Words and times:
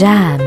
Jam. 0.00 0.40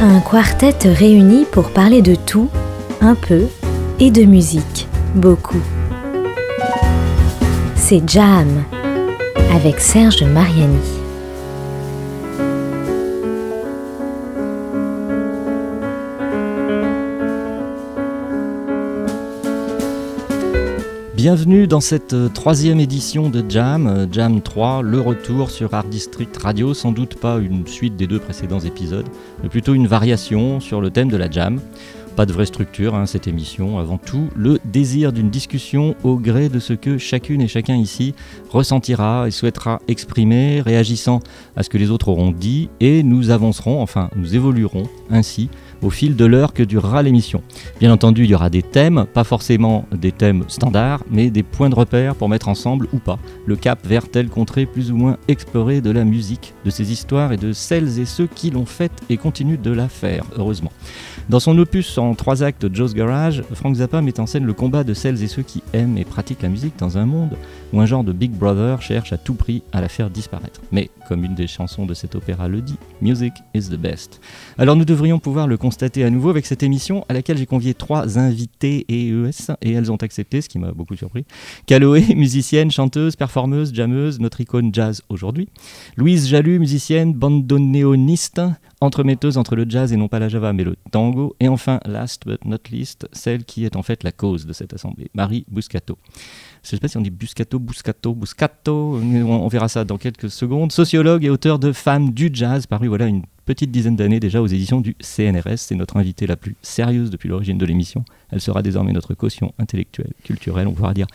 Un 0.00 0.20
quartet 0.20 0.76
réuni 0.84 1.46
pour 1.50 1.70
parler 1.70 2.02
de 2.02 2.14
tout, 2.14 2.50
un 3.00 3.14
peu, 3.14 3.44
et 4.00 4.10
de 4.10 4.24
musique, 4.24 4.86
beaucoup. 5.14 5.62
C'est 7.74 8.06
Jam 8.06 8.48
avec 9.54 9.80
Serge 9.80 10.24
Mariani. 10.24 10.97
Bienvenue 21.18 21.66
dans 21.66 21.80
cette 21.80 22.12
euh, 22.12 22.28
troisième 22.28 22.78
édition 22.78 23.28
de 23.28 23.42
Jam, 23.48 23.88
euh, 23.88 24.06
Jam 24.08 24.40
3, 24.40 24.82
le 24.82 25.00
retour 25.00 25.50
sur 25.50 25.74
Art 25.74 25.88
District 25.88 26.36
Radio, 26.36 26.74
sans 26.74 26.92
doute 26.92 27.16
pas 27.16 27.38
une 27.38 27.66
suite 27.66 27.96
des 27.96 28.06
deux 28.06 28.20
précédents 28.20 28.60
épisodes, 28.60 29.08
mais 29.42 29.48
plutôt 29.48 29.74
une 29.74 29.88
variation 29.88 30.60
sur 30.60 30.80
le 30.80 30.90
thème 30.90 31.08
de 31.08 31.16
la 31.16 31.28
Jam. 31.28 31.60
Pas 32.14 32.24
de 32.24 32.32
vraie 32.32 32.46
structure, 32.46 32.94
hein, 32.94 33.06
cette 33.06 33.26
émission, 33.26 33.80
avant 33.80 33.98
tout 33.98 34.28
le 34.36 34.60
désir 34.64 35.12
d'une 35.12 35.28
discussion 35.28 35.96
au 36.04 36.18
gré 36.18 36.48
de 36.48 36.60
ce 36.60 36.72
que 36.72 36.98
chacune 36.98 37.40
et 37.40 37.48
chacun 37.48 37.74
ici 37.74 38.14
ressentira 38.50 39.26
et 39.26 39.32
souhaitera 39.32 39.80
exprimer, 39.88 40.60
réagissant 40.60 41.18
à 41.56 41.64
ce 41.64 41.68
que 41.68 41.78
les 41.78 41.90
autres 41.90 42.10
auront 42.10 42.30
dit, 42.30 42.70
et 42.78 43.02
nous 43.02 43.30
avancerons, 43.30 43.82
enfin 43.82 44.08
nous 44.14 44.36
évoluerons 44.36 44.84
ainsi 45.10 45.50
au 45.82 45.90
fil 45.90 46.16
de 46.16 46.24
l'heure 46.24 46.52
que 46.52 46.62
durera 46.62 47.02
l'émission. 47.02 47.42
Bien 47.80 47.92
entendu, 47.92 48.24
il 48.24 48.30
y 48.30 48.34
aura 48.34 48.50
des 48.50 48.62
thèmes, 48.62 49.06
pas 49.12 49.24
forcément 49.24 49.86
des 49.92 50.12
thèmes 50.12 50.44
standards, 50.48 51.04
mais 51.10 51.30
des 51.30 51.42
points 51.42 51.70
de 51.70 51.74
repère 51.74 52.14
pour 52.14 52.28
mettre 52.28 52.48
ensemble 52.48 52.88
ou 52.92 52.98
pas 52.98 53.18
le 53.46 53.56
cap 53.56 53.86
vers 53.86 54.08
telle 54.08 54.28
contrée 54.28 54.66
plus 54.66 54.90
ou 54.90 54.96
moins 54.96 55.16
explorée 55.28 55.80
de 55.80 55.90
la 55.90 56.04
musique, 56.04 56.54
de 56.64 56.70
ses 56.70 56.92
histoires 56.92 57.32
et 57.32 57.36
de 57.36 57.52
celles 57.52 57.98
et 57.98 58.04
ceux 58.04 58.26
qui 58.26 58.50
l'ont 58.50 58.66
faite 58.66 58.92
et 59.08 59.16
continuent 59.16 59.60
de 59.60 59.70
la 59.70 59.88
faire, 59.88 60.24
heureusement. 60.36 60.72
Dans 61.28 61.40
son 61.40 61.58
opus 61.58 61.98
en 61.98 62.14
trois 62.14 62.42
actes 62.42 62.74
Joe's 62.74 62.94
Garage, 62.94 63.42
Frank 63.52 63.76
Zappa 63.76 64.00
met 64.00 64.18
en 64.20 64.26
scène 64.26 64.44
le 64.44 64.54
combat 64.54 64.84
de 64.84 64.94
celles 64.94 65.22
et 65.22 65.28
ceux 65.28 65.42
qui 65.42 65.62
aiment 65.72 65.98
et 65.98 66.04
pratiquent 66.04 66.42
la 66.42 66.48
musique 66.48 66.78
dans 66.78 66.98
un 66.98 67.06
monde 67.06 67.36
où 67.72 67.80
un 67.80 67.86
genre 67.86 68.04
de 68.04 68.12
Big 68.12 68.32
Brother 68.32 68.80
cherche 68.82 69.12
à 69.12 69.18
tout 69.18 69.34
prix 69.34 69.62
à 69.72 69.80
la 69.80 69.88
faire 69.88 70.10
disparaître. 70.10 70.60
Mais, 70.72 70.90
comme 71.08 71.24
une 71.24 71.34
des 71.34 71.46
chansons 71.46 71.86
de 71.86 71.94
cet 71.94 72.14
opéra 72.14 72.48
le 72.48 72.60
dit, 72.60 72.76
Music 73.00 73.32
is 73.54 73.68
the 73.68 73.76
best. 73.76 74.20
Alors 74.56 74.76
nous 74.76 74.84
devrions 74.84 75.18
pouvoir 75.18 75.46
le 75.46 75.56
constater 75.56 76.04
à 76.04 76.10
nouveau 76.10 76.30
avec 76.30 76.46
cette 76.46 76.62
émission 76.62 77.04
à 77.08 77.14
laquelle 77.14 77.38
j'ai 77.38 77.46
convié 77.46 77.74
trois 77.74 78.18
invités 78.18 78.84
ES 78.88 79.52
et 79.62 79.72
elles 79.72 79.92
ont 79.92 79.96
accepté, 79.96 80.40
ce 80.40 80.48
qui 80.48 80.58
m'a 80.58 80.72
beaucoup 80.72 80.96
surpris. 80.96 81.24
Caloé, 81.66 82.04
musicienne, 82.14 82.70
chanteuse, 82.70 83.16
performeuse, 83.16 83.72
jammeuse, 83.74 84.20
notre 84.20 84.40
icône 84.40 84.74
jazz 84.74 85.02
aujourd'hui. 85.08 85.48
Louise 85.96 86.28
Jalut, 86.28 86.58
musicienne, 86.58 87.12
bandoneoniste, 87.12 88.40
entremetteuse 88.80 89.38
entre 89.38 89.56
le 89.56 89.66
jazz 89.68 89.92
et 89.92 89.96
non 89.96 90.08
pas 90.08 90.18
la 90.18 90.28
java 90.28 90.52
mais 90.52 90.64
le 90.64 90.76
tango. 90.90 91.34
Et 91.40 91.48
enfin, 91.48 91.80
last 91.84 92.26
but 92.26 92.44
not 92.44 92.58
least, 92.70 93.08
celle 93.12 93.44
qui 93.44 93.64
est 93.64 93.76
en 93.76 93.82
fait 93.82 94.02
la 94.02 94.12
cause 94.12 94.46
de 94.46 94.52
cette 94.52 94.72
assemblée, 94.72 95.10
Marie 95.14 95.44
Buscato. 95.50 95.98
Je 96.68 96.76
sais 96.76 96.80
pas 96.80 96.88
si 96.88 96.98
on 96.98 97.00
dit 97.00 97.08
Buscato, 97.08 97.58
Buscato, 97.58 98.14
Buscato, 98.14 99.00
on 99.02 99.48
verra 99.48 99.68
ça 99.68 99.84
dans 99.84 99.96
quelques 99.96 100.30
secondes. 100.30 100.70
Sociologue 100.70 101.24
et 101.24 101.30
auteur 101.30 101.58
de 101.58 101.72
Femmes 101.72 102.10
du 102.10 102.28
jazz, 102.30 102.66
paru 102.66 102.88
voilà 102.88 103.06
une 103.06 103.22
petite 103.46 103.70
dizaine 103.70 103.96
d'années 103.96 104.20
déjà 104.20 104.42
aux 104.42 104.46
éditions 104.46 104.82
du 104.82 104.94
CNRS. 105.00 105.56
C'est 105.56 105.76
notre 105.76 105.96
invitée 105.96 106.26
la 106.26 106.36
plus 106.36 106.56
sérieuse 106.60 107.08
depuis 107.08 107.30
l'origine 107.30 107.56
de 107.56 107.64
l'émission. 107.64 108.04
Elle 108.30 108.42
sera 108.42 108.60
désormais 108.60 108.92
notre 108.92 109.14
caution 109.14 109.54
intellectuelle, 109.58 110.12
culturelle. 110.24 110.68
On 110.68 110.74
pourra 110.74 110.92
dire 110.92 111.06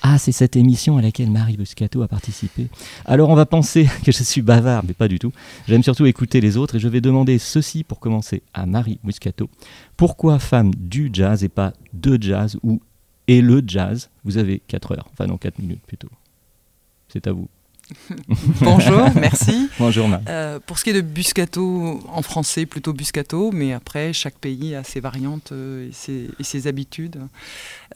Ah, 0.00 0.16
c'est 0.16 0.32
cette 0.32 0.56
émission 0.56 0.96
à 0.96 1.02
laquelle 1.02 1.30
Marie 1.30 1.58
Buscato 1.58 2.00
a 2.00 2.08
participé. 2.08 2.68
Alors 3.04 3.28
on 3.28 3.34
va 3.34 3.44
penser 3.44 3.90
que 4.06 4.12
je 4.12 4.22
suis 4.22 4.40
bavard, 4.40 4.82
mais 4.88 4.94
pas 4.94 5.08
du 5.08 5.18
tout. 5.18 5.32
J'aime 5.68 5.82
surtout 5.82 6.06
écouter 6.06 6.40
les 6.40 6.56
autres 6.56 6.76
et 6.76 6.80
je 6.80 6.88
vais 6.88 7.02
demander 7.02 7.36
ceci 7.36 7.84
pour 7.84 8.00
commencer 8.00 8.42
à 8.54 8.64
Marie 8.64 8.98
Buscato. 9.04 9.50
Pourquoi 9.98 10.38
femme 10.38 10.70
du 10.74 11.10
jazz 11.12 11.44
et 11.44 11.50
pas 11.50 11.74
de 11.92 12.16
jazz 12.18 12.56
ou 12.62 12.80
et 13.28 13.40
le 13.40 13.62
jazz 13.66 14.10
Vous 14.24 14.38
avez 14.38 14.60
4 14.68 14.92
heures, 14.92 15.08
enfin 15.12 15.26
non 15.26 15.36
4 15.36 15.58
minutes 15.58 15.82
plutôt. 15.86 16.10
C'est 17.08 17.26
à 17.26 17.32
vous. 17.32 17.48
Bonjour, 18.60 19.10
merci. 19.14 19.68
Bonjour, 19.78 20.08
euh, 20.28 20.58
pour 20.64 20.78
ce 20.78 20.84
qui 20.84 20.90
est 20.90 20.94
de 20.94 21.00
Buscato, 21.00 22.00
en 22.08 22.22
français, 22.22 22.66
plutôt 22.66 22.92
Buscato, 22.92 23.50
mais 23.52 23.72
après, 23.72 24.12
chaque 24.12 24.38
pays 24.38 24.74
a 24.74 24.84
ses 24.84 25.00
variantes 25.00 25.52
euh, 25.52 25.88
et, 25.88 26.42
ses, 26.44 26.66
habitudes 26.66 27.18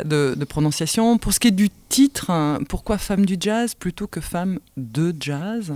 de, 0.04 0.36
prononciation. 0.44 1.18
Pour 1.18 1.32
ce 1.32 1.40
qui 1.40 1.48
est 1.48 1.52
du 1.52 1.70
titre, 1.88 2.30
hein, 2.30 2.58
pourquoi 2.68 2.98
femme 2.98 3.24
du 3.24 3.36
jazz 3.38 3.74
plutôt 3.74 4.06
que 4.06 4.20
femme 4.20 4.58
de 4.76 5.14
jazz? 5.18 5.72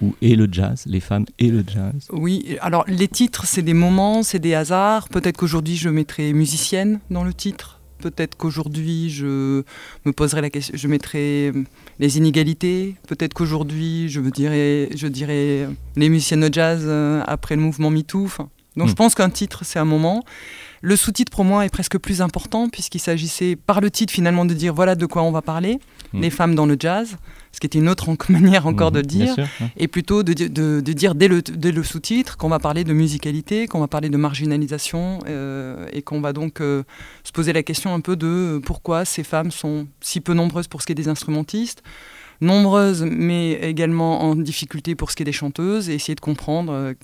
Ou 0.00 0.14
et 0.20 0.34
le 0.34 0.48
jazz, 0.50 0.84
les 0.86 1.00
femmes 1.00 1.26
et 1.38 1.48
le 1.48 1.64
jazz 1.66 2.08
Oui, 2.10 2.56
alors 2.60 2.84
les 2.88 3.08
titres, 3.08 3.46
c'est 3.46 3.62
des 3.62 3.74
moments, 3.74 4.22
c'est 4.22 4.40
des 4.40 4.54
hasards. 4.54 5.08
Peut-être 5.08 5.36
qu'aujourd'hui, 5.36 5.76
je 5.76 5.88
mettrai 5.88 6.32
musicienne 6.32 6.98
dans 7.10 7.24
le 7.24 7.32
titre 7.32 7.81
Peut-être 8.02 8.36
qu'aujourd'hui, 8.36 9.10
je 9.10 9.62
me 10.04 10.12
poserai 10.12 10.40
la 10.40 10.50
question, 10.50 10.74
je 10.76 10.88
mettrai 10.88 11.52
les 12.00 12.18
inégalités. 12.18 12.96
Peut-être 13.06 13.32
qu'aujourd'hui, 13.32 14.08
je, 14.08 14.20
dirais, 14.20 14.88
je 14.94 15.06
dirais 15.06 15.68
les 15.94 16.08
musiciens 16.08 16.36
de 16.38 16.52
jazz 16.52 16.82
euh, 16.84 17.22
après 17.26 17.54
le 17.54 17.62
mouvement 17.62 17.90
MeToo. 17.90 18.28
donc 18.76 18.88
je 18.88 18.92
hmm. 18.92 18.94
pense 18.96 19.14
qu'un 19.14 19.30
titre, 19.30 19.64
c'est 19.64 19.78
un 19.78 19.84
moment. 19.84 20.24
Le 20.80 20.96
sous-titre, 20.96 21.30
pour 21.30 21.44
moi, 21.44 21.64
est 21.64 21.70
presque 21.70 21.96
plus 21.96 22.20
important, 22.22 22.68
puisqu'il 22.68 22.98
s'agissait, 22.98 23.54
par 23.54 23.80
le 23.80 23.88
titre, 23.88 24.12
finalement, 24.12 24.44
de 24.44 24.54
dire 24.54 24.74
voilà 24.74 24.96
de 24.96 25.06
quoi 25.06 25.22
on 25.22 25.30
va 25.30 25.42
parler, 25.42 25.78
hmm. 26.12 26.20
les 26.20 26.30
femmes 26.30 26.56
dans 26.56 26.66
le 26.66 26.76
jazz 26.78 27.16
ce 27.52 27.60
qui 27.60 27.66
est 27.66 27.74
une 27.74 27.88
autre 27.88 28.08
manière 28.28 28.66
encore 28.66 28.92
de 28.92 29.00
dire, 29.00 29.36
et 29.76 29.88
plutôt 29.88 30.22
de, 30.22 30.32
dire 30.80 31.14
dès 31.14 31.28
le, 31.28 31.82
sous-titre 31.82 32.36
qu'on 32.36 32.48
va 32.48 32.58
parler 32.58 32.84
de 32.84 32.92
musicalité, 32.92 33.66
qu'on 33.66 33.80
va 33.80 33.88
parler 33.88 34.08
de 34.08 34.16
marginalisation, 34.16 35.20
euh, 35.28 35.86
et 35.92 36.02
qu'on 36.02 36.20
va 36.20 36.32
donc 36.32 36.60
euh, 36.60 36.82
se 37.24 37.32
poser 37.32 37.52
la 37.52 37.62
question 37.62 37.94
un 37.94 38.00
peu 38.00 38.16
de 38.16 38.60
pourquoi 38.64 39.04
ces 39.04 39.22
femmes 39.22 39.50
sont 39.50 39.86
si 40.00 40.20
peu 40.20 40.34
nombreuses 40.34 40.68
pour 40.68 40.82
ce 40.82 40.86
qui 40.86 40.92
est 40.92 40.96
des 40.96 41.08
instrumentistes, 41.08 41.82
nombreuses 42.40 43.04
mais 43.08 43.52
également 43.52 44.22
en 44.22 44.34
difficulté 44.34 44.94
pour 44.94 45.10
ce 45.10 45.16
qui 45.16 45.22
est 45.22 45.26
des 45.26 45.32
chanteuses, 45.32 45.88
et 45.88 45.94
essayer 45.94 46.14
de 46.14 46.20
comprendre 46.20 46.72
euh, 46.72 46.94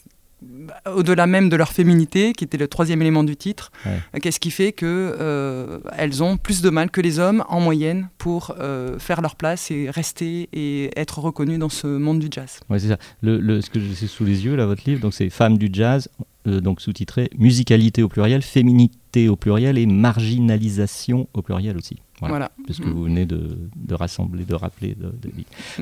au-delà 0.87 1.27
même 1.27 1.49
de 1.49 1.57
leur 1.57 1.73
féminité, 1.73 2.33
qui 2.33 2.45
était 2.45 2.59
le 2.59 2.69
troisième 2.69 3.03
élément 3.03 3.25
du 3.25 3.37
titre, 3.37 3.73
euh, 3.87 4.19
qu'est-ce 4.23 4.41
qui 4.41 4.51
fait 4.51 4.73
qu'elles 4.73 4.89
euh, 4.91 6.21
ont 6.21 6.37
plus 6.37 6.63
de 6.63 6.71
mal 6.71 6.91
que 6.91 7.01
les 7.01 7.19
hommes 7.19 7.45
en 7.49 7.61
moyenne 7.61 8.09
pour 8.19 8.55
euh, 8.59 8.99
faire 8.99 9.21
leur 9.21 9.37
place 9.37 9.71
et 9.71 9.91
rester 9.91 10.49
et 10.53 10.91
être 10.99 11.19
reconnus 11.19 11.59
dans 11.59 11.69
ce 11.69 11.87
monde 11.87 12.21
du 12.21 12.29
jazz? 12.31 12.61
Ouais, 12.71 12.79
c'est 12.79 12.89
ça. 12.89 12.99
Le, 13.21 13.61
ce 13.61 13.71
que 13.71 13.81
j'ai 13.81 14.07
sous 14.07 14.25
les 14.25 14.45
yeux, 14.45 14.55
là, 14.55 14.67
votre 14.67 14.83
livre, 14.87 15.01
donc 15.01 15.15
c'est 15.15 15.31
Femmes 15.31 15.59
du 15.59 15.71
jazz, 15.73 16.09
donc 16.47 16.81
sous-titré 16.81 17.31
Musicalité 17.37 18.03
au 18.03 18.09
pluriel, 18.09 18.43
Féminité 18.43 19.29
au 19.29 19.37
pluriel 19.37 19.77
et 19.77 19.87
Marginalisation 19.87 21.29
au 21.35 21.43
pluriel 21.43 21.77
aussi. 21.77 21.97
Voilà, 22.27 22.51
Parce 22.67 22.79
que 22.81 22.87
mm. 22.87 22.93
vous 22.93 23.05
venez 23.05 23.27
de, 23.27 23.95
rassembler, 23.95 24.45
de 24.45 24.55
rappeler. 24.55 24.95
De, 24.95 25.13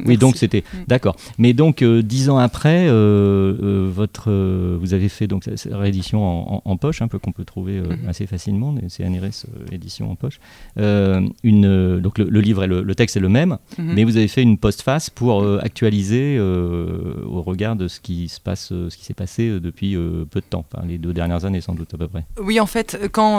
Oui, 0.04 0.16
donc 0.16 0.36
c'était. 0.36 0.64
Mm. 0.72 0.76
D'accord. 0.88 1.16
Mais 1.38 1.52
donc, 1.52 1.82
euh, 1.82 2.02
dix 2.02 2.28
ans 2.28 2.38
après, 2.38 2.86
euh, 2.88 3.56
euh, 3.62 3.91
votre, 3.91 4.30
vous 4.78 4.94
avez 4.94 5.08
fait 5.08 5.26
donc 5.26 5.44
cette 5.44 5.72
réédition 5.72 6.66
en, 6.66 6.76
poche, 6.76 7.00
un 7.02 7.08
peu 7.08 7.19
qu'on 7.19 7.32
peut 7.32 7.44
trouver 7.44 7.80
mm-hmm. 7.80 8.08
assez 8.08 8.26
facilement, 8.26 8.74
c'est 8.88 9.08
NRS 9.08 9.47
édition 9.72 10.10
en 10.10 10.14
poche. 10.14 10.41
une, 10.76 12.00
donc, 12.00 12.19
le, 12.19 12.41
livre 12.41 12.64
et 12.64 12.66
le, 12.66 12.94
texte 12.94 13.16
est 13.16 13.20
le 13.20 13.28
même, 13.28 13.58
mm-hmm. 13.78 13.82
mais 13.94 14.04
vous 14.04 14.16
avez 14.16 14.28
fait 14.28 14.42
une 14.42 14.58
postface 14.58 15.10
pour 15.10 15.47
actualiser 15.60 16.38
au 16.38 17.42
regard 17.42 17.76
de 17.76 17.88
ce 17.88 18.00
qui 18.00 18.28
se 18.28 18.41
passe, 18.41 18.68
ce 18.68 18.97
qui 18.97 19.04
s'est 19.04 19.14
passé 19.14 19.60
depuis 19.60 19.94
peu 20.30 20.41
de 20.41 20.47
temps, 20.48 20.64
les 20.86 20.98
deux 20.98 21.12
dernières 21.12 21.44
années 21.44 21.60
sans 21.60 21.74
doute 21.74 21.94
à 21.94 21.98
peu 21.98 22.08
près. 22.08 22.24
Oui, 22.41 22.60
en 22.60 22.66
fait, 22.66 23.08
quand, 23.12 23.38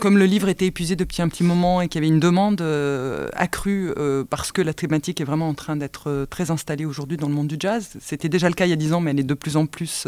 comme 0.00 0.18
le 0.18 0.26
livre 0.26 0.48
était 0.48 0.66
épuisé 0.66 0.96
depuis 0.96 1.22
un 1.22 1.28
petit 1.28 1.44
moment 1.44 1.80
et 1.80 1.88
qu'il 1.88 2.02
y 2.02 2.04
avait 2.04 2.12
une 2.12 2.20
demande 2.20 2.33
euh, 2.60 3.28
accrue 3.34 3.92
euh, 3.96 4.24
parce 4.28 4.52
que 4.52 4.62
la 4.62 4.74
thématique 4.74 5.20
est 5.20 5.24
vraiment 5.24 5.48
en 5.48 5.54
train 5.54 5.76
d'être 5.76 6.08
euh, 6.08 6.26
très 6.26 6.50
installée 6.50 6.84
aujourd'hui 6.84 7.16
dans 7.16 7.28
le 7.28 7.34
monde 7.34 7.48
du 7.48 7.56
jazz. 7.58 7.90
C'était 8.00 8.28
déjà 8.28 8.48
le 8.48 8.54
cas 8.54 8.66
il 8.66 8.70
y 8.70 8.72
a 8.72 8.76
dix 8.76 8.92
ans, 8.92 9.00
mais 9.00 9.10
elle 9.10 9.20
est 9.20 9.24
de 9.24 9.34
plus 9.34 9.56
en 9.56 9.66
plus 9.66 10.06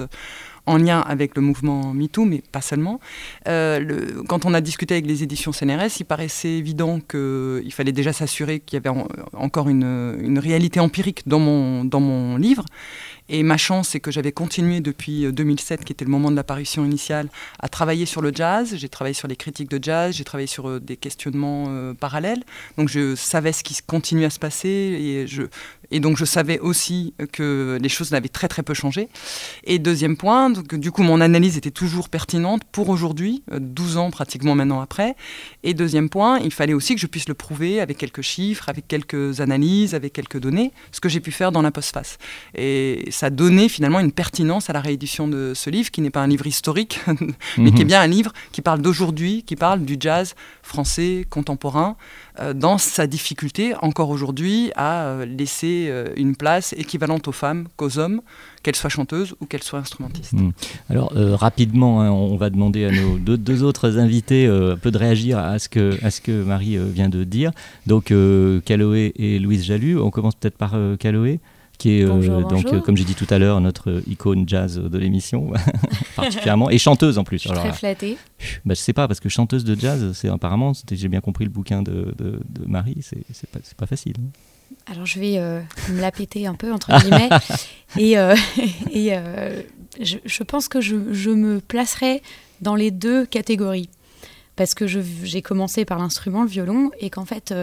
en 0.66 0.78
lien 0.78 1.00
avec 1.00 1.36
le 1.36 1.42
mouvement 1.42 1.94
MeToo, 1.94 2.24
mais 2.24 2.42
pas 2.52 2.60
seulement. 2.60 3.00
le, 3.46 4.22
quand 4.28 4.44
on 4.44 4.54
a 4.54 4.60
discuté 4.60 4.94
avec 4.94 5.06
les 5.06 5.22
éditions 5.22 5.52
CNRS, 5.52 6.00
il 6.00 6.04
paraissait 6.04 6.50
évident 6.50 7.00
qu'il 7.00 7.72
fallait 7.72 7.92
déjà 7.92 8.12
s'assurer 8.12 8.60
qu'il 8.60 8.76
y 8.76 8.86
avait 8.86 8.96
encore 9.34 9.68
une, 9.68 10.38
réalité 10.38 10.80
empirique 10.80 11.22
dans 11.26 11.38
mon, 11.38 11.84
dans 11.84 12.00
mon 12.00 12.36
livre. 12.36 12.64
Et 13.28 13.42
ma 13.42 13.56
chance, 13.56 13.88
c'est 13.88 14.00
que 14.00 14.10
j'avais 14.10 14.32
continué 14.32 14.80
depuis 14.80 15.30
2007, 15.32 15.80
euh, 15.80 15.84
qui 15.84 15.92
était 15.92 16.04
le 16.04 16.10
moment 16.10 16.30
de 16.30 16.36
l'apparition 16.36 16.84
initiale, 16.84 17.28
à 17.58 17.68
travailler 17.68 18.06
sur 18.06 18.22
le 18.22 18.32
jazz. 18.32 18.76
J'ai 18.76 18.88
travaillé 18.88 19.14
sur 19.14 19.26
les 19.26 19.36
critiques 19.36 19.68
de 19.68 19.82
jazz, 19.82 20.14
j'ai 20.14 20.24
travaillé 20.24 20.46
sur 20.46 20.68
euh, 20.68 20.80
des 20.80 20.96
questionnements 20.96 21.66
euh, 21.68 21.92
parallèles. 21.92 22.44
Donc 22.78 22.88
je 22.88 23.16
savais 23.16 23.52
ce 23.52 23.64
qui 23.64 23.76
continuait 23.84 24.26
à 24.26 24.30
se 24.30 24.38
passer 24.38 24.68
et, 24.68 25.26
et 25.90 26.00
donc 26.00 26.16
je 26.16 26.24
savais 26.24 26.60
aussi 26.60 27.14
que 27.32 27.78
les 27.80 27.88
choses 27.88 28.12
n'avaient 28.12 28.28
très 28.28 28.48
très 28.48 28.62
peu 28.62 28.74
changé. 28.74 29.08
Et 29.64 29.78
deuxième 29.78 30.16
point, 30.16 30.50
donc 30.62 30.80
du 30.80 30.90
coup 30.90 31.02
mon 31.02 31.20
analyse 31.20 31.56
était 31.56 31.70
toujours 31.70 32.08
pertinente 32.08 32.62
pour 32.72 32.88
aujourd'hui, 32.88 33.42
12 33.52 33.96
ans 33.96 34.10
pratiquement 34.10 34.54
maintenant 34.54 34.80
après. 34.80 35.16
Et 35.62 35.74
deuxième 35.74 36.08
point, 36.08 36.38
il 36.38 36.52
fallait 36.52 36.74
aussi 36.74 36.94
que 36.94 37.00
je 37.00 37.06
puisse 37.06 37.28
le 37.28 37.34
prouver 37.34 37.80
avec 37.80 37.98
quelques 37.98 38.22
chiffres, 38.22 38.68
avec 38.68 38.88
quelques 38.88 39.40
analyses, 39.40 39.94
avec 39.94 40.12
quelques 40.12 40.38
données, 40.38 40.72
ce 40.92 41.00
que 41.00 41.08
j'ai 41.08 41.20
pu 41.20 41.32
faire 41.32 41.52
dans 41.52 41.62
la 41.62 41.70
postface. 41.70 42.18
Et 42.54 43.04
ça 43.10 43.30
donnait 43.30 43.68
finalement 43.68 44.00
une 44.00 44.12
pertinence 44.12 44.70
à 44.70 44.72
la 44.72 44.80
réédition 44.80 45.28
de 45.28 45.52
ce 45.54 45.70
livre, 45.70 45.90
qui 45.90 46.00
n'est 46.00 46.10
pas 46.10 46.22
un 46.22 46.26
livre 46.26 46.46
historique, 46.46 47.00
mais 47.58 47.72
qui 47.72 47.80
est 47.80 47.84
mhm. 47.84 47.88
bien 47.88 48.00
un 48.00 48.06
livre 48.06 48.32
qui 48.52 48.62
parle 48.62 48.80
d'aujourd'hui, 48.80 49.42
qui 49.44 49.56
parle 49.56 49.84
du 49.84 49.96
jazz 49.98 50.34
français 50.62 51.26
contemporain, 51.28 51.96
euh, 51.96 52.25
dans 52.54 52.78
sa 52.78 53.06
difficulté, 53.06 53.74
encore 53.82 54.10
aujourd'hui, 54.10 54.70
à 54.76 55.04
euh, 55.04 55.24
laisser 55.24 55.86
euh, 55.88 56.08
une 56.16 56.36
place 56.36 56.74
équivalente 56.76 57.28
aux 57.28 57.32
femmes 57.32 57.66
qu'aux 57.76 57.98
hommes, 57.98 58.20
qu'elles 58.62 58.76
soient 58.76 58.90
chanteuses 58.90 59.34
ou 59.40 59.46
qu'elles 59.46 59.62
soient 59.62 59.78
instrumentistes. 59.78 60.32
Hmm. 60.32 60.50
Alors, 60.90 61.12
rapidement, 61.14 62.00
hein, 62.00 62.10
on 62.10 62.36
va 62.36 62.50
demander 62.50 62.84
à 62.84 62.90
nos 62.90 63.18
deux, 63.18 63.62
autres 63.62 63.98
invités 63.98 64.46
un 64.46 64.76
peu 64.76 64.90
de 64.90 64.98
réagir 64.98 65.38
à 65.38 65.58
ce 65.58 65.68
que 65.68 66.42
Marie 66.42 66.76
vient 66.78 67.08
de 67.08 67.22
dire. 67.22 67.52
Donc, 67.86 68.12
Caloé 68.64 69.12
et 69.16 69.38
Louise 69.38 69.64
Jalut. 69.64 69.98
On 69.98 70.10
commence 70.10 70.34
peut-être 70.34 70.56
par 70.56 70.76
Caloé 70.98 71.38
qui 71.78 72.00
est 72.00 72.04
euh, 72.04 72.42
donc 72.42 72.66
euh, 72.66 72.80
comme 72.80 72.96
j'ai 72.96 73.04
dit 73.04 73.14
tout 73.14 73.26
à 73.30 73.38
l'heure 73.38 73.60
notre 73.60 74.02
icône 74.06 74.48
jazz 74.48 74.78
de 74.78 74.98
l'émission 74.98 75.52
particulièrement 76.16 76.70
et 76.70 76.78
chanteuse 76.78 77.18
en 77.18 77.24
plus. 77.24 77.38
Je 77.38 77.48
suis 77.48 77.56
très 77.56 77.72
flattée. 77.72 78.18
Bah, 78.64 78.74
je 78.74 78.80
sais 78.80 78.92
pas 78.92 79.06
parce 79.08 79.20
que 79.20 79.28
chanteuse 79.28 79.64
de 79.64 79.74
jazz 79.74 80.12
c'est 80.14 80.28
apparemment 80.28 80.72
j'ai 80.90 81.08
bien 81.08 81.20
compris 81.20 81.44
le 81.44 81.50
bouquin 81.50 81.82
de, 81.82 82.14
de, 82.16 82.40
Marie 82.66 82.98
c'est 83.02 83.50
pas, 83.50 83.60
pas 83.76 83.86
facile. 83.86 84.14
Hein. 84.18 84.30
Alors 84.90 85.06
je 85.06 85.20
vais 85.20 85.38
euh, 85.38 85.60
me 85.90 86.00
la 86.00 86.10
péter 86.10 86.46
un 86.46 86.54
peu 86.54 86.72
entre 86.72 86.96
guillemets 86.98 87.28
et, 87.98 88.12
et 88.92 89.16
je, 90.00 90.16
je, 90.24 90.42
pense 90.42 90.68
que 90.68 90.80
je, 90.80 91.12
je, 91.12 91.30
me 91.30 91.60
placerai 91.60 92.22
dans 92.60 92.74
les 92.74 92.90
deux 92.90 93.26
catégories 93.26 93.90
parce 94.56 94.74
que 94.74 94.86
j'ai 94.86 95.42
commencé 95.42 95.84
par 95.84 95.98
l'instrument 95.98 96.42
le 96.42 96.48
violon 96.48 96.90
et 96.98 97.10
qu'en 97.10 97.26
fait 97.26 97.54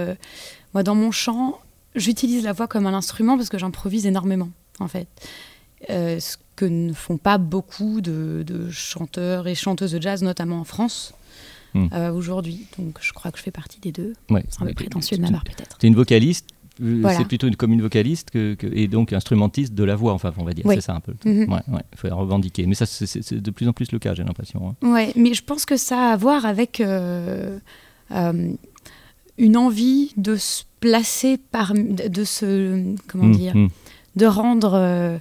moi 0.74 0.84
dans 0.84 0.96
mon 0.96 1.12
chant 1.12 1.60
j'utilise 1.96 2.44
la 2.44 2.54
voix 2.54 2.68
comme 2.68 2.86
un 2.86 2.94
instrument 2.94 3.38
parce 3.38 3.50
que 3.50 3.58
j'improvise 3.58 4.06
énormément, 4.06 4.50
en 4.80 4.88
fait. 4.88 5.08
Euh, 5.90 6.20
ce 6.20 6.38
que 6.56 6.66
ne 6.66 6.94
font 6.94 7.18
pas 7.18 7.38
beaucoup 7.38 8.00
de, 8.02 8.70
chanteurs 8.70 9.48
et 9.48 9.56
chanteuses 9.56 9.92
de 9.92 10.02
jazz, 10.02 10.22
notamment 10.24 10.60
en 10.60 10.64
France. 10.64 11.14
Hmm. 11.74 11.88
Euh, 11.92 12.14
aujourd'hui. 12.14 12.68
Donc 12.78 13.00
je 13.02 13.12
crois 13.14 13.32
que 13.32 13.40
je 13.40 13.44
fais 13.44 13.50
partie 13.50 13.80
des 13.80 13.92
deux. 13.92 14.14
c'est 14.30 14.62
un 14.62 14.66
peu 14.68 14.74
prétentieux 14.76 15.18
de 15.18 15.24
ma 15.24 15.32
part 15.32 15.44
peut-être. 15.44 15.80
Tu 15.80 15.88
es 15.88 15.90
une 15.90 15.96
vocaliste, 15.96 16.46
euh, 16.82 17.04
c'est 17.18 17.28
plutôt 17.28 17.48
une, 17.48 17.56
comme 17.56 17.74
une 17.74 17.82
vocaliste 17.82 18.30
que, 18.30 18.56
et 18.72 18.88
donc 18.88 19.12
instrumentiste 19.12 19.74
de 19.74 19.84
la 19.84 19.96
voix, 19.96 20.14
enfin 20.14 20.32
on 20.38 20.44
va 20.44 20.54
dire, 20.54 20.66
c'est 20.68 20.82
ça 20.82 20.94
un 20.94 21.00
peu. 21.00 21.16
Il 21.26 21.32
mhm. 21.32 21.60
faut 21.96 22.08
la 22.08 22.14
revendiquer. 22.14 22.68
Mais 22.68 22.76
ça 22.76 22.86
c'est 22.86 23.34
de 23.34 23.52
plus 23.52 23.68
en 23.68 23.74
plus 23.74 23.92
le 23.92 23.98
cas, 23.98 24.14
j'ai 24.14 24.24
l'impression. 24.24 24.76
Hein. 24.84 24.88
Ouais, 24.88 25.12
mais 25.16 25.34
je 25.34 25.44
pense 25.44 25.66
que 25.66 25.76
ça 25.76 26.10
a 26.10 26.14
à 26.14 26.16
voir 26.16 26.46
avec 26.46 26.80
une 29.38 29.58
envie 29.58 30.14
de 30.18 30.36
se 30.36 30.64
placer 30.80 31.38
par, 31.38 31.74
de 31.74 32.24
se, 32.24 32.96
comment 33.08 33.26
mm, 33.26 33.32
dire, 33.32 33.56
mm. 33.56 33.70
de 34.16 34.26
rendre 34.26 35.20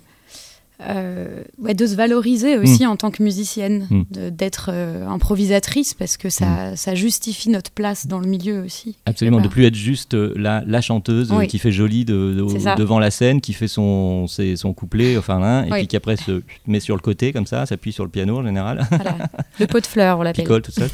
euh, 0.89 1.23
euh, 1.23 1.43
ouais, 1.61 1.75
de 1.75 1.87
se 1.87 1.95
valoriser 1.95 2.59
aussi 2.59 2.85
mm. 2.85 2.91
en 2.91 2.97
tant 2.97 3.11
que 3.11 3.23
musicienne, 3.23 3.87
mm. 3.91 4.31
d'être 4.31 4.71
euh, 4.73 5.07
improvisatrice 5.07 5.95
parce 5.95 6.17
que 6.17 6.31
ça, 6.31 6.73
mm. 6.73 6.77
ça, 6.77 6.95
justifie 6.95 7.51
notre 7.51 7.71
place 7.71 8.07
dans 8.07 8.19
le 8.19 8.29
milieu 8.29 8.63
aussi. 8.63 8.97
Absolument, 9.07 9.41
de 9.41 9.49
plus 9.49 9.65
être 9.65 9.75
juste 9.75 10.15
euh, 10.15 10.33
la, 10.37 10.63
la 10.67 10.81
chanteuse 10.81 11.33
qui 11.49 11.59
fait 11.59 11.73
jolie 11.73 12.05
de, 12.05 12.45
devant 12.77 12.99
la 12.99 13.11
scène, 13.11 13.41
qui 13.41 13.53
fait 13.53 13.69
son, 13.69 14.27
son 14.27 14.73
couplet, 14.73 15.17
enfin 15.17 15.41
là, 15.41 15.65
et 15.67 15.71
puis 15.71 15.87
qui 15.87 15.97
après 15.97 16.17
se 16.17 16.43
met 16.67 16.81
sur 16.81 16.97
le 16.97 17.01
côté 17.01 17.33
comme 17.33 17.47
ça, 17.47 17.67
s'appuie 17.67 17.93
sur 17.93 18.05
le 18.05 18.11
piano 18.11 18.39
en 18.39 18.45
général. 18.45 18.87
Voilà. 18.91 19.17
Le 19.61 19.67
pot 19.67 19.81
de 19.81 19.87
fleurs, 19.87 20.19
on 20.19 20.23
l'appelle. 20.23 20.45
Picole 20.45 20.63
tout 20.63 20.73
seul. 20.73 20.89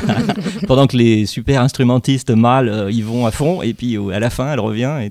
pendant 0.66 0.86
que 0.86 0.96
les 0.96 1.26
super 1.26 1.60
instrumentistes 1.60 2.30
mâles, 2.30 2.88
ils 2.90 3.04
vont 3.04 3.26
à 3.26 3.30
fond, 3.30 3.62
et 3.62 3.74
puis 3.74 3.96
à 4.12 4.18
la 4.18 4.30
fin, 4.30 4.52
elle 4.52 4.60
revient 4.60 4.96
et 5.00 5.10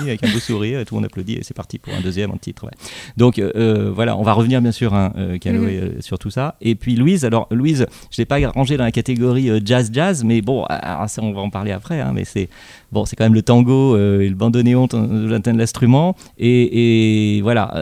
avec 0.00 0.24
un 0.24 0.32
beau 0.32 0.38
sourire, 0.38 0.80
et 0.80 0.84
tout 0.84 0.94
le 0.94 1.00
monde 1.00 1.06
applaudit, 1.06 1.34
et 1.34 1.42
c'est 1.42 1.54
parti 1.54 1.78
pour 1.78 1.92
un 1.92 2.00
deuxième 2.00 2.30
titre. 2.38 2.70
Donc 3.16 3.40
euh, 3.56 3.90
voilà, 3.94 4.16
on 4.16 4.22
va 4.22 4.32
revenir 4.32 4.60
bien 4.60 4.72
sûr, 4.72 4.94
hein, 4.94 5.12
euh, 5.16 5.38
mhm. 5.44 5.66
euh, 5.68 5.90
sur 6.00 6.18
tout 6.18 6.30
ça. 6.30 6.56
Et 6.60 6.74
puis 6.74 6.96
Louise, 6.96 7.24
alors 7.24 7.46
Louise, 7.50 7.86
je 8.10 8.20
ne 8.20 8.22
l'ai 8.22 8.24
pas 8.26 8.38
rangée 8.50 8.76
dans 8.76 8.84
la 8.84 8.92
catégorie 8.92 9.50
jazz-jazz, 9.64 10.24
mais 10.24 10.40
bon, 10.40 10.64
ah, 10.68 11.04
ah, 11.04 11.06
on 11.20 11.32
va 11.32 11.40
en 11.40 11.50
parler 11.50 11.72
après, 11.72 12.00
hein, 12.00 12.12
mais 12.14 12.24
c'est 12.24 12.48
bon, 12.92 13.04
c'est 13.04 13.16
quand 13.16 13.24
même 13.24 13.34
le 13.34 13.42
tango 13.42 13.96
et 13.96 14.28
le 14.28 14.34
bandoneon 14.34 14.86
de 14.86 15.50
l'instrument. 15.50 16.16
Et, 16.38 17.36
et, 17.36 17.42
voilà, 17.42 17.74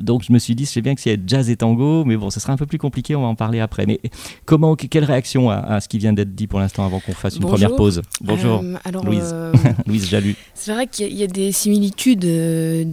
donc 0.00 0.22
je 0.22 0.32
me 0.32 0.38
suis 0.38 0.54
dit, 0.54 0.64
je 0.64 0.70
sais 0.70 0.82
bien 0.82 0.94
que 0.94 1.00
s'il 1.00 1.12
y 1.12 1.14
a 1.14 1.18
jazz 1.26 1.50
et 1.50 1.56
tango, 1.56 2.04
mais 2.04 2.16
bon, 2.16 2.30
ce 2.30 2.40
sera 2.40 2.52
un 2.52 2.56
peu 2.56 2.66
plus 2.66 2.78
compliqué, 2.78 3.14
on 3.16 3.22
va 3.22 3.28
en 3.28 3.34
parler 3.34 3.60
après. 3.60 3.86
Mais 3.86 4.00
comment, 4.44 4.76
quelle 4.76 5.04
réaction 5.04 5.50
à, 5.50 5.80
ce 5.80 5.88
qui 5.88 5.98
vient 5.98 6.12
d'être 6.12 6.34
dit 6.34 6.46
pour 6.46 6.60
l'instant 6.60 6.84
avant 6.84 7.00
qu'on 7.00 7.12
fasse 7.12 7.36
une 7.36 7.42
première 7.42 7.74
pause 7.76 8.02
Bonjour, 8.20 8.62
alors, 8.84 9.04
Louise. 9.04 9.34
Louise 9.86 10.08
Jalut. 10.08 10.36
C'est 10.54 10.72
vrai 10.72 10.86
qu'il 10.86 11.12
y, 11.14 11.22
a 11.22 11.26
des 11.26 11.52
similitudes 11.52 12.20
de, 12.20 12.84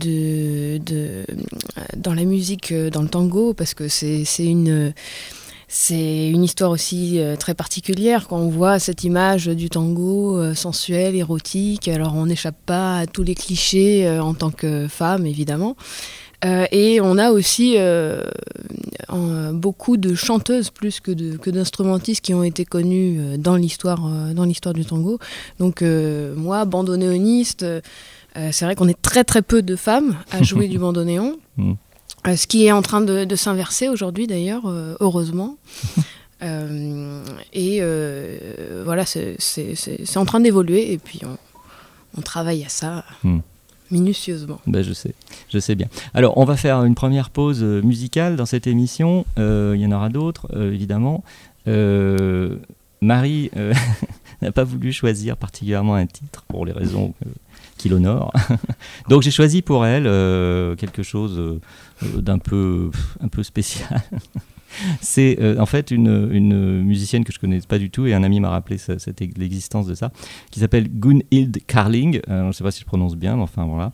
de, 0.78 1.26
dans 1.98 2.14
la 2.14 2.24
musique, 2.24 2.72
euh, 2.72 2.90
dans 2.90 3.02
le 3.02 3.10
tango, 3.10 3.54
parce 3.54 3.74
que 3.74 3.88
c'est 3.88 4.26
une 4.40 4.94
c'est 5.68 6.30
une 6.30 6.44
histoire 6.44 6.72
aussi 6.72 7.20
euh, 7.20 7.36
très 7.36 7.54
particulière 7.54 8.28
quand 8.30 8.38
on 8.38 8.48
voit 8.48 8.80
cette 8.80 9.04
image 9.04 9.48
du 9.48 9.70
tango 9.70 10.38
euh, 10.38 10.54
sensuel, 10.56 11.16
érotique. 11.16 11.90
Alors 11.90 12.16
on 12.16 12.26
n'échappe 12.26 12.56
pas 12.66 13.00
à 13.00 13.06
tous 13.06 13.24
les 13.24 13.36
clichés 13.36 14.10
en 14.20 14.34
tant 14.34 14.50
que 14.52 14.88
femme, 14.88 15.26
évidemment. 15.26 15.76
et 16.44 17.02
on 17.02 17.18
a 17.18 17.32
aussi 17.32 17.78
beaucoup 19.54 19.98
de 19.98 20.16
chanteuses 20.16 20.70
plus 20.70 21.00
que, 21.00 21.36
que 21.36 21.50
d'instrumentistes 21.50 22.24
qui 22.24 22.34
ont 22.34 22.44
été 22.44 22.64
connues 22.64 23.38
dans 23.38 23.56
l'histoire 23.56 24.00
dans 24.34 24.46
l'histoire 24.46 24.74
du 24.74 24.86
tango. 24.86 25.20
Donc 25.60 25.82
moi, 25.82 26.66
bandonéoniste, 26.66 27.66
c'est 28.36 28.66
vrai 28.66 28.76
qu'on 28.76 28.88
est 28.88 29.02
très 29.02 29.24
très 29.24 29.42
peu 29.42 29.62
de 29.62 29.76
femmes 29.76 30.16
à 30.32 30.44
jouer 30.44 30.68
du 30.74 30.78
bandonéon. 30.78 31.38
Euh, 32.28 32.36
ce 32.36 32.48
qui 32.48 32.66
est 32.66 32.72
en 32.72 32.82
train 32.82 33.02
de, 33.02 33.36
s'inverser 33.36 33.90
aujourd'hui 33.90 34.28
d'ailleurs, 34.28 34.64
euh, 34.68 34.96
heureusement. 35.00 35.58
Euh, 36.44 37.24
et 37.52 37.82
voilà, 38.86 39.04
c'est 39.08 40.18
en 40.18 40.26
train 40.26 40.40
d'évoluer 40.40 40.94
et 40.94 41.00
puis 41.00 41.20
on, 42.16 42.22
travaille 42.22 42.64
à 42.64 42.70
ça. 42.70 43.06
Hmm. 43.24 43.40
minutieusement. 43.90 44.62
Ben, 44.68 44.84
je 44.84 44.94
sais, 44.94 45.16
je 45.50 45.58
sais 45.58 45.74
bien. 45.74 45.88
Alors, 46.14 46.38
on 46.38 46.46
va 46.46 46.56
faire 46.56 46.84
une 46.84 46.94
première 46.94 47.32
pause 47.32 47.64
musicale 47.64 48.36
dans 48.36 48.46
cette 48.46 48.68
émission. 48.68 49.26
il 49.38 49.82
y 49.82 49.86
en 49.88 49.92
aura 49.92 50.10
d'autres, 50.10 50.48
évidemment. 50.56 51.24
Marie 53.02 53.50
n'a 54.44 54.52
pas 54.52 54.64
voulu 54.64 54.94
choisir 54.94 55.38
particulièrement 55.38 55.96
un 55.96 56.06
titre 56.06 56.44
pour 56.48 56.68
les 56.68 56.72
raisons 56.72 57.16
qui 57.78 57.90
l'honorent. 57.90 58.34
Donc, 59.10 59.22
j'ai 59.22 59.32
choisi 59.32 59.62
pour 59.62 59.86
elle 59.86 60.04
quelque 60.76 61.04
chose 61.04 61.60
euh, 62.04 62.22
d'un 62.22 62.38
peu, 62.38 62.92
un 63.22 63.28
peu 63.28 63.42
spécial. 63.44 64.04
C'est 65.02 65.38
euh, 65.42 65.60
en 65.60 65.66
fait 65.66 65.90
une, 65.90 66.30
une, 66.32 66.84
musicienne 66.84 67.24
que 67.24 67.32
je 67.34 67.40
connais 67.40 67.60
pas 67.62 67.80
du 67.80 67.90
tout 67.90 68.06
et 68.06 68.14
un 68.14 68.22
ami 68.22 68.40
m'a 68.40 68.50
rappelé 68.50 68.78
l'existence 69.38 69.88
de 69.88 69.96
ça, 69.96 70.12
qui 70.52 70.60
s'appelle 70.60 70.88
Gunhild 70.90 71.66
Carling, 71.66 72.20
euh, 72.30 72.42
je 72.42 72.48
ne 72.48 72.52
sais 72.52 72.64
pas 72.64 72.70
si 72.70 72.82
je 72.82 72.86
prononce 72.86 73.16
bien, 73.16 73.38
mais 73.38 73.44
enfin 73.44 73.66
voilà, 73.66 73.94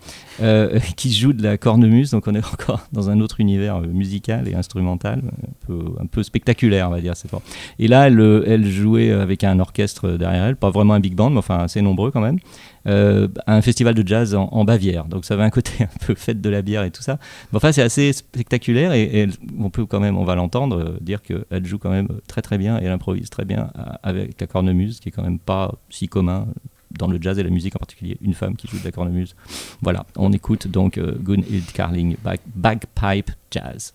qui 0.97 1.13
joue 1.13 1.31
de 1.31 1.43
la 1.43 1.57
cornemuse, 1.57 2.11
donc 2.11 2.27
on 2.27 2.33
est 2.33 2.45
encore 2.45 2.85
dans 2.91 3.09
un 3.11 3.21
autre 3.21 3.39
univers 3.39 3.79
musical 3.81 4.49
et 4.49 4.55
instrumental, 4.55 5.21
un 5.23 5.67
peu, 5.67 5.79
un 6.01 6.07
peu 6.07 6.23
spectaculaire 6.23 6.89
on 6.89 6.91
va 6.91 6.99
dire, 6.99 7.15
c'est 7.15 7.29
fort. 7.29 7.43
Et 7.77 7.87
là 7.87 8.07
elle, 8.07 8.43
elle, 8.47 8.65
jouait 8.65 9.11
avec 9.11 9.43
un 9.43 9.59
orchestre 9.59 10.09
derrière 10.17 10.43
elle, 10.45 10.55
pas 10.57 10.71
vraiment 10.71 10.95
un 10.95 10.99
big 10.99 11.13
band, 11.13 11.29
mais 11.29 11.37
enfin 11.37 11.59
assez 11.59 11.81
nombreux 11.81 12.09
quand 12.09 12.21
même, 12.21 12.39
euh, 12.87 13.27
un 13.47 13.61
festival 13.61 13.93
de 13.93 14.07
jazz 14.07 14.35
en, 14.35 14.63
Bavière. 14.65 15.05
Donc 15.05 15.25
ça 15.25 15.33
avait 15.33 15.43
un 15.43 15.49
côté 15.49 15.71
un 15.83 16.05
peu 16.05 16.15
fête 16.15 16.41
de 16.41 16.49
la 16.49 16.61
bière 16.61 16.83
et 16.83 16.91
tout 16.91 17.01
ça. 17.01 17.19
Mais 17.51 17.57
enfin, 17.57 17.71
c'est 17.71 17.81
assez 17.81 18.13
spectaculaire 18.13 18.93
et, 18.93 19.27
on 19.59 19.69
peut 19.69 19.85
quand 19.85 19.99
même, 19.99 20.17
on 20.17 20.23
va 20.23 20.35
l'entendre, 20.35 20.79
euh, 20.79 20.97
dire 21.01 21.21
qu'elle 21.21 21.65
joue 21.65 21.77
quand 21.77 21.91
même 21.91 22.07
très 22.27 22.41
très 22.41 22.57
bien 22.57 22.79
et 22.79 22.85
elle 22.85 22.91
improvise 22.91 23.29
très 23.29 23.45
bien 23.45 23.71
avec 24.03 24.39
la 24.39 24.47
cornemuse, 24.47 24.99
qui 24.99 25.09
est 25.09 25.11
quand 25.11 25.23
même 25.23 25.39
pas 25.39 25.75
si 25.89 26.07
commun 26.07 26.47
dans 26.97 27.07
le 27.07 27.19
jazz 27.21 27.39
et 27.39 27.43
la 27.43 27.49
musique 27.49 27.75
en 27.75 27.79
particulier, 27.79 28.17
une 28.21 28.33
femme 28.33 28.55
qui 28.55 28.67
joue 28.67 28.79
de 28.79 28.85
la 28.85 28.91
cornemuse. 28.91 29.35
Voilà, 29.81 30.05
on 30.15 30.31
écoute 30.31 30.67
donc 30.67 30.97
euh, 30.97 31.15
Gunhild 31.19 31.71
Carling, 31.71 32.15
Bagpipe 32.55 33.31
Jazz. 33.51 33.93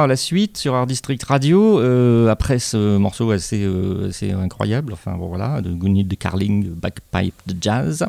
3, 0.00 0.06
la 0.06 0.16
suite 0.16 0.56
sur 0.56 0.74
Art 0.74 0.86
District 0.86 1.22
Radio. 1.24 1.78
Euh, 1.78 2.28
après 2.28 2.58
ce 2.58 2.96
morceau 2.96 3.32
assez, 3.32 3.62
euh, 3.64 4.08
assez, 4.08 4.30
incroyable, 4.32 4.94
enfin 4.94 5.16
bon, 5.18 5.28
voilà, 5.28 5.60
de 5.60 5.70
Gunil 5.72 6.08
de 6.08 6.14
Carling, 6.14 6.70
Backpipe 6.70 7.34
de 7.46 7.54
Jazz. 7.60 8.06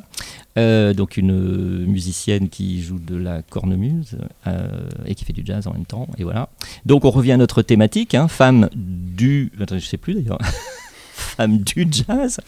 Euh, 0.58 0.94
donc 0.94 1.18
une 1.18 1.86
musicienne 1.86 2.48
qui 2.48 2.82
joue 2.82 3.00
de 3.00 3.16
la 3.16 3.42
cornemuse 3.42 4.18
et 5.06 5.16
qui 5.16 5.26
fait 5.26 5.34
du 5.34 5.44
jazz 5.46 5.68
en 5.68 5.74
même 5.74 5.86
temps. 5.86 6.08
Et 6.18 6.24
voilà. 6.24 6.50
Donc 6.86 7.04
on 7.04 7.12
revient 7.12 7.34
à 7.34 7.38
notre 7.38 7.62
thématique, 7.62 8.16
hein, 8.16 8.28
femme 8.28 8.70
du. 8.74 9.52
Attends, 9.60 9.78
je 9.78 9.86
sais 9.86 9.98
plus 9.98 10.14
d'ailleurs. 10.14 10.40
femme 11.14 11.58
du 11.58 11.88
jazz. 11.92 12.40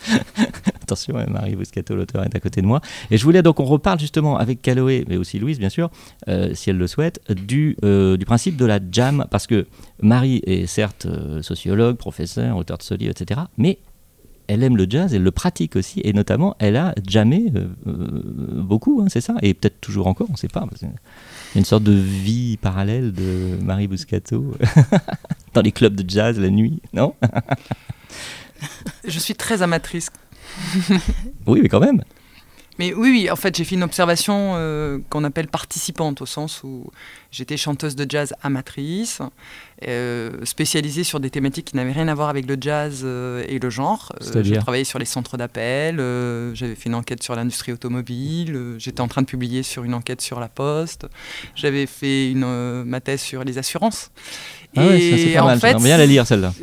Attention, 0.84 1.18
hein, 1.18 1.26
Marie 1.30 1.56
Buscato, 1.56 1.96
l'auteur, 1.96 2.24
est 2.24 2.36
à 2.36 2.40
côté 2.42 2.62
de 2.62 2.68
moi. 2.68 2.82
Et 3.10 3.18
je 3.18 3.24
voulais 3.24 3.42
donc 3.42 3.62
on 3.62 3.66
reparle 3.66 4.00
justement 4.00 4.38
avec 4.38 4.62
Caloé, 4.62 5.06
mais 5.08 5.16
aussi 5.16 5.40
Louise, 5.40 5.58
bien 5.58 5.70
sûr, 5.70 5.90
euh, 6.28 6.54
si 6.54 6.70
elle 6.70 6.78
le 6.78 6.88
souhaite, 6.88 7.22
du, 7.32 7.78
euh, 7.86 8.18
du 8.18 8.26
principe 8.26 8.58
de 8.58 8.66
la 8.66 8.80
jam, 8.92 9.26
parce 9.32 9.48
que 9.48 9.66
Marie 10.02 10.42
est 10.46 10.66
certes 10.66 11.06
euh, 11.06 11.42
sociologue, 11.42 11.96
professeur, 11.96 12.58
auteur 12.58 12.78
de 12.78 12.84
ce 12.84 12.94
livre, 12.96 13.12
etc., 13.12 13.42
mais 13.58 13.80
elle 14.48 14.62
aime 14.62 14.76
le 14.76 14.86
jazz, 14.90 15.14
elle 15.14 15.24
le 15.24 15.32
pratique 15.32 15.78
aussi, 15.78 16.02
et 16.04 16.12
notamment, 16.12 16.58
elle 16.60 16.76
a 16.76 16.94
jammé 17.08 17.46
beaucoup, 17.86 19.02
hein, 19.02 19.08
c'est 19.08 19.22
ça, 19.22 19.36
et 19.42 19.54
peut-être 19.54 19.80
toujours 19.80 20.08
encore, 20.08 20.28
on 20.30 20.34
ne 20.34 20.38
sait 20.38 20.50
pas. 20.50 20.68
Une 21.56 21.64
sorte 21.64 21.84
de 21.84 21.94
vie 21.94 22.58
parallèle 22.58 23.14
de 23.14 23.58
Marie 23.64 23.88
Buscato 23.88 24.54
dans 25.54 25.62
les 25.62 25.72
clubs 25.72 25.96
de 25.96 26.08
jazz 26.10 26.38
la 26.38 26.50
nuit, 26.50 26.82
non? 26.92 27.16
Je 29.08 29.20
suis 29.20 29.36
très 29.36 29.62
amatrice. 29.62 30.10
oui, 31.48 31.62
mais 31.62 31.70
quand 31.70 31.80
même. 31.80 32.04
Mais 32.80 32.94
oui, 32.94 33.10
oui, 33.12 33.30
en 33.30 33.36
fait, 33.36 33.56
j'ai 33.56 33.66
fait 33.66 33.76
une 33.76 33.84
observation 33.84 34.54
euh, 34.56 34.98
qu'on 35.10 35.24
appelle 35.24 35.48
participante, 35.48 36.22
au 36.22 36.26
sens 36.26 36.64
où 36.64 36.90
j'étais 37.32 37.56
chanteuse 37.56 37.96
de 37.96 38.06
jazz 38.10 38.34
amatrice, 38.42 39.22
euh, 39.88 40.44
spécialisée 40.44 41.04
sur 41.04 41.20
des 41.20 41.30
thématiques 41.30 41.66
qui 41.66 41.76
n'avaient 41.76 41.92
rien 41.92 42.08
à 42.08 42.16
voir 42.16 42.30
avec 42.30 42.48
le 42.48 42.58
jazz 42.60 43.02
euh, 43.04 43.44
et 43.48 43.60
le 43.60 43.70
genre. 43.70 44.12
j'ai 44.42 44.58
travaillé 44.58 44.86
sur 44.86 44.98
les 44.98 45.06
centres 45.06 45.38
d'appel, 45.38 45.98
j'avais 46.56 46.76
fait 46.76 46.90
une 46.90 46.96
enquête 46.96 47.22
sur 47.22 47.36
l'industrie 47.36 47.74
automobile, 47.74 48.76
j'étais 48.80 49.02
en 49.02 49.08
train 49.08 49.22
de 49.22 49.28
publier 49.28 49.62
sur 49.62 49.84
une 49.84 49.94
enquête 49.94 50.22
sur 50.22 50.40
la 50.40 50.50
poste, 50.50 51.06
j'avais 51.56 51.86
fait 51.86 52.32
une, 52.32 52.84
ma 52.86 53.02
thèse 53.02 53.22
sur 53.22 53.44
les 53.44 53.60
assurances. 53.60 54.10
Ah 54.76 54.96
et 54.96 55.18
c'est 55.18 55.34
pas 55.34 55.46
mal, 55.46 55.60
fait, 55.60 55.76
bien 55.76 55.98
la 55.98 56.06
lire 56.06 56.26
celle-là. 56.26 56.54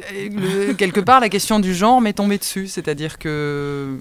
quelque 0.77 1.01
part, 1.01 1.21
la 1.21 1.29
question 1.29 1.61
du 1.61 1.75
genre 1.75 2.01
m'est 2.01 2.13
tombée 2.13 2.39
dessus, 2.39 2.67
c'est-à-dire 2.67 3.19
que 3.19 3.99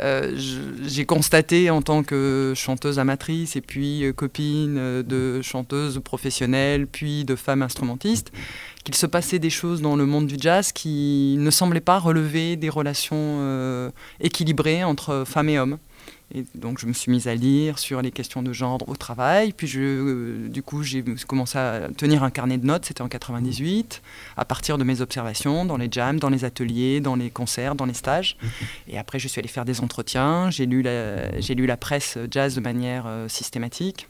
euh, 0.00 0.36
j'ai 0.84 1.04
constaté 1.04 1.70
en 1.70 1.82
tant 1.82 2.02
que 2.02 2.54
chanteuse 2.56 2.98
amatrice 2.98 3.56
et 3.56 3.60
puis 3.60 4.04
euh, 4.04 4.12
copine 4.12 4.76
euh, 4.78 5.02
de 5.02 5.42
chanteuse 5.42 6.00
professionnelle, 6.02 6.86
puis 6.86 7.24
de 7.24 7.36
femme 7.36 7.62
instrumentiste, 7.62 8.32
qu'il 8.84 8.94
se 8.94 9.06
passait 9.06 9.38
des 9.38 9.50
choses 9.50 9.80
dans 9.80 9.94
le 9.94 10.06
monde 10.06 10.26
du 10.26 10.36
jazz 10.38 10.72
qui 10.72 11.36
ne 11.38 11.50
semblaient 11.50 11.80
pas 11.80 11.98
relever 11.98 12.56
des 12.56 12.68
relations 12.68 13.92
équilibrées 14.20 14.82
entre 14.82 15.22
femmes 15.24 15.50
et 15.50 15.58
hommes. 15.58 15.78
Et 16.34 16.44
donc 16.54 16.78
je 16.78 16.86
me 16.86 16.92
suis 16.92 17.10
mise 17.10 17.28
à 17.28 17.34
lire 17.34 17.78
sur 17.78 18.00
les 18.00 18.10
questions 18.10 18.42
de 18.42 18.52
genre 18.52 18.80
au 18.88 18.96
travail. 18.96 19.52
Puis 19.52 19.66
je, 19.66 19.80
euh, 19.80 20.48
du 20.48 20.62
coup 20.62 20.82
j'ai 20.82 21.04
commencé 21.26 21.58
à 21.58 21.88
tenir 21.96 22.22
un 22.22 22.30
carnet 22.30 22.58
de 22.58 22.66
notes, 22.66 22.86
c'était 22.86 23.02
en 23.02 23.08
98, 23.08 24.02
à 24.36 24.44
partir 24.44 24.78
de 24.78 24.84
mes 24.84 25.00
observations 25.00 25.64
dans 25.64 25.76
les 25.76 25.88
jams, 25.90 26.18
dans 26.18 26.30
les 26.30 26.44
ateliers, 26.44 27.00
dans 27.00 27.16
les 27.16 27.30
concerts, 27.30 27.74
dans 27.74 27.86
les 27.86 27.94
stages. 27.94 28.38
Et 28.88 28.98
après 28.98 29.18
je 29.18 29.28
suis 29.28 29.38
allée 29.40 29.48
faire 29.48 29.64
des 29.64 29.80
entretiens, 29.80 30.50
j'ai 30.50 30.66
lu, 30.66 30.82
la, 30.82 31.30
lu 31.38 31.66
la 31.66 31.76
presse 31.76 32.18
jazz 32.30 32.54
de 32.54 32.60
manière 32.60 33.04
euh, 33.06 33.28
systématique. 33.28 34.08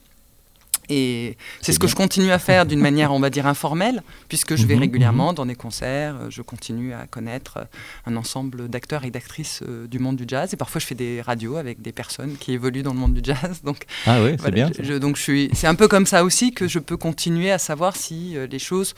Et 0.88 1.36
c'est 1.60 1.72
ce 1.72 1.78
que 1.78 1.86
je 1.86 1.94
continue 1.94 2.32
à 2.32 2.38
faire 2.38 2.66
d'une 2.66 2.80
manière, 2.88 3.12
on 3.12 3.20
va 3.20 3.30
dire, 3.30 3.46
informelle, 3.46 4.02
puisque 4.28 4.56
je 4.56 4.66
vais 4.66 4.74
mhm, 4.74 4.80
régulièrement 4.80 5.30
mhm. 5.30 5.34
dans 5.36 5.46
des 5.46 5.54
concerts, 5.54 6.16
euh, 6.16 6.30
je 6.30 6.42
continue 6.42 6.92
à 6.92 7.06
connaître 7.06 7.58
euh, 7.58 7.64
un 8.06 8.16
ensemble 8.16 8.68
d'acteurs 8.68 9.04
et 9.04 9.10
d'actrices 9.10 9.62
euh, 9.66 9.86
du 9.86 9.98
monde 9.98 10.16
du 10.16 10.24
jazz. 10.26 10.52
Et 10.52 10.56
parfois, 10.56 10.80
je 10.80 10.86
fais 10.86 10.94
des 10.94 11.20
radios 11.20 11.56
avec 11.56 11.80
des 11.82 11.92
personnes 11.92 12.36
qui 12.38 12.52
évoluent 12.52 12.82
dans 12.82 12.92
le 12.92 12.98
monde 12.98 13.14
du 13.14 13.20
jazz. 13.22 13.60
Donc, 13.64 13.84
ah 14.06 14.22
oui, 14.22 14.36
c'est 14.42 14.50
bien. 14.50 14.70
donc, 14.98 15.16
je 15.16 15.22
suis, 15.22 15.50
c'est 15.52 15.66
un 15.66 15.74
peu 15.74 15.88
comme 15.88 16.06
ça 16.06 16.24
aussi 16.24 16.52
que 16.52 16.66
je 16.66 16.78
peux 16.78 16.96
continuer 16.96 17.50
à 17.50 17.58
savoir 17.58 17.96
si 17.96 18.36
les 18.50 18.58
choses 18.58 18.94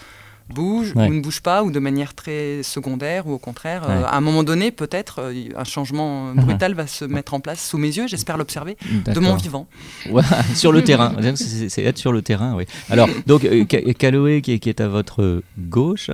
bouge 0.49 0.93
ou 0.95 1.01
ne 1.01 1.21
bouge 1.21 1.41
pas, 1.41 1.63
ou 1.63 1.71
de 1.71 1.79
manière 1.79 2.15
très 2.15 2.63
secondaire, 2.63 3.27
ou 3.27 3.33
au 3.33 3.39
contraire, 3.39 3.83
euh, 3.89 4.05
à 4.05 4.17
un 4.17 4.21
moment 4.21 4.43
donné, 4.43 4.71
peut-être, 4.71 5.21
euh, 5.21 5.49
un 5.57 5.65
changement 5.65 6.33
brutal 6.35 6.75
va 6.75 6.87
se 6.87 7.05
mettre 7.05 7.35
en 7.35 7.41
place 7.41 7.67
sous 7.67 7.79
mes 7.79 7.89
yeux, 7.89 8.07
j'espère 8.07 8.37
l'observer, 8.37 8.77
de 9.07 9.21
mon 9.21 9.35
vivant. 9.35 9.67
sur 10.55 10.73
le 10.73 10.83
terrain, 10.85 11.15
c'est 11.37 11.83
être 11.83 11.99
sur 11.99 12.13
le 12.13 12.23
terrain, 12.23 12.55
oui. 12.55 12.65
Alors, 12.91 13.09
donc, 13.27 13.45
euh, 13.45 13.65
Caloé, 13.65 14.43
qui, 14.43 14.59
qui, 14.61 14.69
est 14.69 14.81
à 14.81 14.89
votre 14.89 15.43
gauche, 15.59 16.11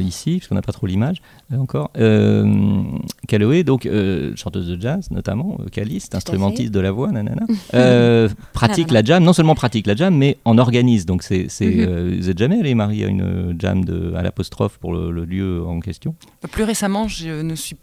ici, 0.00 0.38
parce 0.38 0.48
qu'on 0.48 0.54
n'a 0.54 0.62
pas 0.62 0.72
trop 0.72 0.86
l'image, 0.86 1.20
encore. 1.54 1.90
Euh, 1.96 2.82
Caloé, 3.28 3.62
donc 3.64 3.86
euh, 3.86 4.32
chanteuse 4.36 4.68
de 4.68 4.80
jazz 4.80 5.10
notamment, 5.10 5.56
vocaliste, 5.58 6.14
instrumentiste 6.14 6.72
de 6.72 6.80
la 6.80 6.90
voix, 6.90 7.10
nanana. 7.12 7.46
Euh, 7.74 8.28
pratique 8.52 8.90
la 8.90 9.02
jam, 9.02 9.22
non 9.22 9.32
seulement 9.32 9.54
pratique 9.54 9.86
la 9.86 9.94
jam, 9.94 10.16
mais 10.16 10.38
en 10.44 10.56
organise. 10.56 11.04
Donc 11.04 11.22
c'est, 11.22 11.48
mhm. 11.60 12.16
vous 12.16 12.30
êtes 12.30 12.38
jamais 12.38 12.58
allé 12.60 12.74
Marie 12.74 13.04
à 13.04 13.08
une 13.08 13.54
jam 13.58 13.84
de, 13.84 14.14
à 14.14 14.22
l'apostrophe 14.22 14.78
pour 14.78 14.94
le, 14.94 15.24
lieu 15.24 15.62
en 15.66 15.80
question? 15.80 16.14
Plus 16.52 16.64
récemment, 16.64 17.08
je 17.08 17.42
ne 17.42 17.54
suis 17.54 17.76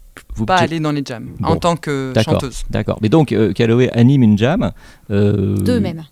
pas 0.46 0.56
allé 0.56 0.80
dans 0.80 0.92
les 0.92 1.02
jams 1.04 1.28
en 1.42 1.56
tant 1.56 1.76
que 1.76 2.12
chanteuse. 2.24 2.64
D'accord. 2.70 2.98
Mais 3.02 3.08
donc 3.08 3.34
Caloé 3.54 3.90
anime 3.92 4.22
une 4.22 4.38
jam. 4.38 4.72
Deux 5.10 5.80
même. 5.80 6.04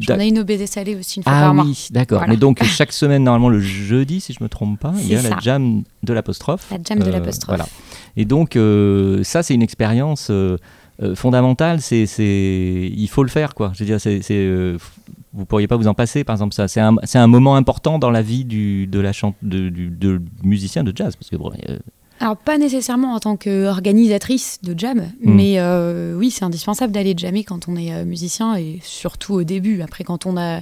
J'en 0.00 0.18
ai 0.18 0.28
une 0.28 0.40
au 0.40 0.44
baiser 0.44 0.66
salé 0.66 0.96
aussi 0.96 1.20
une 1.20 1.22
fois 1.22 1.32
ah 1.32 1.40
par 1.42 1.54
mois. 1.54 1.64
oui, 1.64 1.88
d'accord. 1.92 2.24
Mais 2.26 2.36
donc 2.36 2.62
chaque 2.64 2.92
semaine, 2.92 3.22
normalement 3.22 3.48
le 3.48 3.60
jeudi, 3.60 4.20
si 4.20 4.32
je 4.32 4.42
me 4.42 4.48
trompe 4.48 4.80
pas, 4.80 4.92
il 4.98 5.08
y 5.08 5.16
a 5.16 5.22
la 5.22 5.38
jam 5.40 5.84
de 6.02 6.12
l'apostrophe. 6.12 6.70
La 6.70 6.78
jam 6.82 6.98
de 6.98 7.04
euh, 7.04 7.10
l'apostrophe. 7.12 7.56
Voilà. 7.56 7.66
Et 8.16 8.24
donc 8.24 8.56
euh, 8.56 9.22
ça, 9.22 9.42
c'est 9.42 9.54
une 9.54 9.62
expérience 9.62 10.28
euh, 10.30 10.56
fondamentale. 11.14 11.80
C'est, 11.80 12.04
il 12.26 13.08
faut 13.08 13.22
le 13.22 13.28
faire, 13.28 13.54
quoi. 13.54 13.70
Je 13.74 13.84
veux 13.84 13.86
dire, 13.86 14.00
c'est, 14.00 14.76
vous 15.32 15.44
pourriez 15.46 15.68
pas 15.68 15.76
vous 15.76 15.88
en 15.88 15.94
passer, 15.94 16.24
par 16.24 16.34
exemple. 16.34 16.54
Ça, 16.54 16.66
c'est 16.66 16.80
un, 16.80 16.96
un, 17.14 17.26
moment 17.28 17.54
important 17.54 18.00
dans 18.00 18.10
la 18.10 18.22
vie 18.22 18.44
du, 18.44 18.88
de 18.88 18.98
la 18.98 19.12
chante, 19.12 19.36
de, 19.42 19.68
du, 19.68 19.88
de 19.88 20.20
musicien 20.42 20.82
de 20.82 20.92
jazz, 20.94 21.14
parce 21.14 21.30
que 21.30 21.36
bon, 21.36 21.52
alors 22.20 22.36
pas 22.36 22.58
nécessairement 22.58 23.14
en 23.14 23.20
tant 23.20 23.36
qu'organisatrice 23.36 24.60
de 24.62 24.78
jam, 24.78 24.98
hmm. 24.98 25.34
mais 25.34 25.54
euh, 25.58 26.14
oui, 26.16 26.30
c'est 26.30 26.44
indispensable 26.44 26.92
d'aller 26.92 27.14
jammer 27.16 27.44
quand 27.44 27.68
on 27.68 27.76
est 27.76 27.92
euh, 27.92 28.04
musicien 28.04 28.56
et 28.56 28.78
surtout 28.82 29.34
au 29.34 29.42
début. 29.42 29.82
Après, 29.82 30.04
quand 30.04 30.24
on 30.26 30.36
a, 30.36 30.60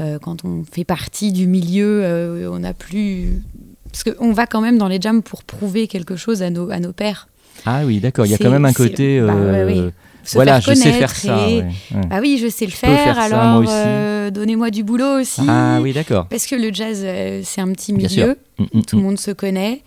euh, 0.00 0.18
quand 0.20 0.44
on 0.44 0.64
fait 0.70 0.84
partie 0.84 1.32
du 1.32 1.48
milieu, 1.48 2.48
on 2.50 2.60
n'a 2.60 2.72
plus, 2.72 3.42
parce 3.90 4.04
qu'on 4.04 4.32
va 4.32 4.46
quand 4.46 4.60
même 4.60 4.78
dans 4.78 4.88
les 4.88 5.00
jams 5.00 5.22
pour 5.22 5.42
prouver 5.42 5.88
quelque 5.88 6.16
chose 6.16 6.42
à 6.42 6.50
nos 6.50 6.70
à 6.70 6.78
nos 6.78 6.92
pères. 6.92 7.28
Ah 7.64 7.82
oui, 7.84 7.98
d'accord. 7.98 8.26
Il 8.26 8.30
y 8.30 8.34
a 8.34 8.38
quand 8.38 8.50
même 8.50 8.64
un 8.64 8.72
côté. 8.72 9.20
Bah, 9.20 9.34
voilà, 10.32 10.60
je 10.60 10.72
sais 10.74 10.92
faire 10.92 11.14
ça. 11.14 11.48
Bah 12.08 12.18
oui, 12.20 12.38
je 12.40 12.48
sais 12.48 12.66
le 12.66 12.72
faire. 12.72 13.18
alors, 13.18 13.62
donnez-moi 14.30 14.70
du 14.70 14.84
boulot 14.84 15.20
aussi. 15.20 15.42
Ah 15.48 15.80
oui, 15.82 15.92
d'accord. 15.92 16.26
Parce 16.28 16.46
que 16.46 16.54
le 16.54 16.72
jazz, 16.72 17.04
c'est 17.42 17.60
un 17.60 17.72
petit 17.72 17.92
milieu. 17.92 18.38
Mm, 18.58 18.64
mm, 18.72 18.82
Tout 18.84 18.96
le 18.96 19.02
mm. 19.02 19.04
monde 19.04 19.18
se 19.18 19.30
connaît. 19.32 19.82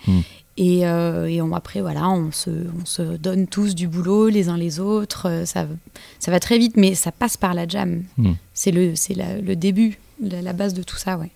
Et, 0.59 0.85
euh, 0.85 1.25
et 1.25 1.41
on, 1.41 1.53
après, 1.53 1.79
voilà, 1.79 2.09
on 2.09 2.33
se, 2.33 2.49
on 2.49 2.85
se, 2.85 3.01
donne 3.01 3.47
tous 3.47 3.75
du 3.75 3.87
boulot 3.87 4.27
les 4.27 4.49
uns 4.49 4.57
les 4.57 4.81
autres. 4.81 5.29
Euh, 5.29 5.45
ça, 5.45 5.65
ça 6.19 6.31
va 6.31 6.39
très 6.41 6.59
vite, 6.59 6.75
mais 6.75 6.95
ça 6.95 7.13
passe 7.13 7.37
par 7.37 7.53
la 7.53 7.65
jam. 7.65 8.03
Hmm. 8.17 8.33
C'est 8.53 8.71
le, 8.71 8.93
le 9.41 9.55
début, 9.55 9.99
la, 10.21 10.51
base 10.51 10.73
de 10.73 10.83
tout 10.83 10.97
ça, 10.97 11.17
ouais. 11.17 11.31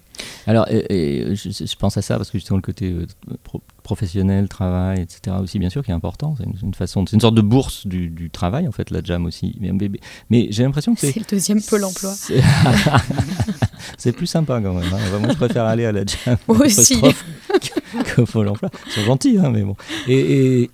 Alors, 0.45 0.67
et, 0.69 1.35
je, 1.35 1.75
pense 1.77 1.95
à 1.95 2.01
ça 2.01 2.17
parce 2.17 2.31
que 2.31 2.37
justement 2.37 2.57
le 2.57 2.61
côté 2.61 2.91
euh, 2.91 3.07
professionnel, 3.81 4.49
travail, 4.49 4.99
etc. 5.01 5.37
aussi 5.41 5.57
bien 5.57 5.69
sûr 5.69 5.85
qui 5.85 5.91
est 5.91 5.93
important. 5.93 6.35
C'est 6.37 6.43
une, 6.61 6.73
façon, 6.73 7.05
c'est 7.07 7.15
une 7.15 7.21
sorte 7.21 7.35
de 7.35 7.41
bourse 7.41 7.87
du, 7.87 8.09
du, 8.09 8.29
travail 8.29 8.67
en 8.67 8.73
fait, 8.73 8.91
la 8.91 9.01
jam 9.01 9.25
aussi. 9.25 9.55
Mais, 9.61 9.71
mais, 10.29 10.47
j'ai 10.51 10.63
l'impression 10.63 10.95
que 10.95 10.99
c'est. 10.99 11.13
C'est 11.13 11.21
le 11.21 11.25
deuxième 11.29 11.61
pôle 11.61 11.85
emploi. 11.85 12.13
C'est 13.97 14.11
plus 14.17 14.27
sympa 14.27 14.59
quand 14.61 14.73
même. 14.73 14.93
Hein. 14.93 15.19
Moi, 15.19 15.29
je 15.29 15.37
préfère 15.37 15.63
aller 15.63 15.85
à 15.85 15.93
la 15.93 16.03
jam. 16.05 16.37
Aussi. 16.49 17.01
qu'au 18.15 18.25
Pôle 18.25 18.47
emploi. 18.47 18.69
Ils 18.87 18.91
sont 18.91 19.01
gentils, 19.01 19.37
hein, 19.37 19.49
mais 19.51 19.63
bon. 19.63 19.75
Et, 20.07 20.69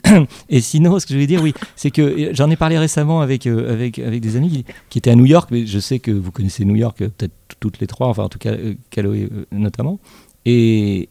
et, 0.49 0.61
sinon, 0.61 0.99
ce 0.99 1.05
que 1.05 1.13
je 1.13 1.15
voulais 1.15 1.27
dire, 1.27 1.41
oui, 1.41 1.53
c'est 1.75 1.91
que 1.91 2.31
j'en 2.33 2.49
ai 2.49 2.55
parlé 2.55 2.77
récemment 2.77 3.21
avec, 3.21 3.47
euh, 3.47 3.71
avec, 3.71 3.99
avec 3.99 4.21
des 4.21 4.35
amis 4.35 4.65
qui, 4.89 4.97
étaient 4.97 5.11
à 5.11 5.15
New 5.15 5.25
York, 5.25 5.49
mais 5.51 5.65
je 5.65 5.79
sais 5.79 5.99
que 5.99 6.11
vous 6.11 6.31
connaissez 6.31 6.65
New 6.65 6.75
York, 6.75 7.01
euh, 7.01 7.09
peut-être 7.09 7.33
toutes 7.59 7.79
les 7.79 7.87
trois, 7.87 8.07
enfin 8.07 8.23
en 8.23 8.29
tout 8.29 8.39
cas 8.39 8.51
euh, 8.51 8.75
Caloé 8.89 9.29
notamment. 9.51 9.99
Et 10.45 11.09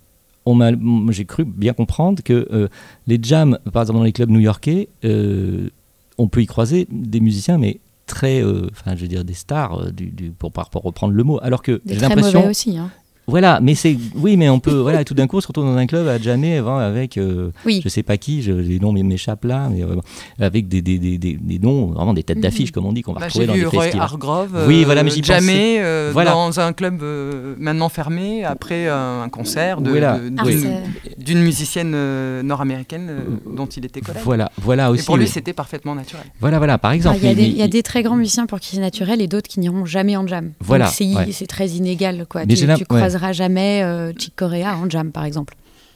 j'ai 1.11 1.25
cru 1.27 1.44
bien 1.44 1.75
comprendre 1.75 2.23
que 2.23 2.71
les 3.07 3.18
jams, 3.23 3.59
par 3.71 3.83
exemple 3.83 3.99
dans 3.99 4.05
les 4.05 4.12
clubs 4.12 4.31
new-yorkais, 4.31 4.88
on 5.05 6.29
peut 6.29 6.40
y 6.40 6.47
croiser 6.47 6.88
des 6.90 7.21
musiciens, 7.21 7.59
mais 7.59 7.81
très, 8.07 8.42
enfin 8.42 8.97
je 8.97 9.03
veux 9.03 9.09
dire 9.09 9.25
des 9.25 9.35
stars, 9.35 9.92
du, 9.92 10.33
pour, 10.38 10.51
pour, 10.51 10.83
reprendre 10.83 11.12
le 11.12 11.23
mot. 11.23 11.38
Alors 11.42 11.62
que 11.62 11.83
j'ai 11.85 11.97
l'impression 11.97 12.47
aussi. 12.49 12.79
Hein. 12.79 12.90
Voilà, 13.28 13.60
mais 13.62 13.74
c'est 13.74 13.96
oui, 14.16 14.36
mais 14.38 14.48
on 14.48 14.58
peut 14.58 14.74
voilà, 14.78 15.04
tout 15.04 15.14
d'un 15.14 15.26
coup 15.26 15.36
on 15.36 15.40
se 15.40 15.46
retrouve 15.46 15.64
dans 15.66 15.76
un 15.76 15.86
club 15.86 16.08
à 16.08 16.18
jamais 16.18 16.56
avant 16.56 16.78
avec 16.78 17.18
euh, 17.18 17.50
Oui. 17.66 17.80
je 17.84 17.88
sais 17.90 18.02
pas 18.02 18.16
qui, 18.16 18.42
je, 18.42 18.52
les 18.52 18.80
noms 18.80 18.92
m'échappent 18.92 19.44
là, 19.44 19.68
mais 19.70 19.82
euh, 19.82 19.96
avec 20.40 20.66
des, 20.66 20.80
des, 20.82 20.98
des, 20.98 21.18
des, 21.18 21.34
des 21.34 21.58
noms 21.58 21.88
vraiment 21.88 22.14
des 22.14 22.22
têtes 22.22 22.40
d'affiche 22.40 22.72
comme 22.72 22.86
on 22.86 22.92
dit 22.92 23.02
qu'on 23.02 23.12
va 23.12 23.20
Bah, 23.20 23.26
retrouver 23.26 23.46
dans 23.46 23.52
vu 23.52 23.60
les 23.60 23.66
Roy 23.66 23.82
festivals. 23.84 24.02
Hargrove 24.04 24.64
Oui, 24.66 24.84
voilà, 24.84 25.02
mais 25.02 25.10
j'y 25.10 25.22
jamais 25.22 25.76
euh, 25.80 26.10
Voilà. 26.12 26.32
dans 26.32 26.58
un 26.58 26.72
club 26.72 27.02
euh, 27.02 27.54
maintenant 27.58 27.90
fermé 27.90 28.44
après 28.44 28.88
euh, 28.88 29.22
un 29.22 29.28
concert 29.28 29.82
de- 29.82 29.90
Voilà. 29.90 30.18
de- 30.18 30.32
Ah, 30.38 30.42
Oui. 30.46 30.64
d'une 31.18 31.40
musicienne 31.42 31.92
euh, 31.94 32.42
nord-américaine 32.42 33.08
euh, 33.10 33.20
dont 33.54 33.66
il 33.66 33.84
était 33.84 34.00
collègue. 34.00 34.22
Voilà, 34.24 34.50
voilà 34.56 34.90
aussi. 34.90 35.02
Et 35.02 35.04
pour 35.06 35.18
lui, 35.18 35.28
c'était 35.28 35.52
parfaitement 35.52 35.94
naturel. 35.94 36.24
Voilà, 36.40 36.56
voilà, 36.58 36.78
par 36.78 36.92
Ah, 36.92 36.94
exemple. 36.96 37.18
Il 37.20 37.24
y, 37.24 37.26
a 37.26 37.28
mais- 37.30 37.34
des- 37.34 37.42
mais- 37.42 37.48
il 37.48 37.56
y 37.58 37.62
a 37.62 37.68
des 37.68 37.82
très 37.82 38.02
grands 38.02 38.16
musiciens 38.16 38.46
pour 38.46 38.58
qui 38.60 38.74
c'est 38.76 38.80
naturel 38.80 39.20
et 39.20 39.26
d'autres 39.26 39.48
qui 39.48 39.60
n'iront 39.60 39.84
jamais 39.84 40.16
en 40.16 40.26
jam. 40.26 40.46
Donc 40.46 40.54
Voilà, 40.60 40.86
c'est 40.86 41.04
ouais. 41.04 41.28
c'est 41.32 41.46
très 41.46 41.68
inégal. 41.68 42.24
Quoi. 42.28 42.42
Mais 42.46 42.54
Tu, 42.54 42.64
tu 42.64 42.70
ouais. 42.70 43.00
Jamais 43.33 43.83
euh, 43.83 44.12
Chick 44.18 44.35
Corea 44.37 44.76
en 44.76 44.88
jam, 44.88 45.11
par 45.12 45.24
exemple. 45.24 45.54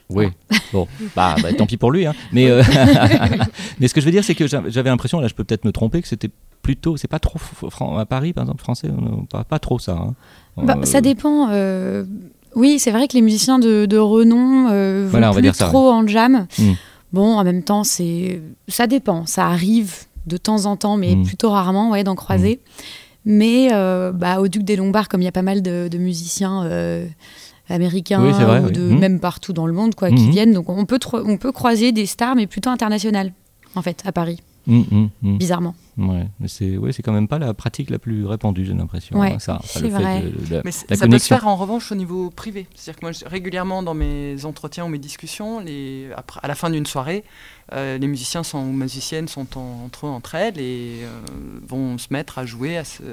Oui, 0.09 0.27
bon, 0.73 0.87
bah, 1.15 1.35
bah, 1.41 1.53
tant 1.53 1.65
pis 1.65 1.77
pour 1.77 1.91
lui. 1.91 2.05
hein. 2.05 2.13
Mais, 2.31 2.49
euh, 2.49 2.61
mais 3.79 3.87
ce 3.87 3.93
que 3.93 4.01
je 4.01 4.05
veux 4.05 4.11
dire, 4.11 4.23
c'est 4.23 4.35
que 4.35 4.47
j'a- 4.47 4.63
j'avais 4.67 4.89
l'impression, 4.89 5.19
là 5.19 5.27
je 5.27 5.33
peux 5.33 5.43
peut-être 5.43 5.65
me 5.65 5.71
tromper, 5.71 6.01
que 6.01 6.07
c'était 6.07 6.29
plutôt, 6.61 6.97
c'est 6.97 7.07
pas 7.07 7.19
trop 7.19 7.37
à 7.97 8.05
Paris 8.05 8.33
par 8.33 8.43
exemple, 8.43 8.61
français, 8.61 8.89
on 8.89 9.23
a 9.23 9.25
pas, 9.29 9.43
pas 9.43 9.59
trop 9.59 9.79
ça. 9.79 9.93
hein. 9.93 10.13
Bah, 10.57 10.75
Euh, 10.79 10.83
Ça 10.85 11.01
dépend. 11.01 11.49
euh, 11.51 12.03
Oui, 12.55 12.77
c'est 12.79 12.91
vrai 12.91 13.07
que 13.07 13.13
les 13.15 13.21
musiciens 13.21 13.59
de, 13.59 13.85
de 13.85 13.97
renom 13.97 14.67
euh, 14.69 15.03
vont 15.05 15.09
Voilà, 15.11 15.31
plus 15.31 15.41
dire 15.41 15.55
ça, 15.55 15.67
trop 15.67 15.89
en 15.89 16.05
jam. 16.05 16.45
Mm. 16.59 16.71
Bon, 17.11 17.37
en 17.37 17.43
même 17.43 17.63
temps, 17.63 17.83
c'est 17.83 18.41
ça 18.67 18.85
dépend. 18.87 19.25
Ça 19.25 19.47
arrive 19.47 19.93
de 20.27 20.37
temps 20.37 20.65
en 20.65 20.75
temps, 20.77 20.95
mais 20.97 21.15
Mm. 21.15 21.23
plutôt 21.25 21.49
rarement, 21.49 21.89
ouais, 21.91 22.03
d'en 22.03 22.15
croiser. 22.15 22.59
Mais 23.25 23.69
euh, 23.71 24.11
bah, 24.11 24.39
au 24.39 24.47
Duc 24.47 24.63
des 24.63 24.75
Lombards, 24.75 25.07
comme 25.09 25.21
il 25.21 25.25
y 25.25 25.29
a 25.29 25.31
pas 25.31 25.41
mal 25.41 25.61
de, 25.61 25.87
de 25.89 25.97
musiciens 25.97 26.65
euh, 26.65 27.05
américains 27.69 28.21
Oui, 28.23 28.33
c'est 28.37 28.43
vrai, 28.43 28.59
ou 28.59 28.65
oui. 28.65 28.71
de 28.73 28.81
Mm. 28.81 28.99
même 28.99 29.19
partout 29.19 29.53
dans 29.53 29.65
le 29.67 29.73
monde, 29.73 29.95
quoi, 29.95 30.09
qui 30.09 30.23
Mhm. 30.25 30.31
viennent, 30.31 30.53
donc 30.53 30.69
on 30.69 30.85
peut 30.85 30.99
on 31.13 31.37
peut 31.37 31.51
croiser 31.51 31.91
des 31.91 32.05
stars, 32.05 32.35
mais 32.35 32.47
plutôt 32.47 32.69
internationales, 32.69 33.31
en 33.75 33.81
fait, 33.81 34.01
à 34.05 34.11
Paris, 34.11 34.39
hum, 34.67 34.85
hum, 34.91 35.09
hum. 35.23 35.37
bizarrement. 35.37 35.75
Ouais, 35.95 36.27
mais 36.39 36.47
c'est 36.47 36.75
ouais, 36.77 36.91
c'est 36.91 37.03
quand 37.03 37.11
même 37.11 37.27
pas 37.27 37.37
la 37.37 37.53
pratique 37.53 37.91
la 37.91 37.99
plus 37.99 38.25
répandue, 38.25 38.65
j'ai 38.65 38.73
l'impression. 38.73 39.19
Ouais, 39.19 39.33
hein, 39.33 39.39
ça, 39.39 39.61
c'est 39.63 39.81
le 39.81 39.89
fait 39.89 39.93
vrai. 39.93 40.21
de- 40.23 40.29
de- 40.55 40.61
Mais 40.65 40.71
la 40.89 40.95
ça 40.95 41.07
peut 41.07 41.19
se 41.19 41.27
faire 41.27 41.45
en 41.47 41.55
revanche 41.55 41.91
au 41.91 41.95
niveau 41.95 42.31
privé. 42.31 42.65
C'est-à-dire 42.73 42.99
que 42.99 43.05
moi, 43.05 43.11
je- 43.11 43.25
régulièrement 43.25 43.83
dans 43.83 43.93
mes 43.93 44.43
entretiens 44.45 44.85
ou 44.85 44.87
mes 44.87 44.97
discussions, 44.97 45.59
les, 45.59 46.07
après, 46.17 46.39
à 46.41 46.47
la 46.47 46.55
fin 46.55 46.71
d'une 46.71 46.87
soirée, 46.87 47.23
euh, 47.73 47.99
les 47.99 48.07
musiciens 48.07 48.41
sont, 48.41 48.57
ou 48.57 48.71
musiciennes 48.71 49.27
sont 49.27 49.45
en- 49.55 49.83
entre 49.85 50.07
eux, 50.07 50.09
entre 50.09 50.33
elles, 50.33 50.59
et 50.59 51.01
euh, 51.03 51.21
vont 51.67 51.99
se 51.99 52.07
mettre 52.09 52.39
à 52.39 52.45
jouer, 52.47 52.75
à 52.77 52.83
se, 52.85 53.03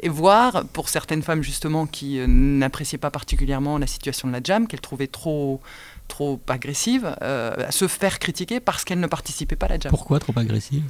et 0.00 0.08
voir, 0.08 0.64
pour 0.72 0.88
certaines 0.88 1.22
femmes 1.22 1.42
justement 1.44 1.86
qui 1.86 2.18
euh, 2.18 2.26
n'appréciaient 2.26 2.98
pas 2.98 3.12
particulièrement 3.12 3.78
la 3.78 3.86
situation 3.86 4.26
de 4.26 4.32
la 4.32 4.40
jam, 4.42 4.66
qu'elles 4.66 4.80
trouvaient 4.80 5.06
trop 5.06 5.60
trop 6.08 6.40
agressive, 6.48 7.16
euh, 7.22 7.70
se 7.70 7.88
faire 7.88 8.18
critiquer 8.18 8.60
parce 8.60 8.84
qu'elles 8.84 9.00
ne 9.00 9.06
participaient 9.06 9.56
pas 9.56 9.66
à 9.66 9.70
la 9.70 9.78
jam. 9.78 9.90
Pourquoi 9.90 10.20
trop 10.20 10.34
agressive? 10.36 10.82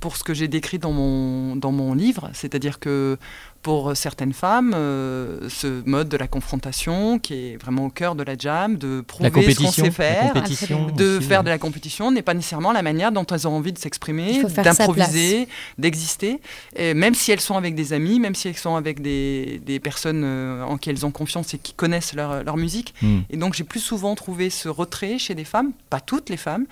Pour 0.00 0.16
ce 0.16 0.24
que 0.24 0.34
j'ai 0.34 0.48
décrit 0.48 0.78
dans 0.78 0.92
mon, 0.92 1.56
dans 1.56 1.72
mon 1.72 1.94
livre, 1.94 2.30
c'est-à-dire 2.32 2.78
que 2.78 3.18
pour 3.62 3.96
certaines 3.96 4.32
femmes, 4.32 4.72
euh, 4.74 5.48
ce 5.48 5.88
mode 5.88 6.08
de 6.08 6.16
la 6.16 6.26
confrontation, 6.26 7.20
qui 7.20 7.34
est 7.34 7.56
vraiment 7.56 7.86
au 7.86 7.90
cœur 7.90 8.16
de 8.16 8.24
la 8.24 8.36
jam, 8.36 8.76
de 8.76 8.96
La 9.20 9.30
prouver 9.30 9.54
ce 9.54 9.62
qu'on 9.62 9.70
sait 9.70 9.90
faire, 9.92 10.32
compétition 10.32 10.86
de 10.88 11.18
aussi, 11.18 11.28
faire 11.28 11.44
de 11.44 11.48
la 11.48 11.58
compétition, 11.58 12.10
n'est 12.10 12.22
pas 12.22 12.34
nécessairement 12.34 12.72
la 12.72 12.82
manière 12.82 13.12
dont 13.12 13.24
elles 13.26 13.46
ont 13.46 13.56
envie 13.56 13.72
de 13.72 13.78
s'exprimer, 13.78 14.42
d'improviser, 14.42 15.48
d'exister, 15.78 16.40
même 16.78 17.14
si 17.14 17.30
elles 17.30 17.40
sont 17.40 17.56
avec 17.56 17.74
des 17.76 17.92
amis, 17.92 18.18
même 18.18 18.34
si 18.34 18.48
elles 18.48 18.56
sont 18.56 18.74
avec 18.74 19.00
des, 19.00 19.60
des 19.64 19.78
personnes 19.78 20.22
euh, 20.24 20.64
en 20.64 20.76
qui 20.76 20.90
elles 20.90 21.06
ont 21.06 21.12
confiance 21.12 21.54
et 21.54 21.58
qui 21.58 21.72
connaissent 21.72 22.14
leur, 22.14 22.42
leur 22.42 22.56
musique. 22.56 22.94
Hum. 23.02 23.22
Et 23.30 23.36
donc 23.36 23.54
j'ai 23.54 23.64
plus 23.64 23.80
souvent 23.80 24.14
trouvé 24.14 24.50
ce 24.50 24.68
retrait 24.68 25.18
chez 25.18 25.34
des 25.34 25.44
femmes, 25.44 25.72
pas 25.88 26.00
toutes 26.00 26.30
les 26.30 26.36
femmes, 26.36 26.66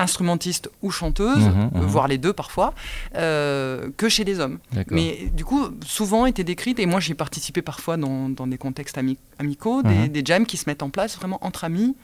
instrumentistes 0.00 0.70
ou 0.82 0.90
chanteuses, 0.90 1.44
Mhm, 1.46 1.70
euh, 1.74 1.78
mhm. 1.80 1.86
voire 1.86 2.08
les 2.08 2.18
deux 2.18 2.32
parfois, 2.32 2.74
euh, 3.16 3.88
que 3.96 4.08
chez 4.08 4.24
les 4.24 4.40
hommes. 4.40 4.58
Mais 4.90 5.30
du 5.34 5.44
coup, 5.44 5.68
souvent 5.86 6.26
étaient 6.26 6.44
décrites, 6.44 6.78
et 6.78 6.86
moi 6.86 7.00
j'ai 7.00 7.14
participé 7.14 7.62
parfois 7.62 7.96
dans, 7.96 8.28
dans 8.28 8.46
des 8.46 8.58
contextes 8.58 8.98
ami- 8.98 9.18
amicaux, 9.38 9.82
des, 9.82 9.94
Mhm. 9.94 10.08
des 10.08 10.22
jams 10.24 10.46
qui 10.46 10.56
se 10.56 10.68
mettent 10.68 10.82
en 10.82 10.90
place 10.90 11.16
vraiment 11.16 11.38
entre 11.42 11.64
amis, 11.64 11.94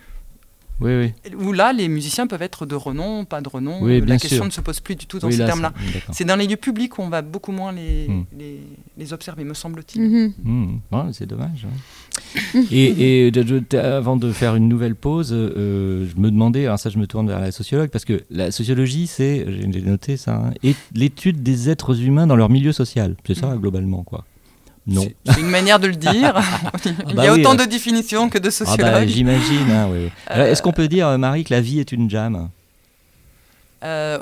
Oui, 0.79 0.93
oui. 1.01 1.33
où 1.39 1.53
là 1.55 1.73
les 1.73 1.89
musiciens 1.89 2.27
peuvent 2.27 2.43
être 2.43 2.67
de 2.67 2.75
renom, 2.75 3.25
pas 3.25 3.41
de 3.41 3.49
renom, 3.49 3.79
Oui, 3.81 3.99
la 4.01 4.05
bien 4.05 4.19
question 4.19 4.37
sûr. 4.39 4.45
ne 4.45 4.51
se 4.51 4.61
pose 4.61 4.81
plus 4.81 4.95
du 4.95 5.07
tout 5.07 5.19
dans 5.19 5.29
oui, 5.29 5.33
ces 5.33 5.39
là, 5.41 5.47
termes-là. 5.47 5.73
c'est- 6.13 6.25
dans 6.27 6.37
les 6.37 6.47
lieux 6.47 6.57
publics 6.57 6.99
où 6.99 7.03
on 7.03 7.09
va 7.09 7.23
beaucoup 7.23 7.51
moins 7.53 7.73
les, 7.73 8.07
Mhm. 8.09 8.25
les, 8.39 8.61
les 8.99 9.13
observer, 9.15 9.45
me 9.45 9.55
semble-t-il. 9.55 10.35
Hum, 10.45 10.81
ouais, 10.93 11.01
c'est 11.13 11.25
dommage. 11.25 11.65
ouais. 11.65 11.71
Et 12.73 13.31
t- 13.69 13.79
avant 13.79 14.17
de 14.17 14.33
faire 14.33 14.55
une 14.57 14.69
nouvelle 14.69 14.95
pause, 14.95 15.33
euh, 15.33 16.07
je 16.15 16.21
me 16.21 16.31
demandais, 16.31 16.67
alors 16.67 16.79
ça 16.79 16.91
je 16.91 16.99
me 16.99 17.07
tourne 17.07 17.29
vers 17.29 17.41
la 17.41 17.53
sociologue, 17.53 17.91
parce 17.91 18.05
que 18.05 18.23
la 18.31 18.51
sociologie, 18.51 19.07
c'est, 19.07 19.47
j'ai 19.49 19.83
noté 19.83 20.17
ça, 20.17 20.35
hein, 20.37 20.51
et 20.63 20.75
l'étude 20.95 21.43
des 21.43 21.71
êtres 21.71 22.01
humains 22.03 22.27
dans 22.27 22.37
leur 22.37 22.49
milieu 22.51 22.73
social. 22.73 23.15
C'est 23.27 23.35
ça, 23.37 23.57
globalement, 23.57 24.03
quoi. 24.03 24.25
Non. 24.87 25.03
C'est- 25.27 25.41
une 25.41 25.49
manière 25.49 25.81
de 25.81 25.89
le 25.89 25.97
dire. 25.97 26.13
Il 27.07 27.11
y 27.11 27.15
bah 27.15 27.23
a 27.25 27.33
oui, 27.33 27.41
autant 27.41 27.55
euh. 27.55 27.65
de 27.65 27.71
définitions 27.71 28.29
que 28.29 28.39
de 28.39 28.49
Ah 28.49 28.51
sociologues. 28.53 28.93
bah, 28.93 29.07
j'imagine. 29.07 29.71
hein, 29.71 29.89
oui, 29.91 30.11
Euh, 30.31 30.47
Est-ce 30.51 30.63
qu'on 30.63 30.73
peut 30.73 30.87
dire, 30.89 31.09
euh, 31.09 31.19
Marie, 31.19 31.43
que 31.43 31.53
la 31.53 31.61
vie 31.61 31.81
est 31.81 31.91
une 31.91 32.09
jam? 32.09 32.49
Euh, 33.85 34.19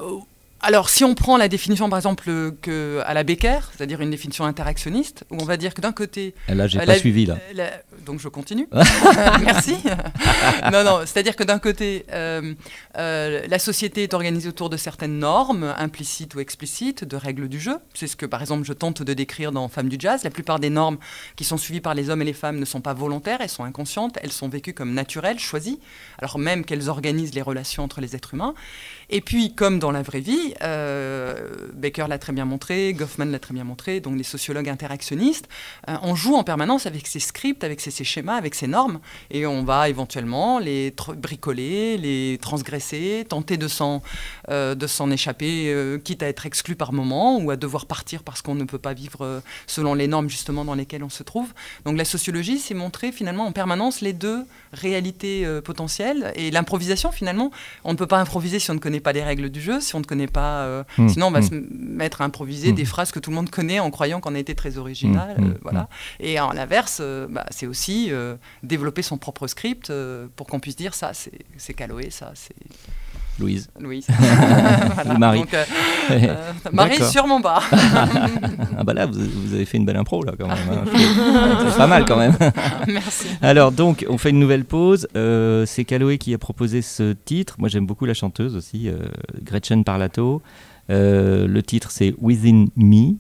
alors, 0.65 0.89
si 0.89 1.05
on 1.05 1.15
prend 1.15 1.37
la 1.37 1.49
définition, 1.49 1.89
par 1.91 1.99
exemple, 1.99 2.25
euh, 2.29 2.51
que, 2.63 3.01
à 3.05 3.13
la 3.15 3.23
Becker, 3.23 3.61
c'est-à-dire 3.77 4.01
une 4.01 4.11
définition 4.11 4.45
interactionniste, 4.45 5.25
où 5.31 5.37
on 5.41 5.45
va 5.45 5.57
dire 5.57 5.75
que 5.75 5.81
d'un 5.81 5.93
côté... 5.93 6.35
Là, 6.49 6.67
j'ai 6.67 6.79
euh, 6.79 6.81
pas 6.81 6.87
la- 6.87 6.99
suivi, 6.99 7.27
là. 7.27 7.35
euh, 7.35 7.53
la- 7.55 7.71
donc, 8.05 8.19
je 8.21 8.29
continue. 8.29 8.67
Merci. 9.45 9.77
non, 10.73 10.83
non, 10.83 11.01
c'est-à-dire 11.01 11.37
que 11.37 11.45
d'un 11.45 11.59
côté, 11.59 12.07
euh, 12.13 12.55
la 12.95 13.59
société 13.59 14.03
est 14.03 14.15
organisée 14.15 14.49
autour 14.49 14.71
de 14.71 14.77
certaines 14.77 15.19
normes, 15.19 15.75
implicites 15.79 16.35
ou 16.35 16.41
explicites, 16.41 17.05
de 17.05 17.17
règles 17.17 17.49
du 17.49 17.61
jeu. 17.61 17.77
C'est 17.93 18.07
ce 18.07 18.17
que, 18.17 18.27
par 18.27 18.41
exemple, 18.41 18.65
je 18.65 18.73
tente 18.73 19.03
de 19.03 19.15
décrire 19.15 19.53
dans 19.53 19.69
Femmes 19.69 19.89
du 19.89 19.97
jazz. 19.99 20.25
La 20.25 20.31
plupart 20.31 20.59
des 20.61 20.71
normes 20.71 20.99
qui 21.37 21.45
sont 21.45 21.59
suivies 21.59 21.81
par 21.81 21.95
les 21.95 22.11
hommes 22.11 22.23
et 22.23 22.27
les 22.27 22.33
femmes 22.33 22.59
ne 22.59 22.65
sont 22.65 22.81
pas 22.81 22.95
volontaires, 22.95 23.39
elles 23.41 23.49
sont 23.49 23.65
inconscientes, 23.65 24.19
elles 24.23 24.33
sont 24.33 24.49
vécues 24.49 24.73
comme 24.75 24.95
naturelles, 24.95 25.39
choisies, 25.39 25.81
alors 26.19 26.39
même 26.39 26.65
qu'elles 26.65 26.89
organisent 26.89 27.35
les 27.35 27.43
relations 27.43 27.85
entre 27.85 28.01
les 28.01 28.17
êtres 28.17 28.35
humains. 28.35 28.55
Et 29.11 29.21
puis, 29.21 29.55
comme 29.55 29.79
dans 29.79 29.91
la 29.91 30.03
vraie 30.03 30.21
vie, 30.21 30.55
euh, 30.63 31.35
Baker 31.75 32.07
l'a 32.09 32.19
très 32.19 32.33
bien 32.33 32.45
montré, 32.45 32.93
Goffman 32.95 33.27
l'a 33.27 33.39
très 33.39 33.55
bien 33.55 33.65
montré, 33.65 34.01
donc 34.01 34.17
les 34.17 34.25
sociologues 34.25 34.69
interactionnistes, 34.69 35.49
euh, 35.89 35.97
on 36.03 36.15
joue 36.15 36.35
en 36.35 36.45
permanence 36.45 36.87
avec 36.87 37.07
ces 37.07 37.21
scripts, 37.21 37.65
avec 37.65 37.81
ces, 37.81 38.05
schémas, 38.05 38.37
avec 38.37 38.55
ces 38.55 38.67
normes, 38.67 39.01
et 39.31 39.47
on 39.47 39.65
va 39.65 39.89
éventuellement 39.89 40.59
les 40.59 40.95
bricoler, 41.17 41.99
les 41.99 42.39
transgresser, 42.41 43.25
tenter 43.29 43.57
de 43.57 43.69
s'en 43.69 44.03
euh, 44.51 44.75
échapper, 45.13 45.73
euh, 45.73 45.99
quitte 45.99 46.23
à 46.23 46.29
être 46.29 46.47
exclu 46.47 46.77
par 46.77 46.93
moment 46.93 47.39
ou 47.39 47.51
à 47.51 47.57
devoir 47.57 47.87
partir 47.87 48.23
parce 48.23 48.43
qu'on 48.43 48.55
ne 48.55 48.65
peut 48.65 48.79
pas 48.79 48.95
vivre 48.95 49.25
euh, 49.25 49.41
selon 49.67 49.95
les 49.95 50.07
normes 50.09 50.29
justement 50.29 50.65
dans 50.65 50.75
lesquelles 50.75 51.05
on 51.05 51.11
se 51.11 51.23
trouve. 51.23 51.53
Donc 51.85 51.97
la 51.97 52.05
sociologie, 52.05 52.59
c'est 52.59 52.75
montrer 52.75 53.13
finalement 53.13 53.47
en 53.47 53.53
permanence 53.53 54.01
les 54.01 54.13
deux 54.13 54.45
réalités 54.73 55.47
euh, 55.47 55.61
potentielles 55.61 56.33
et 56.37 56.51
l'improvisation 56.51 57.13
finalement. 57.13 57.51
On 57.85 57.93
ne 57.93 57.99
peut 57.99 58.07
pas 58.07 58.21
improviser 58.21 58.59
si 58.59 58.71
on 58.71 58.75
ne 58.75 58.79
connaît 58.79 58.94
pas 59.01 59.13
les 59.13 59.23
règles 59.23 59.51
du 59.51 59.61
jeu, 59.61 59.81
si 59.81 59.95
on 59.95 60.01
ne 60.01 60.05
connaît 60.05 60.27
pas. 60.27 60.63
euh, 60.65 60.85
Hmm, 60.99 61.09
Sinon, 61.09 61.27
on 61.29 61.31
va 61.31 61.41
hmm. 61.41 61.49
se 61.49 61.55
mettre 61.71 62.21
à 62.21 62.25
improviser 62.25 62.73
Hmm. 62.73 62.75
des 62.77 62.85
phrases 62.85 63.11
que 63.13 63.19
tout 63.19 63.31
le 63.31 63.37
monde 63.37 63.51
connaît 63.51 63.81
en 63.81 63.91
croyant 63.91 64.21
qu'on 64.21 64.35
a 64.35 64.39
été 64.39 64.55
très 64.55 64.79
original. 64.79 65.37
Euh, 65.41 65.55
voilà. 65.63 65.89
Et 66.21 66.39
en 66.41 66.53
l'inverse, 66.53 66.99
euh, 67.01 67.27
bah, 67.29 67.47
c'est 67.51 67.67
aussi 67.67 68.11
développer 68.63 69.03
son 69.03 69.19
propre 69.19 69.47
script 69.47 69.93
pour 70.37 70.47
qu'on 70.47 70.61
puisse 70.61 70.77
dire 70.77 70.95
ça, 70.95 71.13
c'est 71.15 71.33
c'est 71.57 71.75
Caloé, 71.75 72.11
ça, 72.11 72.33
c'est 72.35 72.55
Louise. 73.39 73.69
Louise. 73.81 74.07
Ou 75.07 75.19
Marie. 75.19 75.41
Donc, 75.41 75.55
euh, 75.55 75.65
euh, 76.11 76.53
Marie 76.73 76.99
mon 77.27 77.41
bas. 77.41 77.61
Ah 78.77 78.83
bah 78.85 78.93
là, 78.93 79.07
vous, 79.07 79.21
vous 79.21 79.55
avez 79.55 79.65
fait 79.65 79.77
une 79.77 79.85
belle 79.85 79.97
impro, 79.97 80.23
là, 80.25 80.33
quand 80.39 80.49
même. 80.49 80.57
hein. 80.71 80.85
C'est 81.71 81.77
pas 81.77 81.87
mal, 81.87 82.05
quand 82.05 82.17
même. 82.17 82.37
Merci. 82.89 83.27
Alors 83.41 83.73
donc, 83.73 84.05
on 84.09 84.19
fait 84.19 84.31
une 84.31 84.41
nouvelle 84.41 84.65
pause. 84.65 85.09
Euh, 85.17 85.65
c'est 85.67 85.85
Caloé 85.85 86.19
qui 86.19 86.35
a 86.35 86.39
proposé 86.39 86.83
ce 86.83 87.13
titre. 87.13 87.55
Moi, 87.59 87.69
j'aime 87.69 87.87
beaucoup 87.87 88.05
la 88.05 88.15
chanteuse 88.15 88.57
aussi, 88.57 88.89
euh, 88.89 88.97
Gretchen 89.43 89.85
Parlato. 89.85 90.43
Euh, 90.91 91.47
le 91.47 91.63
titre, 91.63 91.91
c'est 91.91 92.15
Within 92.21 92.67
Me. 92.77 93.15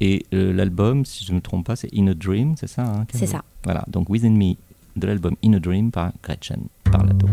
Et 0.00 0.26
euh, 0.34 0.52
l'album, 0.52 1.04
si 1.04 1.24
je 1.24 1.30
ne 1.30 1.36
me 1.36 1.40
trompe 1.40 1.66
pas, 1.66 1.76
c'est 1.76 1.88
In 1.96 2.08
a 2.08 2.14
Dream, 2.14 2.54
c'est 2.58 2.66
ça 2.68 2.82
hein, 2.82 3.06
C'est 3.12 3.26
ça. 3.26 3.42
Voilà, 3.64 3.84
donc 3.88 4.08
Within 4.08 4.30
Me 4.30 4.54
de 4.96 5.06
l'album 5.06 5.36
In 5.44 5.52
a 5.54 5.60
Dream 5.60 5.90
par 5.90 6.10
Gretchen 6.22 6.66
Parlato. 6.90 7.28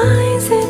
eyes 0.00 0.67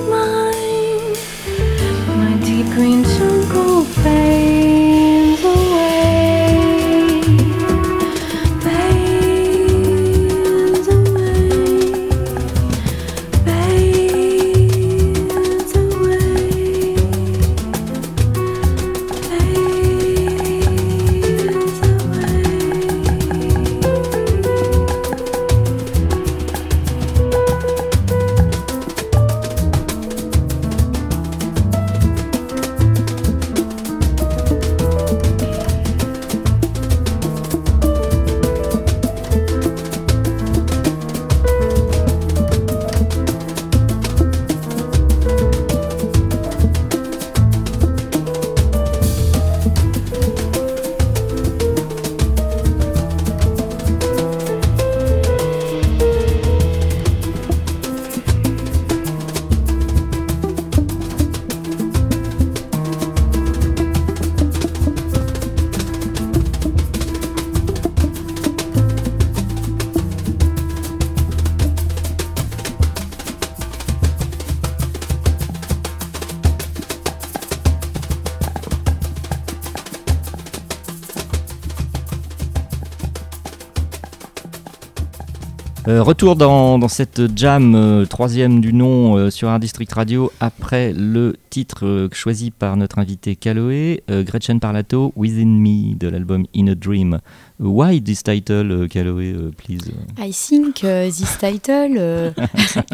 Euh, 85.88 86.02
retour 86.02 86.36
dans, 86.36 86.78
dans 86.78 86.88
cette 86.88 87.34
jam 87.34 87.74
euh, 87.74 88.04
troisième 88.04 88.60
du 88.60 88.74
nom 88.74 89.16
euh, 89.16 89.30
sur 89.30 89.48
Art 89.48 89.58
District 89.58 89.90
Radio 89.90 90.30
après 90.38 90.92
le 90.92 91.36
titre 91.48 92.10
choisi 92.12 92.50
par 92.50 92.76
notre 92.76 92.98
invité 92.98 93.36
Caloé, 93.36 94.04
Gretchen 94.06 94.60
Parlato, 94.60 95.14
Within 95.16 95.46
Me 95.46 95.96
de 95.96 96.08
l'album 96.08 96.44
In 96.54 96.68
a 96.68 96.74
Dream. 96.74 97.20
Why 97.58 98.02
this 98.02 98.22
title, 98.22 98.86
Caloé, 98.88 99.34
please? 99.56 99.90
I 100.18 100.30
think 100.30 100.80
this 100.80 101.38
title 101.38 101.96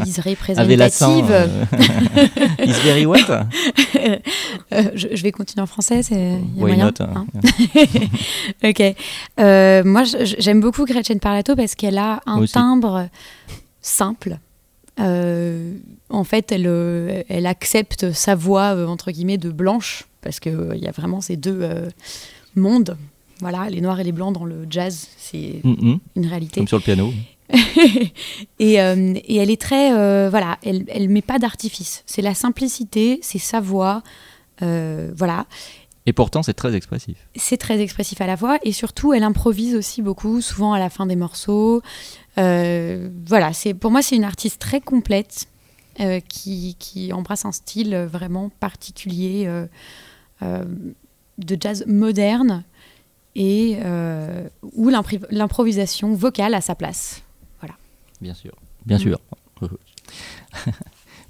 is 0.06 0.20
representative. 0.24 1.66
is 2.60 2.78
very 2.78 3.06
what? 3.06 3.28
je, 4.72 5.08
je 5.12 5.22
vais 5.22 5.32
continuer 5.32 5.62
en 5.62 5.66
français, 5.66 6.02
c'est 6.02 6.14
y 6.14 6.58
a 6.58 6.60
moyen, 6.60 6.86
not 6.86 6.92
hein 7.04 7.26
Ok. 8.64 8.82
Euh, 9.40 9.82
moi, 9.84 10.02
j'aime 10.04 10.60
beaucoup 10.60 10.84
Gretchen 10.84 11.20
Parlato 11.20 11.56
parce 11.56 11.74
qu'elle 11.74 11.98
a 11.98 12.20
un 12.26 12.44
timbre 12.46 13.08
simple. 13.80 14.38
Euh, 15.00 15.74
en 16.08 16.24
fait, 16.24 16.52
elle, 16.52 16.66
euh, 16.66 17.22
elle 17.28 17.46
accepte 17.46 18.12
sa 18.12 18.34
voix 18.34 18.74
euh, 18.76 18.86
entre 18.86 19.10
guillemets 19.10 19.38
de 19.38 19.50
blanche 19.50 20.04
parce 20.22 20.38
que 20.40 20.50
euh, 20.50 20.76
il 20.76 20.82
y 20.82 20.86
a 20.86 20.92
vraiment 20.92 21.20
ces 21.20 21.36
deux 21.36 21.58
euh, 21.62 21.88
mondes. 22.54 22.96
Voilà, 23.40 23.68
les 23.68 23.80
noirs 23.80 23.98
et 23.98 24.04
les 24.04 24.12
blancs 24.12 24.32
dans 24.32 24.44
le 24.44 24.66
jazz, 24.70 25.08
c'est 25.18 25.60
Mhm, 25.64 25.98
une 26.14 26.26
réalité. 26.26 26.60
Comme 26.60 26.68
sur 26.68 26.76
le 26.78 26.82
piano. 26.84 27.12
et, 28.58 28.80
euh, 28.80 29.14
et 29.24 29.36
elle 29.36 29.50
est 29.50 29.60
très, 29.60 29.92
euh, 29.92 30.28
voilà, 30.30 30.58
elle, 30.64 30.84
elle 30.88 31.08
met 31.08 31.22
pas 31.22 31.38
d'artifice. 31.38 32.02
C'est 32.06 32.22
la 32.22 32.34
simplicité, 32.34 33.18
c'est 33.22 33.38
sa 33.38 33.60
voix, 33.60 34.02
euh, 34.62 35.12
voilà. 35.14 35.46
Et 36.06 36.12
pourtant, 36.12 36.42
c'est 36.42 36.54
très 36.54 36.74
expressif. 36.74 37.16
C'est 37.36 37.56
très 37.56 37.80
expressif 37.80 38.20
à 38.20 38.26
la 38.26 38.34
voix 38.34 38.58
et 38.62 38.72
surtout, 38.72 39.14
elle 39.14 39.22
improvise 39.22 39.74
aussi 39.74 40.02
beaucoup, 40.02 40.40
souvent 40.40 40.74
à 40.74 40.78
la 40.78 40.90
fin 40.90 41.06
des 41.06 41.16
morceaux. 41.16 41.82
Voilà, 42.36 43.52
c'est 43.52 43.72
pour 43.72 43.90
moi, 43.90 44.02
c'est 44.02 44.16
une 44.16 44.24
artiste 44.24 44.60
très 44.60 44.80
complète 44.80 45.46
qui, 46.28 46.76
qui 46.78 47.12
embrasse 47.12 47.46
un 47.46 47.52
style 47.52 47.96
vraiment 48.10 48.50
particulier 48.60 49.48
de 50.42 51.56
jazz 51.58 51.84
moderne 51.86 52.64
et 53.34 53.78
euh, 53.84 54.48
où 54.62 54.90
l'improvisation 55.30 56.14
vocale 56.14 56.54
a 56.54 56.60
sa 56.60 56.74
place. 56.74 57.22
Bien 58.20 58.34
sûr. 58.34 58.52
Bien 58.86 58.96
Mm. 58.96 59.00
sûr. 59.00 59.18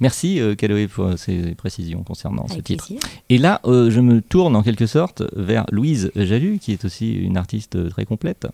Merci, 0.01 0.41
euh, 0.41 0.55
Caloé, 0.57 0.89
pour 0.89 1.17
ces 1.17 1.55
précisions 1.55 2.03
concernant 2.03 2.49
ce 2.49 2.59
titre. 2.61 2.87
plaisir. 2.87 3.01
Et 3.29 3.39
là, 3.39 3.61
euh, 3.65 3.91
je 3.91 4.01
me 4.01 4.21
tourne 4.21 4.57
en 4.57 4.63
quelque 4.63 4.87
sorte 4.87 5.23
vers 5.37 5.67
Louise 5.71 6.11
Jalu, 6.17 6.59
qui 6.59 6.73
est 6.73 6.85
aussi 6.85 7.13
une 7.15 7.37
artiste 7.37 7.77
euh, 7.77 7.89
très 7.89 8.05
complète 8.05 8.49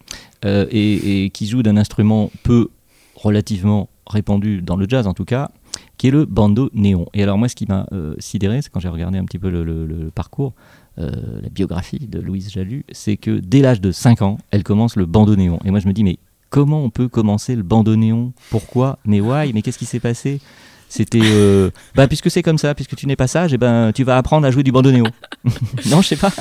et, 0.45 1.25
et 1.25 1.31
qui 1.31 1.47
joue 1.47 1.63
d'un 1.63 1.77
instrument 1.79 2.31
peu 2.43 2.69
relativement 3.15 3.89
répandu 4.07 4.61
dans 4.61 4.77
le 4.77 4.87
jazz 4.89 5.07
en 5.07 5.15
tout 5.15 5.25
cas, 5.25 5.51
qui 5.97 6.09
est 6.09 6.11
le 6.11 6.27
bandeau 6.27 6.69
néon. 6.75 7.07
Et 7.15 7.23
alors 7.23 7.39
moi, 7.39 7.49
ce 7.49 7.55
qui 7.57 7.67
m'a 7.67 7.87
sidéré, 8.19 8.61
c'est 8.61 8.71
quand 8.71 8.81
j'ai 8.81 8.89
regardé 8.89 9.19
un 9.19 9.25
petit 9.25 9.39
peu 9.39 9.51
le, 9.51 9.65
le- 9.65 9.87
le 9.87 10.11
parcours, 10.11 10.53
la 10.97 11.49
biographie 11.51 12.07
de 12.07 12.21
Louise 12.21 12.51
Jalu, 12.51 12.85
c'est 12.93 13.17
que 13.17 13.31
dès 13.39 13.61
l'âge 13.61 13.81
de 13.81 13.93
5 13.93 14.21
ans, 14.23 14.37
elle 14.51 14.63
commence 14.65 14.97
le 14.97 15.07
bandeau 15.07 15.37
néon. 15.37 15.59
Et 15.65 15.71
moi, 15.71 15.81
je 15.81 15.87
me 15.89 15.93
dis, 15.95 16.05
mais 16.05 16.19
comment 16.51 16.85
on 16.85 16.91
peut 16.91 17.09
commencer 17.09 17.57
le 17.57 17.63
bandeau 17.63 17.97
néon 17.97 18.33
Pourquoi? 18.51 18.99
Mais 19.05 19.21
why? 19.21 19.53
Mais 19.55 19.63
qu'est-ce 19.63 19.79
qui 19.79 19.87
s'est 19.87 20.01
passé? 20.01 20.41
C'était 20.89 21.21
euh, 21.23 21.71
bah 21.95 22.09
puisque 22.09 22.31
c'est 22.33 22.43
comme 22.43 22.59
ça, 22.59 22.75
puisque 22.75 22.97
tu 22.97 23.07
n'es 23.07 23.15
pas 23.15 23.29
sage, 23.29 23.55
et 23.55 23.59
ben 23.59 23.93
tu 23.95 24.03
vas 24.03 24.17
apprendre 24.17 24.45
à 24.47 24.51
jouer 24.51 24.65
du 24.65 24.73
bandoneon. 24.73 25.05
non, 25.87 26.03
je 26.03 26.09
sais 26.09 26.17
pas. 26.17 26.33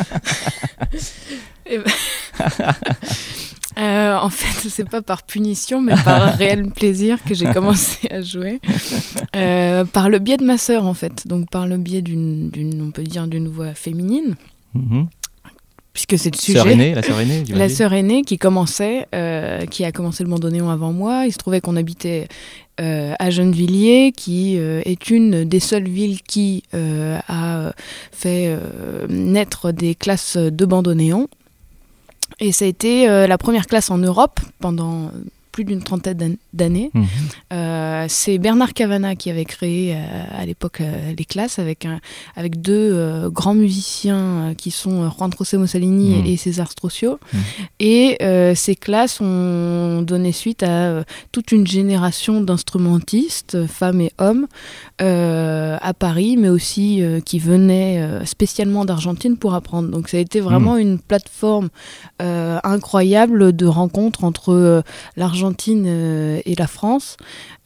Euh, 3.77 4.17
en 4.17 4.29
fait, 4.29 4.67
c'est 4.67 4.89
pas 4.89 5.01
par 5.01 5.23
punition, 5.23 5.81
mais 5.81 5.95
par 6.03 6.33
réel 6.37 6.69
plaisir 6.69 7.23
que 7.23 7.33
j'ai 7.33 7.45
commencé 7.45 8.09
à 8.11 8.21
jouer. 8.21 8.59
Euh, 9.37 9.85
par 9.85 10.09
le 10.09 10.19
biais 10.19 10.35
de 10.35 10.43
ma 10.43 10.57
sœur, 10.57 10.85
en 10.85 10.93
fait. 10.93 11.25
Donc, 11.27 11.49
par 11.49 11.65
le 11.65 11.77
biais 11.77 12.01
d'une, 12.01 12.51
on 12.85 12.91
peut 12.91 13.03
dire, 13.03 13.27
d'une 13.27 13.47
voix 13.47 13.73
féminine, 13.73 14.35
Mhm. 14.75 15.07
Puisque 16.07 16.21
c'est 16.21 16.33
le 16.33 16.39
sujet. 16.39 16.59
Sœur 16.59 16.67
aînée, 16.67 16.95
la 16.95 17.01
sœur 17.01 17.19
aînée. 17.19 17.39
La 17.39 17.45
j'imagine. 17.45 17.75
sœur 17.75 17.93
aînée 17.93 18.21
qui 18.21 18.37
commençait, 18.37 19.07
euh, 19.13 19.65
qui 19.65 19.83
a 19.83 19.91
commencé 19.91 20.23
le 20.23 20.29
bandoneon 20.29 20.69
avant 20.69 20.93
moi. 20.93 21.25
Il 21.25 21.33
se 21.33 21.37
trouvait 21.37 21.61
qu'on 21.61 21.75
habitait 21.75 22.27
euh, 22.79 23.13
à 23.19 23.29
Gennevilliers, 23.29 24.13
qui 24.15 24.57
euh, 24.57 24.81
est 24.85 25.09
une 25.09 25.43
des 25.43 25.59
seules 25.59 25.87
villes 25.89 26.21
qui 26.21 26.63
a 26.73 27.73
fait 28.11 28.57
naître 29.09 29.71
des 29.71 29.95
classes 29.95 30.37
de 30.37 30.65
bandoneon. 30.65 31.27
Et 32.39 32.51
ça 32.51 32.65
a 32.65 32.67
été 32.67 33.07
la 33.07 33.37
première 33.37 33.67
classe 33.67 33.89
en 33.89 33.97
Europe 33.97 34.39
pendant 34.59 35.11
plus 35.59 35.65
d'une 35.65 35.83
trentaine 35.83 36.17
d'an- 36.17 36.35
d'années. 36.53 36.89
Mhm. 36.93 37.05
Euh, 37.51 38.05
c'est 38.07 38.37
Bernard 38.37 38.73
Cavana 38.73 39.15
qui 39.17 39.29
avait 39.29 39.43
créé 39.43 39.93
euh, 39.93 39.97
à 40.31 40.45
l'époque 40.45 40.79
euh, 40.79 41.11
les 41.17 41.25
classes 41.25 41.59
avec, 41.59 41.83
un, 41.85 41.99
avec 42.37 42.61
deux 42.61 43.29
grands 43.29 43.55
musiciens 43.55 44.53
qui 44.57 44.71
sont 44.71 45.09
Juan 45.11 45.29
José 45.37 45.57
Mussolini 45.57 46.15
Mhm. 46.21 46.25
et 46.27 46.37
César 46.37 46.71
Strocio. 46.71 47.19
Mhm. 47.33 47.39
Et 47.81 48.17
ces 48.55 48.75
classes 48.75 49.19
ont 49.19 50.01
donné 50.01 50.31
suite 50.31 50.63
à 50.63 51.03
toute 51.33 51.51
une 51.51 51.67
génération 51.67 52.39
d'instrumentistes, 52.41 53.65
femmes 53.67 53.99
et 54.01 54.11
hommes, 54.17 54.47
euh, 55.01 55.77
à 55.81 55.93
Paris, 55.93 56.35
mais 56.37 56.49
aussi 56.49 57.01
euh, 57.01 57.21
qui 57.21 57.39
venaient 57.39 58.01
euh, 58.01 58.25
spécialement 58.25 58.83
d'Argentine 58.85 59.37
pour 59.37 59.53
apprendre. 59.53 59.89
Donc 59.89 60.09
ça 60.09 60.17
a 60.17 60.19
été 60.19 60.39
vraiment 60.41 60.75
une 60.77 60.99
plateforme 60.99 61.69
incroyable 62.19 63.55
de 63.55 63.65
rencontres 63.65 64.23
entre 64.25 64.83
l'Argentine 65.15 65.85
et 66.45 66.55
la 66.57 66.67
France, 66.67 67.15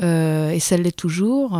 et 0.02 0.60
ça 0.60 0.78
l'est 0.78 0.96
toujours. 0.96 1.60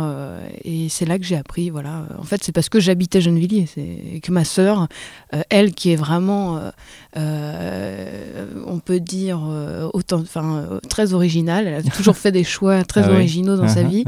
et 0.64 0.88
c'est 0.88 1.04
là 1.06 1.18
que 1.18 1.24
j'ai 1.24 1.36
appris. 1.36 1.70
Voilà. 1.70 2.06
En 2.18 2.22
fait, 2.22 2.42
c'est 2.44 2.52
parce 2.52 2.68
que 2.68 2.78
j'habitais 2.80 3.20
Gennevilliers, 3.20 3.66
et 3.76 4.20
que 4.20 4.30
ma 4.30 4.44
sœur, 4.44 4.86
elle, 5.50 5.74
qui 5.74 5.90
est 5.92 5.96
vraiment, 5.96 6.60
on 7.16 8.78
peut 8.84 9.00
dire, 9.00 9.40
autant, 9.92 10.20
enfin, 10.20 10.66
très 10.88 11.14
originale. 11.14 11.66
Elle 11.66 11.74
a 11.74 11.82
toujours 11.90 12.16
fait 12.24 12.32
des 12.32 12.44
choix 12.44 12.84
très 12.84 13.02
Ah 13.02 13.08
oui. 13.08 13.14
originaux 13.16 13.56
dans 13.56 13.68
sa 13.68 13.82
Mhm, 13.82 13.88
vie. 13.88 14.04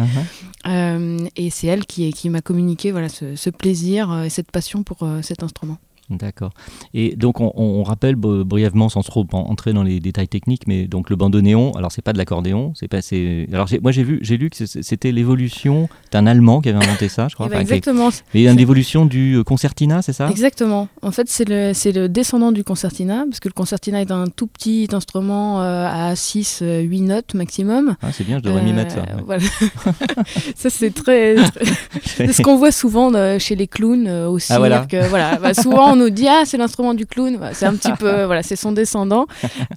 Euh, 0.68 1.18
et 1.37 1.50
c'est 1.57 1.69
elle 1.69 1.87
qui, 1.87 2.29
m'a 2.29 2.42
communiqué 2.42 2.92
ce 3.09 3.51
plaisir 3.51 4.12
euh, 4.12 4.25
et 4.25 4.29
cette 4.29 4.51
passion 4.51 4.83
pour 4.83 4.99
euh, 5.03 5.23
cet 5.23 5.42
instrument. 5.42 5.79
D'accord. 6.11 6.51
Et 6.95 7.16
donc 7.16 7.40
on, 7.40 7.53
on 7.57 7.83
rappelle 7.83 8.14
br- 8.14 8.45
brièvement, 8.45 8.88
sans 8.88 9.03
trop 9.03 9.27
en- 9.33 9.38
entrer 9.38 9.73
dans 9.73 9.83
les 9.83 9.99
détails 10.01 10.29
techniques, 10.29 10.66
mais 10.69 10.87
donc 10.87 11.11
le 11.11 11.16
bandoneon, 11.16 11.73
alors 11.73 11.90
c'est 11.90 12.03
pas 12.03 12.12
de 12.12 12.19
l'accordéon, 12.19 12.73
c'est 12.77 12.87
pas. 12.88 13.03
c'est- 13.03 13.49
Alors 13.53 13.69
moi 13.83 13.90
j'ai 13.92 14.05
vu, 14.05 14.19
j'ai 14.23 14.37
lu 14.37 14.51
que 14.51 14.64
c'était 14.66 15.11
l'évolution 15.12 15.88
d'un 16.12 16.27
Allemand 16.27 16.61
qui 16.61 16.69
avait 16.69 16.79
inventé 16.85 17.09
ça, 17.09 17.27
je 17.29 17.35
crois. 17.35 17.47
Eh 17.47 17.51
ben, 17.51 17.57
Enfin, 17.57 17.62
exactement. 17.62 18.11
Mais 18.35 18.45
une 18.45 18.61
évolution 18.61 19.05
du 19.07 19.35
euh, 19.37 19.42
concertina, 19.42 20.01
c'est 20.03 20.12
ça? 20.12 20.29
Exactement. 20.31 20.88
En 21.03 21.11
fait, 21.11 21.29
c'est 21.29 21.49
le, 21.49 21.73
c'est 21.75 21.92
le 21.92 22.09
descendant 22.09 22.53
du 22.53 22.62
concertina, 22.64 23.25
parce 23.29 23.40
que 23.40 23.49
le 23.49 23.53
concertina 23.55 24.01
est 24.01 24.11
un 24.12 24.27
tout 24.29 24.47
petit 24.47 24.88
instrument 24.92 25.61
euh, 25.62 25.87
à 25.90 26.14
6, 26.14 26.62
8 26.62 27.01
notes 27.01 27.35
maximum. 27.35 27.97
Ah, 28.03 28.12
C'est 28.12 28.25
bien, 28.25 28.38
je 28.38 28.42
devrais 28.45 28.62
m'y 28.62 28.71
Euh, 28.71 28.75
mettre 28.75 28.92
ça. 28.95 29.01
ouais. 29.01 29.23
voilà. 29.25 29.42
ça, 30.55 30.71
c'est 30.71 30.95
très. 30.95 31.35
très- 31.37 31.64
c'est 32.05 32.33
ce 32.33 32.42
qu'on 32.42 32.57
voit 32.57 32.73
souvent 32.73 33.12
euh, 33.14 33.38
chez 33.38 33.57
les 33.57 33.66
clowns 33.66 34.07
euh, 34.07 34.29
au 34.29 34.38
cirque. 34.38 34.57
Ah, 34.57 34.59
voilà. 34.59 34.87
euh, 34.95 35.07
voilà. 35.09 35.37
Bah, 35.37 35.55
souvent, 35.55 35.96
on 35.97 35.99
nous 36.05 36.11
dit 36.11 36.27
Ah, 36.29 36.43
c'est 36.45 36.57
l'instrument 36.59 36.95
du 36.95 37.07
clown. 37.07 37.39
C'est 37.53 37.67
un 37.67 37.75
petit 37.75 37.93
peu. 37.93 38.25
Voilà, 38.27 38.43
c'est 38.43 38.57
son 38.57 38.73
descendant. 38.73 39.27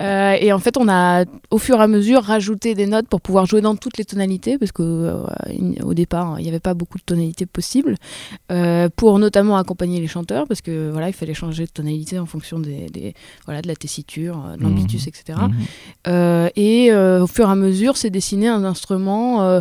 Euh, 0.02 0.36
et 0.40 0.52
en 0.54 0.60
fait, 0.60 0.78
on 0.78 0.88
a, 0.90 1.26
au 1.52 1.58
fur 1.58 1.80
et 1.80 1.84
à 1.84 1.88
mesure, 1.88 2.22
rajouté 2.24 2.74
des 2.76 2.86
notes 2.88 3.08
pour 3.08 3.22
pouvoir 3.22 3.46
jouer 3.46 3.62
dans 3.62 3.76
toutes 3.76 3.98
les 3.98 4.06
tonalités, 4.06 4.58
parce 4.58 4.72
qu'au 4.72 5.94
départ, 5.94 6.40
il 6.40 6.44
n'y 6.44 6.50
avait 6.50 6.60
pas 6.60 6.74
beaucoup 6.74 6.98
de 6.98 7.04
tonalités 7.04 7.46
possibles, 7.46 7.96
euh, 8.52 8.90
pour 8.96 9.20
notamment 9.20 9.58
accompagner 9.58 10.00
les 10.00 10.08
chanteurs, 10.08 10.48
parce 10.48 10.62
que 10.62 10.90
voilà, 10.92 11.08
il 11.10 11.14
fallait 11.14 11.34
changer 11.34 11.66
de 11.66 11.72
tonalité 11.72 12.20
en 12.20 12.26
fonction 12.26 12.60
des, 12.60 12.88
des- 12.88 13.14
voilà, 13.46 13.62
de 13.62 13.68
la 13.68 13.76
tessiture, 13.76 14.44
euh, 14.48 14.58
de 14.58 14.64
l'ambitus, 14.64 15.08
etc. 15.08 15.40
Mhm. 15.42 15.54
Euh, 16.08 16.50
et 16.56 16.92
euh, 16.92 17.24
au 17.24 17.28
fur 17.28 17.48
et 17.48 17.52
à 17.52 17.56
mesure, 17.56 17.98
c'est 17.98 18.10
dessiné 18.10 18.48
un 18.48 18.64
instrument 18.64 19.42
euh, 19.44 19.60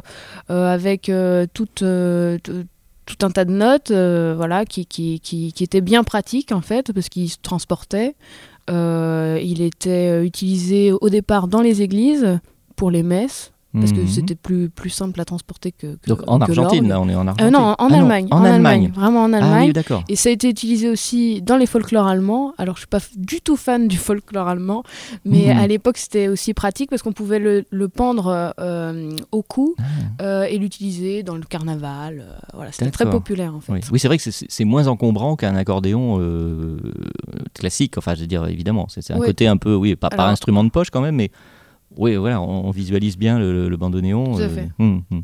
euh, 0.50 0.72
avec 0.72 1.08
euh, 1.08 1.46
toute, 1.52 1.82
euh, 1.82 2.38
t- 2.38 2.52
tout 3.08 3.24
un 3.24 3.30
tas 3.30 3.44
de 3.44 3.52
notes, 3.52 3.90
euh, 3.90 4.34
voilà, 4.36 4.66
qui, 4.66 4.86
qui, 4.86 5.54
étaient 5.60 5.80
bien 5.80 6.04
pratiques 6.04 6.52
en 6.52 6.60
fait, 6.60 6.92
parce 6.92 7.08
qu'il 7.08 7.30
se 7.30 7.38
transportait. 7.40 8.14
Euh, 8.70 9.40
il 9.42 9.62
était 9.62 10.10
euh, 10.10 10.24
utilisé 10.24 10.92
au 10.92 11.08
départ 11.08 11.48
dans 11.48 11.62
les 11.62 11.80
églises 11.80 12.38
pour 12.76 12.90
les 12.90 13.02
messes, 13.02 13.52
parce 13.74 13.92
que 13.92 14.00
Mhm. 14.00 14.06
c'était 14.08 14.34
plus, 14.34 14.70
plus 14.70 14.88
simple 14.90 15.20
à 15.20 15.24
transporter 15.26 15.72
que. 15.72 15.96
que 15.96 16.08
Donc 16.08 16.20
en 16.26 16.38
que 16.38 16.44
Argentine, 16.44 16.88
là, 16.88 17.00
on 17.00 17.08
est 17.08 17.14
en 17.14 17.26
Euh, 17.26 17.30
Argentine. 17.30 17.50
non, 17.52 17.58
en 17.60 17.74
Ah 17.78 17.88
non, 17.90 17.98
Allemagne, 17.98 18.28
En 18.30 18.42
Allemagne. 18.44 18.92
vraiment 18.94 19.22
en 19.24 19.32
Ah 19.34 19.36
Allemagne. 19.38 19.66
oui, 19.68 19.72
d'accord. 19.74 20.02
Et 20.08 20.16
ça 20.16 20.30
a 20.30 20.32
été 20.32 20.48
utilisé 20.48 20.88
aussi 20.88 21.42
dans 21.42 21.56
les 21.58 21.66
folklores 21.66 22.06
allemands. 22.06 22.54
Alors, 22.56 22.76
je 22.76 22.80
suis 22.80 22.86
pas 22.88 23.00
du 23.16 23.40
tout 23.42 23.56
fan 23.56 23.86
du 23.86 23.96
folklore 23.98 24.48
allemand, 24.48 24.82
mais 25.24 25.52
Mhm. 25.54 25.58
à 25.58 25.66
l'époque, 25.66 25.98
c'était 25.98 26.28
aussi 26.28 26.54
pratique 26.54 26.88
parce 26.90 27.02
qu'on 27.02 27.12
pouvait 27.12 27.38
le, 27.38 27.64
le 27.70 27.88
pendre 27.88 28.54
euh, 28.58 29.10
au 29.32 29.42
cou 29.42 29.74
Ah. 29.78 29.82
euh, 30.22 30.42
et 30.44 30.56
l'utiliser 30.58 31.22
dans 31.22 31.34
le 31.36 31.42
carnaval. 31.42 32.24
voilà, 32.54 32.72
c'était 32.72 32.90
très 32.90 33.08
populaire 33.08 33.54
en 33.54 33.60
fait. 33.60 33.72
Oui, 33.72 33.80
Oui, 33.92 33.98
c'est 33.98 34.08
vrai 34.08 34.16
que 34.18 34.30
c'est- 34.30 34.64
moins 34.64 34.86
encombrant 34.86 35.36
qu'un 35.36 35.54
accordéon 35.56 36.18
classique. 37.54 37.98
Enfin, 37.98 38.14
je 38.14 38.20
veux 38.22 38.26
dire, 38.26 38.46
évidemment, 38.46 38.86
c'est 38.88 39.10
un 39.12 39.18
côté 39.18 39.46
un 39.46 39.56
peu, 39.56 39.74
oui, 39.74 39.96
pas 39.96 40.10
par 40.10 40.28
instrument 40.28 40.64
de 40.64 40.70
poche 40.70 40.90
quand 40.90 41.00
même, 41.00 41.16
mais 41.16 41.30
oui, 41.98 42.16
voilà, 42.16 42.40
on, 42.40 42.66
on 42.66 42.70
visualise 42.70 43.18
bien 43.18 43.38
le, 43.38 43.68
le- 43.68 43.76
bandoneon. 43.76 44.34
Tout 44.36 44.40
à 44.40 44.44
euh, 44.44 44.48
fait. 44.48 44.68
hum, 44.78 45.02
hum. 45.10 45.22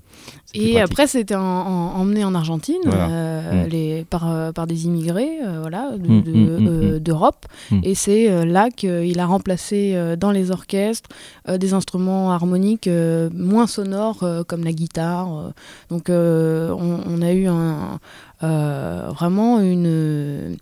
Et 0.55 0.81
après, 0.81 1.07
c'était 1.07 1.35
en- 1.35 1.41
en- 1.43 2.01
emmené 2.01 2.25
en 2.25 2.35
Argentine 2.35 2.81
Voilà. 2.85 3.09
euh, 3.09 3.67
les, 3.67 4.05
par, 4.05 4.31
euh, 4.31 4.53
par 4.53 4.67
des 4.67 4.85
immigrés 4.87 5.39
voilà, 5.61 5.93
de- 5.97 6.21
de- 6.21 6.99
d'Europe. 6.99 7.47
Et 7.83 7.95
c'est 7.95 8.45
là 8.45 8.71
qu'il 8.71 9.19
a 9.19 9.27
remplacé 9.27 9.97
dans 10.19 10.31
les 10.31 10.51
orchestres 10.51 11.09
des 11.49 11.75
instruments 11.75 12.31
harmoniques 12.33 12.89
moins 13.33 13.67
sonores 13.67 14.25
comme 14.47 14.65
la 14.65 14.73
guitare. 14.73 15.53
Donc 15.91 16.05
on, 16.09 17.01
on 17.07 17.23
a 17.23 17.33
eu 17.33 17.47
un, 17.47 17.99
vraiment 18.41 19.61
une 19.61 20.57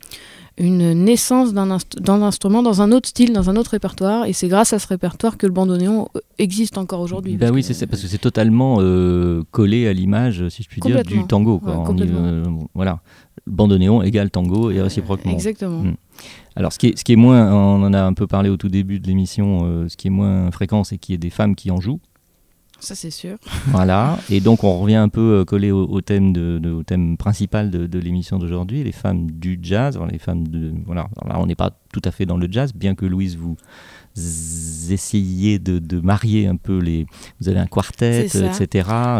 une 0.58 0.92
naissance 1.04 1.54
d'un 1.54 1.76
inst- 1.76 2.10
instrument 2.22 2.62
dans 2.62 2.82
un 2.82 2.92
autre 2.92 3.08
style, 3.08 3.32
dans 3.32 3.48
un 3.50 3.56
autre 3.56 3.70
répertoire, 3.72 4.26
et 4.26 4.32
c'est 4.32 4.48
grâce 4.48 4.72
à 4.72 4.78
ce 4.78 4.86
répertoire 4.86 5.36
que 5.38 5.46
le 5.46 5.52
bandoneon 5.52 6.08
euh, 6.16 6.20
existe 6.38 6.78
encore 6.78 7.00
aujourd'hui. 7.00 7.36
Bah 7.36 7.50
oui, 7.52 7.62
c'est 7.62 7.74
ça, 7.74 7.86
parce 7.86 8.02
que 8.02 8.08
c'est 8.08 8.18
totalement 8.18 8.76
euh, 8.80 9.42
collé 9.50 9.88
à 9.88 9.92
l'image, 9.92 10.48
si 10.48 10.62
je 10.62 10.68
puis 10.68 10.80
dire, 10.80 11.02
du 11.02 11.24
tango. 11.26 11.58
Quoi. 11.58 11.78
Ouais, 11.78 11.84
On 11.88 11.96
y- 11.96 12.02
euh, 12.02 12.44
voilà, 12.74 13.00
bandoneon 13.46 14.02
égale 14.02 14.30
tango 14.30 14.70
et 14.70 14.80
réciproquement. 14.80 15.32
Exactement. 15.32 15.82
Mm. 15.82 15.94
Alors, 16.54 16.72
ce 16.72 16.78
qui, 16.78 16.88
est, 16.88 16.98
ce 16.98 17.04
qui 17.04 17.12
est 17.12 17.16
moins, 17.16 17.50
on 17.52 17.82
en 17.82 17.92
a 17.94 18.02
un 18.02 18.12
peu 18.12 18.26
parlé 18.26 18.50
au 18.50 18.56
tout 18.58 18.68
début 18.68 19.00
de 19.00 19.06
l'émission, 19.06 19.62
euh, 19.64 19.88
ce 19.88 19.96
qui 19.96 20.08
est 20.08 20.10
moins 20.10 20.50
fréquent, 20.50 20.84
c'est 20.84 20.98
qu'il 20.98 21.14
y 21.14 21.16
ait 21.16 21.18
des 21.18 21.30
femmes 21.30 21.54
qui 21.54 21.70
en 21.70 21.80
jouent. 21.80 22.00
Ça. 22.82 22.94
Voilà, 23.68 24.18
et 24.28 24.40
donc 24.40 24.64
on 24.64 24.80
revient 24.80 24.96
un 24.96 25.08
peu 25.08 25.40
euh, 25.40 25.44
collé 25.44 25.70
au, 25.70 26.00
thème, 26.00 26.34
au 26.64 26.82
thème 26.82 27.16
principal 27.16 27.70
de, 27.70 27.98
l'émission 27.98 28.38
d'aujourd'hui, 28.38 28.82
les 28.82 28.92
femmes 28.92 29.30
du 29.30 29.58
jazz. 29.62 29.98
Les 30.10 30.18
femmes 30.18 30.48
de, 30.48 30.72
voilà, 30.84 31.08
là, 31.24 31.38
on 31.38 31.46
n'est 31.46 31.54
pas 31.54 31.70
tout 31.92 32.02
à 32.04 32.10
fait 32.10 32.26
dans 32.26 32.36
le 32.36 32.48
jazz, 32.50 32.72
bien 32.74 32.94
que 32.94 33.06
Louise 33.06 33.36
vous 33.36 33.56
essayez 34.14 35.58
de, 35.58 35.78
de 35.78 36.00
marier 36.00 36.46
un 36.46 36.56
peu 36.56 36.78
les. 36.78 37.06
Vous 37.40 37.48
avez 37.48 37.58
un 37.58 37.66
quartet, 37.66 38.26
etc. 38.26 38.66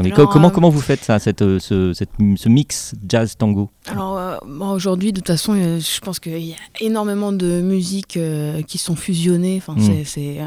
Mais 0.02 0.12
Alors, 0.12 0.14
co- 0.14 0.26
comment, 0.26 0.48
euh, 0.48 0.50
comment 0.50 0.68
vous 0.70 0.80
faites 0.80 1.02
ça, 1.04 1.18
cette, 1.18 1.42
euh, 1.42 1.58
ce, 1.58 1.92
cette- 1.92 2.10
ce 2.36 2.48
mix 2.48 2.94
jazz-tango 3.08 3.70
Alors 3.86 4.18
euh, 4.18 4.36
aujourd'hui, 4.74 5.12
de 5.12 5.18
toute 5.20 5.28
façon, 5.28 5.54
euh, 5.54 5.80
je 5.80 6.00
pense 6.00 6.18
qu'il 6.20 6.38
y 6.38 6.52
a 6.52 6.56
énormément 6.80 7.32
de 7.32 7.60
musiques 7.62 8.18
qui 8.66 8.78
sont 8.78 8.96
fusionnées. 8.96 9.56
Enfin, 9.58 9.74
Mm. 9.76 10.04
c'est, 10.04 10.38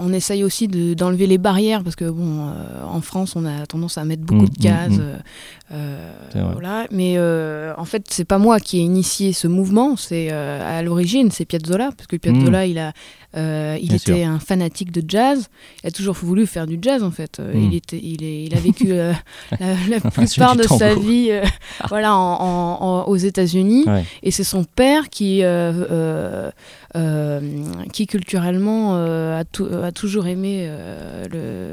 on 0.00 0.12
essaye 0.12 0.44
aussi 0.44 0.68
de- 0.68 0.94
d'enlever 0.94 1.26
les 1.26 1.38
barrières 1.38 1.82
parce 1.84 1.96
que 1.96 2.08
bon, 2.08 2.52
en 2.84 3.00
France, 3.00 3.36
on 3.36 3.44
a 3.44 3.66
tendance 3.66 3.98
à 3.98 4.04
mettre 4.04 4.22
beaucoup 4.22 4.44
Mm, 4.46 4.48
de 4.48 4.68
mm, 4.68 4.96
vrai. 4.96 6.52
voilà. 6.52 6.86
Mais 6.90 7.18
en 7.18 7.84
fait, 7.84 8.06
c'est 8.10 8.24
pas 8.24 8.38
moi 8.38 8.60
qui 8.60 8.78
ai 8.78 8.82
initié 8.82 9.32
ce 9.32 9.46
mouvement. 9.48 9.96
C'est 9.96 10.30
à 10.30 10.82
l'origine, 10.82 11.30
c'est 11.30 11.44
Piazzolla 11.44 11.90
parce 11.96 12.06
que 12.06 12.16
Piazzolla, 12.16 12.66
il 12.66 12.78
a, 12.78 12.92
euh, 13.36 13.76
il. 13.80 13.88
Bien 13.88 13.96
était 13.96 14.22
sûr. 14.22 14.28
un 14.28 14.38
fanatique 14.38 14.90
de 14.92 15.02
jazz. 15.06 15.48
Il 15.82 15.88
a 15.88 15.90
toujours 15.90 16.14
voulu 16.14 16.46
faire 16.46 16.66
du 16.66 16.78
jazz 16.80 17.02
en 17.02 17.10
fait. 17.10 17.38
Euh, 17.40 17.52
Mm. 17.54 17.64
Il 17.70 17.74
était, 17.76 18.00
il 18.02 18.22
est, 18.24 18.44
il 18.44 18.54
a 18.56 18.60
vécu 18.60 18.86
euh, 18.92 19.12
la, 19.60 20.00
plupart 20.00 20.56
de 20.56 20.62
sa 20.64 20.94
vie, 20.94 21.28
euh, 21.30 21.42
voilà, 21.88 22.14
en- 22.16 22.38
en- 22.40 22.78
en- 22.80 23.04
aux 23.08 23.16
États-Unis. 23.16 23.84
Ouais. 23.86 24.04
Et 24.22 24.30
c'est 24.30 24.44
son 24.44 24.64
père 24.64 25.08
qui, 25.10 25.42
qui 27.92 28.06
culturellement 28.06 28.96
euh, 28.96 29.40
a, 29.40 29.44
tou- 29.44 29.68
a 29.82 29.92
toujours 29.92 30.26
aimé 30.26 30.66
euh, 30.68 31.24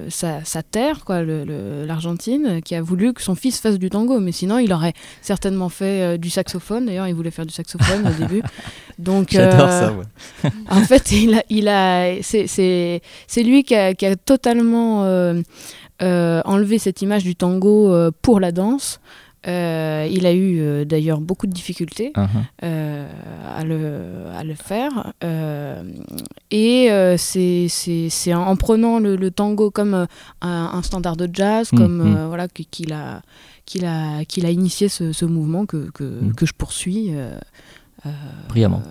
le, 0.05 0.09
sa, 0.09 0.43
sa 0.45 0.63
terre, 0.63 1.03
quoi, 1.05 1.23
l'Argentine, 1.23 2.61
qui 2.63 2.75
a 2.75 2.81
voulu 2.81 3.13
que 3.13 3.21
son 3.21 3.35
fils 3.35 3.59
fasse 3.59 3.77
du 3.79 3.89
tango. 3.89 4.19
Mais 4.19 4.31
sinon, 4.31 4.59
il 4.59 4.71
aurait 4.71 4.93
certainement 5.21 5.69
fait 5.69 6.01
euh, 6.01 6.17
du 6.17 6.29
saxophone. 6.29 6.85
D'ailleurs, 6.85 7.07
il 7.07 7.13
voulait 7.15 7.31
faire 7.31 7.45
du 7.45 7.53
saxophone 7.53 8.07
au 8.07 8.21
début. 8.21 8.41
Donc, 8.99 9.29
J'adore 9.31 9.67
euh, 9.67 9.79
ça, 9.87 9.93
ouais. 9.93 10.51
en 10.69 10.81
fait, 10.81 11.11
il 11.11 11.35
a, 11.35 11.43
il 11.49 11.67
a, 11.67 12.21
c'est, 12.21 13.01
lui 13.37 13.63
qui 13.63 13.75
a, 13.75 13.93
qui 13.93 14.05
a 14.05 14.15
totalement 14.15 15.03
euh, 15.05 15.41
euh, 16.01 16.41
enlevé 16.45 16.79
cette 16.79 17.01
image 17.01 17.23
du 17.23 17.35
tango 17.35 17.91
euh, 17.93 18.11
pour 18.21 18.39
la 18.39 18.51
danse. 18.51 18.99
Euh, 19.49 20.07
il 20.11 20.25
a 20.27 20.33
eu 20.33 20.59
euh, 20.61 20.85
d'ailleurs 20.85 21.19
beaucoup 21.21 21.47
de 21.47 21.51
difficultés 21.51 22.11
Uh-huh. 22.15 22.27
euh, 22.63 23.07
à, 23.57 23.63
le, 23.63 24.27
à 24.37 24.43
le 24.43 24.53
faire. 24.53 25.13
Et 26.51 26.89
c'est, 27.17 28.33
en 28.33 28.55
prenant 28.55 28.99
le, 28.99 29.15
le 29.15 29.31
tango 29.31 29.71
comme 29.71 29.93
un, 30.41 30.69
un 30.73 30.81
standard 30.83 31.15
de 31.15 31.29
jazz, 31.31 31.69
Mm, 31.71 31.77
comme 31.77 31.97
mm. 32.11 32.27
voilà, 32.27 32.47
qu'il, 32.47 32.93
a, 32.93 33.21
qu'il, 33.65 33.85
a, 33.85 34.23
qu'il 34.25 34.45
a 34.45 34.51
initié 34.51 34.87
ce, 34.89 35.11
ce 35.13 35.25
mouvement 35.25 35.65
que, 35.65 35.89
que, 35.93 36.03
Mm. 36.03 36.33
que 36.35 36.45
je 36.45 36.53
poursuis. 36.53 37.11
Euh, 38.05 38.09
euh, 38.09 38.47
Brillamment. 38.49 38.81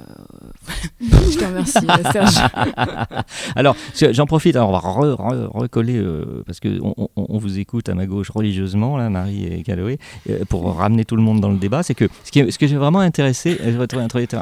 je 1.00 1.38
te 1.38 1.44
remercie, 1.44 2.12
Serge. 2.12 2.36
Alors, 3.56 3.76
je- 3.94 4.12
j'en 4.12 4.26
profite, 4.26 4.56
alors 4.56 4.68
on 4.68 4.72
va 4.72 4.78
re- 4.78 5.16
re- 5.16 5.46
recoller, 5.58 5.96
euh, 5.96 6.42
parce 6.46 6.60
qu'on 6.60 6.94
on, 6.96 7.08
on 7.16 7.38
vous 7.38 7.58
écoute 7.58 7.88
à 7.88 7.94
ma 7.94 8.06
gauche 8.06 8.30
religieusement, 8.30 8.96
là, 8.96 9.08
Marie 9.10 9.46
et 9.46 9.62
Caloé, 9.62 9.98
euh, 10.28 10.44
pour 10.48 10.74
ramener 10.76 11.04
tout 11.04 11.16
le 11.16 11.22
monde 11.22 11.40
dans 11.40 11.50
le 11.50 11.58
débat. 11.58 11.82
C'est 11.82 11.94
que 11.94 12.06
ce, 12.24 12.30
qui 12.30 12.50
ce 12.52 12.58
que 12.58 12.66
j'ai 12.66 12.76
vraiment 12.76 13.00
intéressé, 13.00 13.58
euh, 13.62 13.86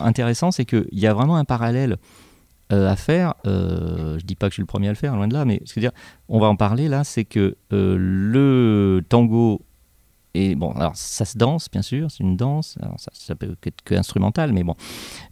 intéressant, 0.03 0.51
c'est 0.51 0.65
qu'il 0.65 0.87
y 0.93 1.07
a 1.07 1.15
vraiment 1.15 1.37
un 1.37 1.45
parallèle 1.45 1.97
euh, 2.73 2.91
à 2.91 2.97
faire. 2.97 3.35
Euh, 3.47 4.19
je 4.19 4.25
dis 4.25 4.35
pas 4.35 4.47
que 4.47 4.51
je 4.53 4.55
suis 4.57 4.63
le 4.63 4.67
premier 4.67 4.89
à 4.89 4.93
le 4.93 4.97
faire, 4.97 5.15
loin 5.15 5.29
de 5.29 5.35
là, 5.35 5.45
mais 5.45 5.61
ce 5.65 5.75
que 5.75 5.81
je 5.81 5.87
veux 5.87 5.91
dire, 5.93 5.99
on 6.29 6.41
va 6.41 6.49
en 6.49 6.57
parler 6.57 6.89
là, 6.89 7.05
c'est 7.05 7.25
que 7.25 7.57
euh, 7.73 7.97
le 7.99 9.03
tango. 9.09 9.63
Et 10.37 10.55
bon, 10.55 10.71
alors 10.73 10.93
ça 10.95 11.25
se 11.25 11.39
danse, 11.39 11.71
bien 11.73 11.81
sûr, 11.81 12.11
c'est 12.11 12.23
une 12.23 12.37
danse. 12.37 12.77
Alors 12.83 13.01
ça, 13.01 13.11
ça 13.15 13.35
peut 13.35 13.57
être 13.65 13.83
que 13.83 13.95
instrumental, 13.95 14.53
mais 14.53 14.65
bon. 14.65 14.75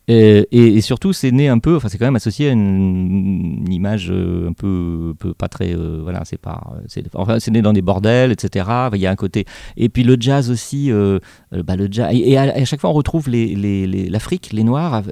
Et, 0.08 0.80
surtout, 0.80 1.12
c'est 1.12 1.30
né 1.30 1.48
un 1.48 1.58
peu, 1.58 1.76
enfin, 1.76 1.88
c'est 1.88 1.98
quand 1.98 2.06
même 2.06 2.16
associé 2.16 2.48
à 2.48 2.52
une, 2.52 3.70
image 3.70 4.08
euh, 4.10 4.48
un 4.48 4.52
peu, 4.54 5.14
peu 5.18 5.34
pas 5.34 5.48
très, 5.48 5.74
euh, 5.74 6.00
voilà, 6.02 6.22
c'est 6.24 6.38
pas, 6.38 6.74
c'est, 6.88 7.04
enfin, 7.14 7.38
c'est 7.38 7.50
né 7.50 7.60
dans 7.60 7.74
des 7.74 7.82
bordels, 7.82 8.32
etc. 8.32 8.66
Il 8.94 9.00
y 9.00 9.06
a 9.06 9.10
un 9.10 9.16
côté. 9.16 9.44
Et 9.76 9.90
puis 9.90 10.04
le 10.04 10.16
jazz 10.18 10.50
aussi, 10.50 10.90
euh, 10.90 11.18
euh, 11.52 11.62
bah, 11.62 11.76
le 11.76 11.88
jazz. 11.90 12.10
Et, 12.12 12.38
à, 12.38 12.64
chaque 12.64 12.80
fois, 12.80 12.90
on 12.90 12.94
retrouve 12.94 13.28
l'Afrique, 13.28 14.50
les 14.52 14.64
Noirs 14.64 15.02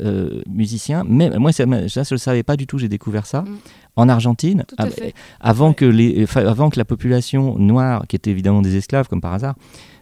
musiciens. 0.49 1.05
Mais 1.07 1.30
moi, 1.38 1.53
ça, 1.53 1.64
je 1.66 2.14
le 2.14 2.18
savais 2.18 2.43
pas 2.43 2.57
du 2.57 2.66
tout. 2.66 2.78
J'ai 2.78 2.88
découvert 2.88 3.26
ça. 3.26 3.43
Mm. 3.43 3.59
En 3.95 4.09
Argentine, 4.09 4.64
av- 4.78 4.95
avant, 5.40 5.68
Ouais. 5.68 5.74
que 5.74 5.84
les, 5.84 6.26
avant 6.36 6.70
que 6.70 6.78
la 6.78 6.84
population 6.86 7.59
noire, 7.59 8.05
qui 8.09 8.16
était 8.16 8.30
évidemment 8.30 8.62
des 8.62 8.76
esclaves 8.76 9.07
comme 9.07 9.20
par 9.20 9.34
hasard, 9.34 9.55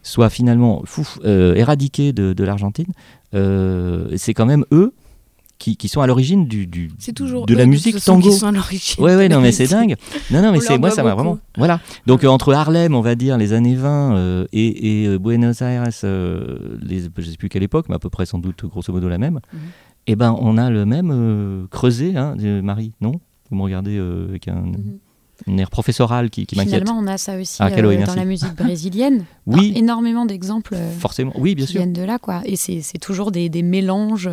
soit 0.04 0.30
finalement 0.30 0.82
fouf, 0.84 1.18
euh, 1.24 1.54
éradiquée 1.56 2.12
de, 2.12 2.32
de 2.32 2.44
l'Argentine, 2.44 2.86
euh, 3.34 4.08
c'est 4.16 4.32
quand 4.32 4.46
même 4.46 4.64
eux 4.72 4.92
qui, 5.58 5.76
qui 5.76 5.88
sont 5.88 6.00
à 6.00 6.06
l'origine 6.06 6.46
du, 6.46 6.66
du- 6.68 6.90
C'est 6.98 7.12
toujours 7.12 7.44
de 7.46 7.54
la 7.54 7.66
musique 7.66 8.02
tango. 8.02 8.30
qui 8.30 8.34
sont 8.36 8.46
à 8.46 8.52
l'origine. 8.52 9.02
Ouais, 9.04 9.16
ouais, 9.16 9.28
non, 9.28 9.40
mais 9.40 9.50
c'est 9.52 9.66
dingue. 9.66 9.96
Non, 10.30 10.40
non, 10.40 10.52
mais 10.52 10.60
c'est 10.60 10.78
moi, 10.78 10.90
ça 10.90 11.02
m'a 11.02 11.14
vraiment. 11.14 11.38
Voilà. 11.58 11.80
Donc, 12.06 12.22
euh, 12.24 12.28
entre 12.28 12.54
Harlem, 12.54 12.94
on 12.94 13.00
va 13.02 13.14
dire, 13.16 13.36
les 13.38 13.52
années 13.52 13.74
20 13.74 14.14
euh, 14.16 14.46
et, 14.52 15.02
et, 15.02 15.06
euh, 15.08 15.18
Buenos 15.18 15.60
Aires, 15.62 15.84
les, 15.84 17.00
je 17.18 17.30
sais 17.30 17.36
plus 17.36 17.48
quelle 17.48 17.62
époque, 17.64 17.86
mais 17.88 17.96
à 17.96 17.98
peu 17.98 18.08
près 18.08 18.24
sans 18.24 18.38
doute 18.38 18.64
grosso 18.66 18.92
modo 18.92 19.08
la 19.08 19.18
même, 19.18 19.40
Mhm. 19.52 19.58
et 20.06 20.16
ben, 20.16 20.34
on 20.40 20.56
a 20.58 20.70
le 20.70 20.86
même 20.86 21.66
creusé, 21.70 22.16
hein, 22.16 22.36
de 22.36 22.60
Marie, 22.62 22.92
non? 23.00 23.20
Vous 23.50 23.56
me 23.56 23.62
regardez 23.62 23.96
euh, 23.96 24.28
avec 24.28 24.48
un, 24.48 24.62
Mhm. 24.62 24.98
un 25.48 25.58
air 25.58 25.70
professoral 25.70 26.28
qui, 26.30 26.46
qui 26.46 26.54
m'inquiète. 26.56 26.80
Finalement, 26.82 27.00
on 27.02 27.06
a 27.06 27.16
ça 27.18 27.38
aussi 27.38 27.56
Ah, 27.60 27.68
euh, 27.68 28.04
dans 28.06 28.14
la 28.14 28.24
musique 28.24 28.54
brésilienne. 28.56 29.24
Oui. 29.46 29.72
Énormément 29.74 30.26
d'exemples 30.26 30.74
euh, 30.76 30.92
Forcément, 30.98 31.32
oui, 31.36 31.54
bien 31.54 31.64
qui 31.66 31.72
sûr. 31.72 31.80
viennent 31.80 31.92
de 31.94 32.02
là, 32.02 32.18
quoi. 32.18 32.42
Et 32.44 32.56
c'est 32.56 32.82
toujours 33.00 33.32
des, 33.32 33.48
des 33.48 33.62
mélanges 33.62 34.28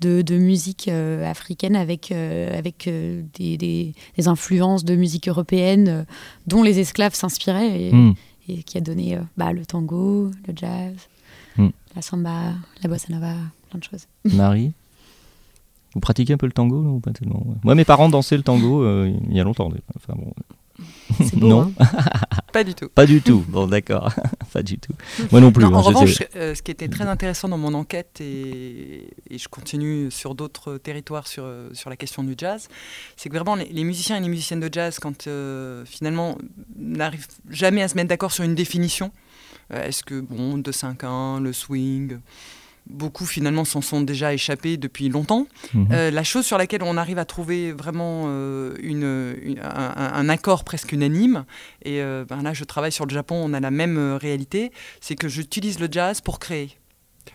de, 0.00 0.22
de 0.22 0.38
musique 0.38 0.88
euh, 0.88 1.30
africaine 1.30 1.76
avec, 1.76 2.10
euh, 2.12 2.58
avec 2.58 2.88
des, 2.88 3.56
des- 3.58 3.92
des 4.16 4.28
influences 4.28 4.84
de 4.84 4.96
musique 4.96 5.28
européenne 5.28 6.06
dont 6.46 6.62
les 6.62 6.78
esclaves 6.80 7.14
s'inspiraient 7.14 7.80
et, 7.88 7.92
Hmm. 7.94 8.14
et 8.48 8.62
qui 8.62 8.78
a 8.78 8.80
donné 8.80 9.18
bah, 9.36 9.52
le 9.52 9.66
tango, 9.66 10.30
le 10.46 10.54
jazz, 10.56 10.94
Hmm. 11.58 11.68
la 11.96 12.02
samba, 12.02 12.54
la 12.82 12.88
bossa 12.88 13.08
nova, 13.12 13.34
plein 13.68 13.78
de 13.80 13.84
choses. 13.84 14.06
Marie? 14.24 14.72
Vous 15.94 16.00
pratiquez 16.00 16.34
un 16.34 16.36
peu 16.36 16.46
le 16.46 16.52
tango 16.52 16.82
non, 16.82 16.90
ou 16.96 17.00
pas 17.00 17.12
tellement 17.12 17.42
ouais. 17.46 17.56
Moi, 17.64 17.74
mes 17.74 17.84
parents 17.84 18.08
dansaient 18.08 18.36
le 18.36 18.42
tango 18.42 18.82
euh, 18.82 19.12
il 19.28 19.36
y 19.36 19.40
a 19.40 19.44
longtemps. 19.44 19.70
Enfin, 19.96 20.14
bon. 20.16 20.32
C'est 21.24 21.36
beau, 21.36 21.48
Non. 21.48 21.72
hein. 21.80 21.86
Pas 22.52 22.62
du 22.64 22.74
tout. 22.74 22.88
Pas 22.88 23.04
du 23.06 23.20
tout. 23.20 23.44
Bon, 23.48 23.66
d'accord. 23.66 24.12
pas 24.52 24.62
du 24.62 24.78
tout. 24.78 24.92
Moi 25.32 25.40
non 25.40 25.50
plus. 25.52 25.64
Non, 25.64 25.74
hein, 25.74 25.78
en 25.78 25.82
revanche, 25.82 26.22
euh, 26.36 26.54
ce 26.54 26.62
qui 26.62 26.70
était 26.70 26.88
très 26.88 27.04
intéressant 27.04 27.48
dans 27.48 27.58
mon 27.58 27.74
enquête, 27.74 28.20
et, 28.20 29.10
et 29.28 29.38
je 29.38 29.48
continue 29.48 30.10
sur 30.10 30.34
d'autres 30.34 30.76
territoires 30.78 31.26
sur, 31.26 31.44
euh, 31.44 31.68
sur 31.72 31.90
la 31.90 31.96
question 31.96 32.22
du 32.22 32.34
jazz, 32.38 32.68
c'est 33.16 33.28
que 33.28 33.34
vraiment 33.34 33.54
les, 33.56 33.66
les 33.66 33.84
musiciens 33.84 34.16
et 34.16 34.20
les 34.20 34.28
musiciennes 34.28 34.60
de 34.60 34.70
jazz, 34.72 34.98
quand 34.98 35.26
euh, 35.26 35.84
finalement 35.84 36.38
n'arrivent 36.76 37.26
jamais 37.50 37.82
à 37.82 37.88
se 37.88 37.94
mettre 37.96 38.08
d'accord 38.08 38.32
sur 38.32 38.44
une 38.44 38.54
définition, 38.54 39.10
euh, 39.74 39.84
est-ce 39.86 40.02
que, 40.02 40.20
bon, 40.20 40.58
2-5-1, 40.58 41.42
le 41.42 41.52
swing, 41.52 42.18
beaucoup 42.88 43.26
finalement 43.26 43.64
s'en 43.64 43.80
sont 43.80 44.00
déjà 44.00 44.32
échappés 44.34 44.76
depuis 44.76 45.08
longtemps. 45.08 45.46
Mhm. 45.74 45.88
Euh, 45.92 46.10
la 46.10 46.24
chose 46.24 46.46
sur 46.46 46.58
laquelle 46.58 46.82
on 46.82 46.96
arrive 46.96 47.18
à 47.18 47.24
trouver 47.24 47.72
vraiment 47.72 48.24
euh, 48.28 48.74
une, 48.82 49.36
une- 49.42 49.60
un, 49.60 50.28
accord 50.28 50.64
presque 50.64 50.92
unanime, 50.92 51.44
et 51.84 52.00
euh, 52.02 52.24
ben 52.28 52.42
là 52.42 52.52
je 52.54 52.64
travaille 52.64 52.92
sur 52.92 53.06
le 53.06 53.12
Japon, 53.12 53.36
on 53.44 53.52
a 53.52 53.60
la 53.60 53.70
même 53.70 53.98
réalité, 54.20 54.72
c'est 55.00 55.16
que 55.16 55.28
j'utilise 55.28 55.78
le 55.80 55.88
jazz 55.90 56.20
pour 56.20 56.38
créer. 56.38 56.76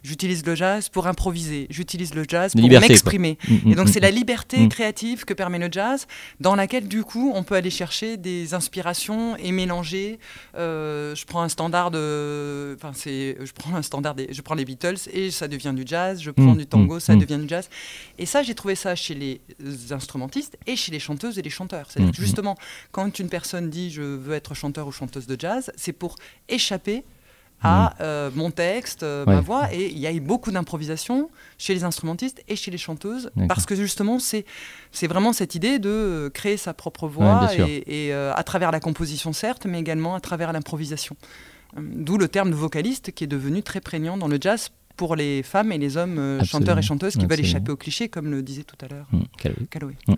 J'utilise 0.03 0.45
le 0.45 0.55
jazz 0.55 0.89
pour 0.89 1.07
improviser. 1.07 1.67
J'utilise 1.69 2.13
le 2.13 2.25
jazz 2.27 2.53
pour 2.53 2.61
m'exprimer. 2.69 3.37
Mm, 3.47 3.71
Et 3.71 3.75
donc 3.75 3.87
mm, 3.87 3.91
c'est 3.91 3.99
mm. 3.99 4.03
la 4.03 4.11
liberté 4.11 4.57
Mm. 4.57 4.69
créative 4.69 5.25
que 5.25 5.33
permet 5.33 5.59
le 5.59 5.69
jazz, 5.71 6.07
dans 6.39 6.55
laquelle 6.55 6.87
du 6.87 7.03
coup 7.03 7.31
on 7.35 7.43
peut 7.43 7.55
aller 7.55 7.69
chercher 7.69 8.17
des 8.17 8.53
inspirations 8.53 9.35
et 9.37 9.51
mélanger. 9.51 10.19
Euh, 10.55 11.15
je 11.15 11.25
prends 11.25 11.41
un 11.41 11.49
standard 11.49 11.91
de, 11.91 12.75
enfin 12.77 12.91
c'est, 12.93 13.37
je 13.43 13.51
prends 13.51 13.75
un 13.75 13.81
standard, 13.81 14.15
des, 14.15 14.27
je 14.31 14.41
prends 14.41 14.55
les 14.55 14.65
Beatles 14.65 14.95
et 15.11 15.31
ça 15.31 15.47
devient 15.47 15.73
du 15.75 15.83
jazz. 15.85 16.21
Je 16.21 16.31
prends 16.31 16.53
Mm, 16.53 16.57
du 16.57 16.65
tango, 16.65 16.95
mm, 16.97 16.99
ça 16.99 17.15
mm. 17.15 17.19
devient 17.19 17.39
du 17.41 17.47
jazz. 17.49 17.69
Et 18.17 18.25
ça 18.25 18.43
j'ai 18.43 18.55
trouvé 18.55 18.75
ça 18.75 18.95
chez 18.95 19.15
les 19.15 19.41
instrumentistes 19.91 20.57
et 20.67 20.75
chez 20.75 20.91
les 20.91 20.99
chanteuses 20.99 21.37
et 21.39 21.41
les 21.41 21.49
chanteurs. 21.49 21.87
C'est-à-dire 21.89 22.09
Mm, 22.11 22.15
que 22.15 22.21
justement 22.21 22.55
quand 22.91 23.19
une 23.19 23.29
personne 23.29 23.69
dit 23.69 23.91
je 23.91 24.01
veux 24.01 24.33
être 24.33 24.53
chanteur 24.53 24.87
ou 24.87 24.91
chanteuse 24.91 25.27
de 25.27 25.35
jazz, 25.39 25.71
c'est 25.75 25.93
pour 25.93 26.15
échapper 26.49 27.03
à 27.63 27.93
euh, 28.01 28.29
mon 28.35 28.51
texte, 28.51 29.03
euh, 29.03 29.25
ma 29.25 29.41
voix, 29.41 29.73
et 29.73 29.89
il 29.89 29.97
y 29.97 30.07
a 30.07 30.11
eu 30.11 30.19
beaucoup 30.19 30.51
d'improvisation 30.51 31.29
chez 31.57 31.73
les 31.73 31.83
instrumentistes 31.83 32.43
et 32.47 32.55
chez 32.55 32.71
les 32.71 32.77
chanteuses, 32.77 33.31
parce 33.47 33.65
que 33.65 33.75
justement, 33.75 34.19
c'est 34.19 34.45
c'est 34.91 35.07
vraiment 35.07 35.33
cette 35.33 35.55
idée 35.55 35.79
de 35.79 35.89
euh, 35.89 36.29
créer 36.29 36.57
sa 36.57 36.73
propre 36.73 37.07
voix, 37.07 37.49
et, 37.57 38.07
et, 38.07 38.13
euh, 38.13 38.33
à 38.35 38.43
travers 38.43 38.71
la 38.71 38.79
composition, 38.79 39.33
certes, 39.33 39.65
mais 39.65 39.79
également 39.79 40.15
à 40.15 40.19
travers 40.19 40.53
l'improvisation. 40.53 41.15
Euh, 41.77 41.81
D'où 41.81 42.17
le 42.17 42.27
terme 42.27 42.51
de 42.51 42.55
vocaliste 42.55 43.11
qui 43.11 43.23
est 43.23 43.27
devenu 43.27 43.63
très 43.63 43.81
prégnant 43.81 44.17
dans 44.17 44.27
le 44.27 44.37
jazz 44.39 44.69
pour 44.95 45.15
les 45.15 45.41
femmes 45.43 45.71
et 45.71 45.77
les 45.77 45.97
hommes 45.97 46.17
euh, 46.19 46.43
chanteurs 46.43 46.77
et 46.77 46.81
chanteuses 46.81 47.15
qui 47.17 47.25
veulent 47.25 47.39
échapper 47.39 47.71
au 47.71 47.75
cliché, 47.77 48.09
comme 48.09 48.29
le 48.29 48.41
disait 48.43 48.63
tout 48.63 48.75
à 48.85 48.87
l'heure 48.87 49.07
Mm, 49.11 49.21
Calloway. 49.37 49.65
Calloway. 49.69 49.93
Mm. 50.07 50.13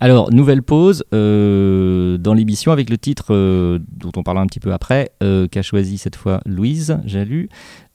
Alors, 0.00 0.30
nouvelle 0.32 0.62
pause 0.62 1.04
euh, 1.14 2.18
dans 2.18 2.34
l'émission 2.34 2.72
avec 2.72 2.90
le 2.90 2.98
titre 2.98 3.26
euh, 3.34 3.78
dont 3.96 4.12
on 4.16 4.22
parlera 4.22 4.42
un 4.42 4.46
petit 4.46 4.60
peu 4.60 4.72
après, 4.72 5.10
euh, 5.22 5.48
qu'a 5.48 5.62
choisi 5.62 5.98
cette 5.98 6.16
fois 6.16 6.40
Louise 6.46 6.98
Jalu, 7.04 7.48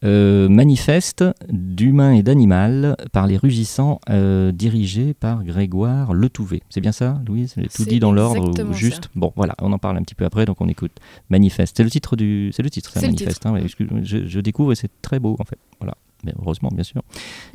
euh, 0.03 0.49
Manifeste 0.49 1.23
d'humain 1.49 2.11
et 2.13 2.23
d'animal 2.23 2.97
par 3.13 3.25
les 3.27 3.38
rugissants, 3.38 3.99
euh, 4.09 4.51
dirigé 4.51 5.13
par 5.13 5.43
Grégoire 5.43 6.13
Letouvé. 6.13 6.61
C'est 6.69 6.81
bien 6.81 6.91
ça, 6.91 7.21
Louise? 7.27 7.53
J'ai 7.55 7.63
tout 7.63 7.69
C'est 7.84 7.88
dit 7.89 7.99
dans 7.99 8.11
l'ordre 8.11 8.73
juste 8.73 9.09
Bon, 9.15 9.31
voilà, 9.36 9.55
on 9.61 9.71
en 9.71 9.77
parle 9.79 9.97
un 9.97 10.01
petit 10.03 10.15
peu 10.15 10.25
après, 10.25 10.45
donc 10.45 10.59
on 10.61 10.67
écoute 10.67 10.91
Manifeste. 11.29 11.77
C'est 11.77 11.84
le 11.84 11.89
titre 11.89 12.15
du, 12.15 12.51
c'est 12.53 12.63
le 12.63 12.69
titre, 12.69 12.91
ça, 12.91 12.99
C'est 12.99 13.05
le 13.07 13.13
Manifeste. 13.13 13.45
hein, 13.45 13.53
ouais, 13.53 13.63
je, 14.03 14.27
je 14.27 14.39
découvre 14.41 14.71
et 14.73 14.75
c'est 14.75 14.91
très 15.01 15.19
beau 15.19 15.38
en 15.39 15.45
fait. 15.45 15.57
Voilà, 15.79 15.95
mais 16.24 16.34
heureusement, 16.39 16.69
bien 16.74 16.84
sûr. 16.84 17.01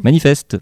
Manifeste. 0.03 0.59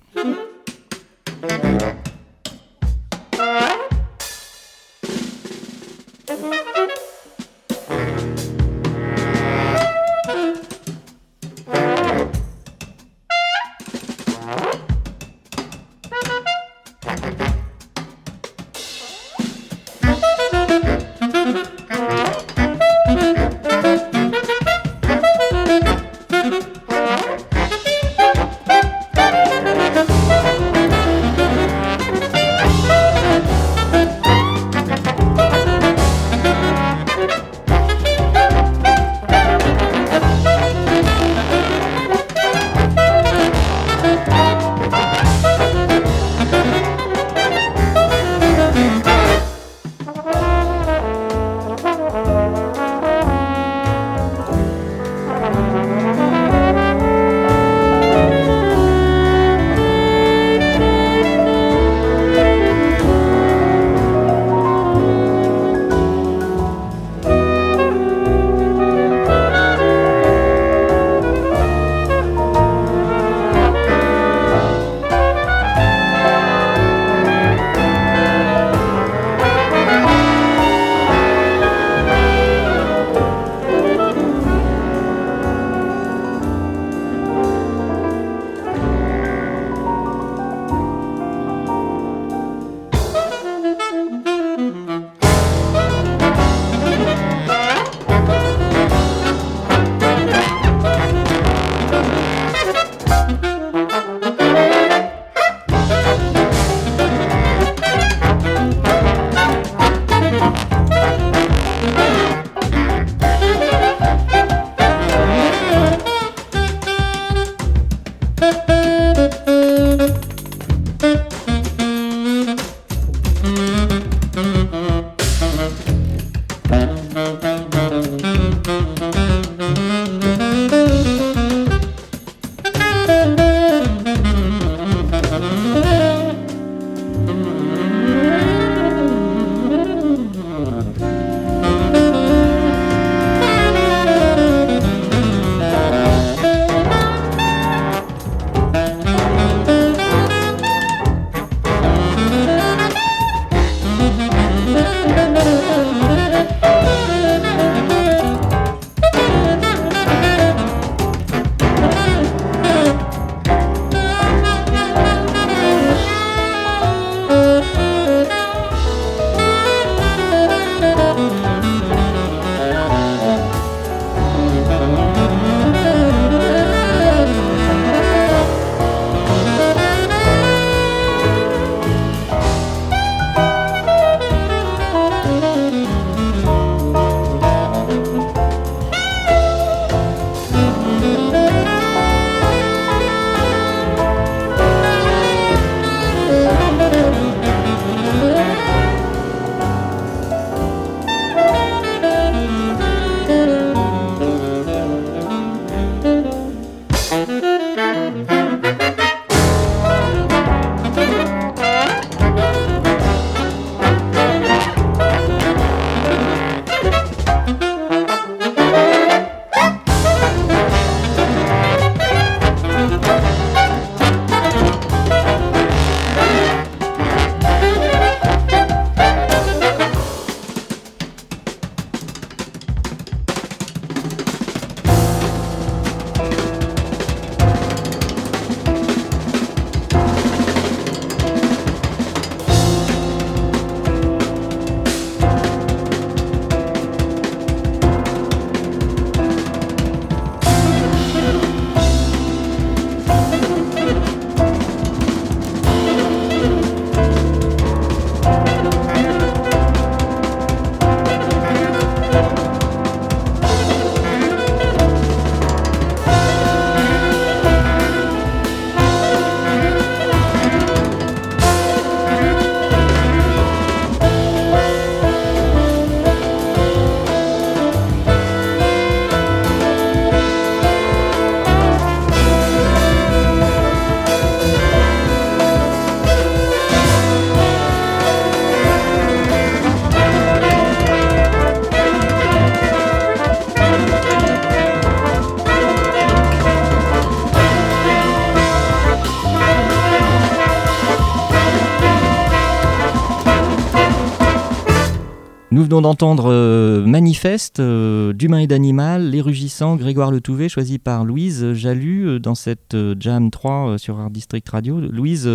Venons 305.77 305.83
d'entendre 305.83 306.31
euh, 306.31 306.87
Manifeste 306.87 307.61
euh, 307.61 308.15
d'humain 308.15 308.39
et 308.39 308.47
d'animal, 308.47 309.11
Les 309.11 309.21
Rugissants, 309.21 309.77
Grégoire 309.77 310.11
Le 310.11 310.23
Touvet, 310.23 310.49
choisi 310.49 310.79
par 310.79 311.05
Louise 311.05 311.53
Jalu 311.53 312.07
euh, 312.07 312.19
dans 312.19 312.35
cette 312.35 312.75
Jam 312.99 313.31
3 313.31 313.53
euh, 313.53 313.79
sur 313.79 314.01
Art 314.01 314.11
District 314.11 314.49
Radio. 314.49 314.81
Louise, 314.81 315.29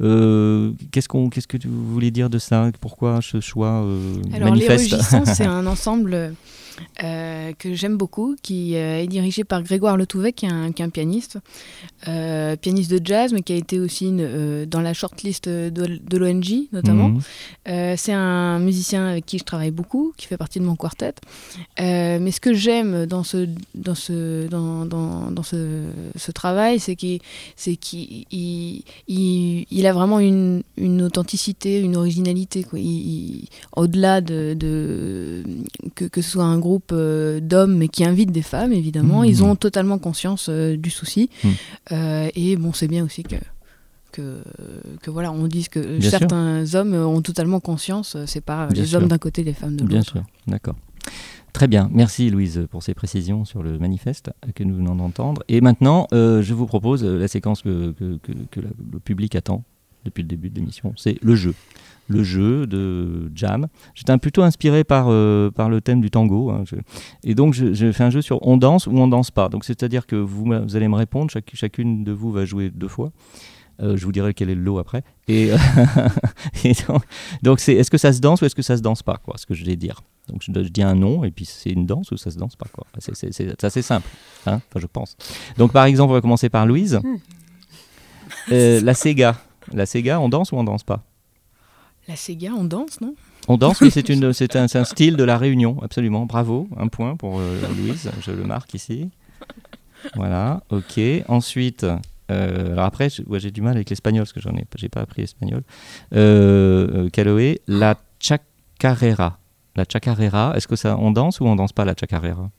qu'est-ce, 0.00 1.08
qu'on, 1.08 1.28
qu'est-ce 1.28 1.46
que 1.46 1.58
tu 1.58 1.68
voulais 1.68 2.10
dire 2.10 2.30
de 2.30 2.38
ça? 2.38 2.70
Pourquoi 2.80 3.20
ce 3.20 3.40
choix 3.40 3.84
Alors, 4.32 4.50
manifeste? 4.50 4.90
Les 4.90 4.96
Rugissants, 4.96 5.24
c'est 5.26 5.44
un 5.46 5.66
ensemble 5.66 6.32
euh, 7.02 7.52
que 7.58 7.74
j'aime 7.74 7.96
beaucoup, 7.96 8.36
qui 8.42 8.76
euh, 8.76 9.00
est 9.02 9.06
dirigé 9.06 9.44
par 9.44 9.62
Grégoire 9.62 9.96
Letouvet, 9.96 10.32
qui 10.32 10.46
est 10.46 10.50
un, 10.50 10.72
qui 10.72 10.82
est 10.82 10.84
un 10.84 10.90
pianiste, 10.90 11.38
euh, 12.08 12.56
pianiste 12.56 12.90
de 12.90 13.00
jazz, 13.04 13.32
mais 13.32 13.42
qui 13.42 13.52
a 13.52 13.56
été 13.56 13.78
aussi 13.80 14.06
une, 14.06 14.64
dans 14.66 14.80
la 14.80 14.94
shortlist 14.94 15.48
de, 15.48 15.70
de 15.70 16.16
l'ONG, 16.16 16.68
notamment. 16.72 17.10
Mhm. 17.10 17.96
C'est 17.96 18.12
un 18.12 18.58
musicien 18.58 19.06
avec 19.06 19.26
qui 19.26 19.38
je 19.38 19.44
travaille 19.44 19.70
beaucoup, 19.70 20.12
qui 20.16 20.26
fait 20.26 20.36
partie 20.36 20.58
de 20.58 20.64
mon 20.64 20.76
quartet. 20.76 21.14
Mais 21.78 22.30
ce 22.30 22.40
que 22.40 22.54
j'aime 22.54 23.06
dans 23.06 23.22
ce, 23.24 23.48
dans 23.74 23.94
ce, 23.94 24.48
dans, 24.48 24.84
dans, 24.86 25.30
dans 25.30 25.42
ce, 25.42 25.84
ce 26.16 26.30
travail, 26.32 26.78
c'est 26.80 26.96
qu'il 26.96 27.20
c'est 27.56 27.76
qu'il 27.76 28.24
il, 28.30 28.82
il- 29.08 29.66
il 29.70 29.86
a 29.86 29.92
vraiment 29.92 30.18
une, 30.20 30.62
une 30.76 31.02
authenticité, 31.02 31.80
une 31.80 31.96
originalité. 31.96 32.64
Au-delà 33.76 34.20
de, 34.20 34.54
de 34.54 35.42
que, 35.94 36.04
que 36.06 36.20
ce 36.22 36.30
soit 36.30 36.44
un 36.44 36.58
groupe 36.58 36.71
euh, 36.92 37.40
d'hommes, 37.40 37.76
mais 37.76 37.88
qui 37.88 38.04
invite 38.04 38.32
des 38.32 38.42
femmes, 38.42 38.72
évidemment, 38.72 39.20
Mhm. 39.20 39.26
ils 39.26 39.44
ont 39.44 39.56
totalement 39.56 39.98
conscience 39.98 40.46
euh, 40.48 40.76
du 40.76 40.90
souci. 40.90 41.28
Mhm. 41.44 41.50
Euh, 41.92 42.28
et 42.34 42.56
bon, 42.56 42.72
c'est 42.72 42.88
bien 42.88 43.04
aussi 43.04 43.22
que 43.24 43.36
que, 44.12 44.42
que 45.00 45.10
voilà, 45.10 45.32
on 45.32 45.46
dise 45.46 45.68
que 45.70 45.80
Bien 45.98 46.10
certains 46.10 46.74
hommes 46.74 46.92
ont 46.94 47.22
totalement 47.22 47.60
conscience, 47.60 48.14
c'est 48.26 48.42
pas 48.44 48.66
Bien 48.66 48.82
les 48.82 48.88
sûr. 48.88 49.00
hommes 49.00 49.08
d'un 49.08 49.16
côté, 49.16 49.42
les 49.42 49.54
femmes 49.54 49.76
de 49.76 49.84
Bien 49.84 49.98
l'autre. 49.98 50.12
sûr, 50.12 50.22
d'accord. 50.46 50.74
Très 51.54 51.66
bien, 51.66 51.88
merci 51.92 52.28
Louise 52.30 52.66
pour 52.70 52.82
ces 52.82 52.92
précisions 52.94 53.44
sur 53.46 53.62
le 53.62 53.78
manifeste 53.78 54.30
que 54.54 54.64
nous 54.64 54.74
venons 54.74 54.94
d'entendre. 54.96 55.42
Et 55.48 55.60
maintenant, 55.62 56.06
euh, 56.12 56.42
je 56.42 56.52
vous 56.52 56.66
propose 56.66 57.02
la 57.04 57.26
séquence 57.28 57.62
que, 57.62 57.92
que- 57.92 58.18
que- 58.22 58.32
que 58.50 58.60
la- 58.60 58.68
le 58.92 59.00
public 59.00 59.34
attend 59.34 59.64
depuis 60.04 60.22
le 60.22 60.28
début 60.28 60.50
de 60.50 60.56
l'émission, 60.56 60.92
c'est 60.96 61.16
le 61.22 61.34
jeu. 61.34 61.54
Le 62.08 62.24
jeu 62.24 62.66
de 62.66 63.30
Jam. 63.34 63.68
J'étais 63.94 64.16
plutôt 64.18 64.42
inspiré 64.42 64.82
par, 64.84 65.06
euh, 65.08 65.50
par 65.50 65.70
le 65.70 65.80
thème 65.80 66.00
du 66.00 66.10
tango. 66.10 66.50
hein, 66.50 66.64
je- 66.66 66.76
Et 67.22 67.34
donc, 67.34 67.54
je 67.54 67.92
fais 67.92 68.04
un 68.04 68.10
jeu 68.10 68.20
sur 68.20 68.44
on 68.46 68.56
danse 68.56 68.86
ou 68.88 68.90
on 68.98 69.06
danse 69.06 69.30
pas. 69.30 69.48
Donc, 69.48 69.64
c'est-à-dire 69.64 70.06
que 70.06 70.16
vous, 70.16 70.52
allez 70.74 70.88
me 70.88 70.96
répondre, 70.96 71.30
chaque- 71.30 71.50
chacune 71.54 72.02
de 72.04 72.12
vous 72.12 72.32
va 72.32 72.44
jouer 72.44 72.70
deux 72.70 72.88
fois. 72.88 73.12
Euh, 73.80 73.96
je 73.96 74.04
vous 74.04 74.12
dirai 74.12 74.34
quel 74.34 74.50
est 74.50 74.54
le 74.54 74.60
lot 74.62 74.78
après. 74.78 75.02
Et, 75.28 75.50
et 76.64 76.72
donc, 77.42 77.60
c'est 77.60 77.74
est-ce 77.74 77.90
que 77.90 77.98
ça 77.98 78.12
se 78.12 78.20
danse 78.20 78.42
ou 78.42 78.44
est-ce 78.46 78.54
que 78.54 78.62
ça 78.62 78.76
se 78.76 78.82
danse 78.82 79.02
pas 79.02 79.16
quoi, 79.16 79.38
ce 79.38 79.46
que 79.46 79.54
je 79.54 79.64
vais 79.64 79.76
dire. 79.76 80.02
Donc 80.28 80.42
je, 80.42 80.52
je 80.52 80.68
dis 80.68 80.82
un 80.82 80.94
nom 80.94 81.24
et 81.24 81.30
puis 81.32 81.44
c'est 81.46 81.70
une 81.70 81.84
danse 81.86 82.10
ou 82.12 82.16
ça 82.16 82.30
se 82.30 82.38
danse 82.38 82.54
pas 82.54 82.66
quoi. 82.72 82.86
C'est, 82.98 83.64
assez 83.64 83.82
simple, 83.82 84.06
hein 84.46 84.60
enfin 84.68 84.78
je 84.80 84.86
pense. 84.86 85.16
Donc 85.58 85.72
par 85.72 85.84
exemple 85.86 86.10
on 86.10 86.14
va 86.14 86.20
commencer 86.20 86.48
par 86.48 86.64
Louise. 86.66 87.00
Euh, 88.52 88.80
la 88.80 88.94
Sega, 88.94 89.36
la 89.72 89.86
Sega, 89.86 90.20
on 90.20 90.28
danse 90.28 90.52
ou 90.52 90.56
on 90.56 90.64
danse 90.64 90.82
pas? 90.82 91.02
La 92.08 92.16
Sega, 92.16 92.52
on 92.56 92.64
danse, 92.64 93.00
non? 93.00 93.14
On 93.48 93.56
danse, 93.56 93.80
oui, 93.80 93.90
c'est, 93.90 94.08
une, 94.08 94.32
c'est, 94.32 94.56
un, 94.56 94.68
c'est 94.68 94.78
un 94.78 94.84
style 94.84 95.16
de 95.16 95.24
la 95.24 95.38
Réunion, 95.38 95.80
absolument. 95.82 96.26
Bravo, 96.26 96.68
un 96.76 96.88
point 96.88 97.16
pour 97.16 97.38
euh, 97.38 97.60
Louise, 97.76 98.10
je 98.20 98.30
le 98.30 98.44
marque 98.44 98.74
ici. 98.74 99.10
Voilà, 100.16 100.62
ok. 100.70 101.00
Ensuite, 101.28 101.86
euh, 102.30 102.72
alors 102.72 102.84
après, 102.84 103.08
ouais, 103.26 103.40
j'ai 103.40 103.50
du 103.50 103.62
mal 103.62 103.76
avec 103.76 103.90
l'espagnol 103.90 104.22
parce 104.22 104.32
que 104.32 104.40
j'en 104.40 104.56
ai, 104.56 104.64
j'ai 104.76 104.88
pas 104.88 105.00
appris 105.00 105.22
espagnol. 105.22 105.62
Euh, 106.14 107.08
Caloé, 107.10 107.60
la 107.66 107.96
chacarera. 108.18 109.38
La 109.76 109.84
chacarera, 109.90 110.52
est-ce 110.56 110.68
que 110.68 110.76
ça, 110.76 110.96
on 110.98 111.10
danse 111.10 111.40
ou 111.40 111.46
on 111.46 111.56
danse 111.56 111.72
pas 111.72 111.84
la 111.84 111.94
chacarera? 111.98 112.50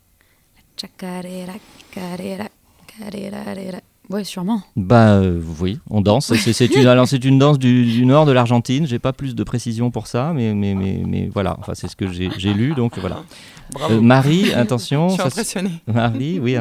Chacarera, 0.78 1.54
carera, 1.92 2.48
carera, 2.88 3.54
rera. 3.54 3.82
Ouais, 4.10 4.24
sûrement. 4.24 4.62
Bah 4.76 5.14
euh, 5.14 5.40
oui, 5.62 5.80
on 5.90 6.02
danse. 6.02 6.34
C'est, 6.36 6.54
c'est 6.54 6.66
une, 6.76 6.88
alors 6.88 7.08
c'est 7.08 7.24
une 7.24 7.40
danse 7.40 7.58
du, 7.58 7.86
du 7.86 8.06
nord 8.06 8.26
de 8.26 8.32
l'Argentine. 8.32 8.86
J'ai 8.86 9.00
pas 9.00 9.14
plus 9.14 9.34
de 9.36 9.44
précision 9.44 9.92
pour 9.92 10.08
ça, 10.08 10.34
mais, 10.36 10.54
mais, 10.54 10.76
mais, 10.76 11.02
mais 11.08 11.30
voilà. 11.34 11.56
Enfin, 11.60 11.74
c'est 11.76 11.88
ce 11.88 11.96
que 11.96 12.12
j'ai, 12.12 12.30
lu, 12.54 12.74
donc 12.76 12.98
voilà. 13.00 13.24
Bravo. 13.72 13.94
Euh, 13.96 14.02
Marie, 14.02 14.52
attention. 14.54 15.08
je 15.10 15.14
suis 15.14 15.24
ça 15.24 15.30
se- 15.30 15.34
impressionné. 15.36 15.70
Marie, 15.88 16.40
oui, 16.40 16.58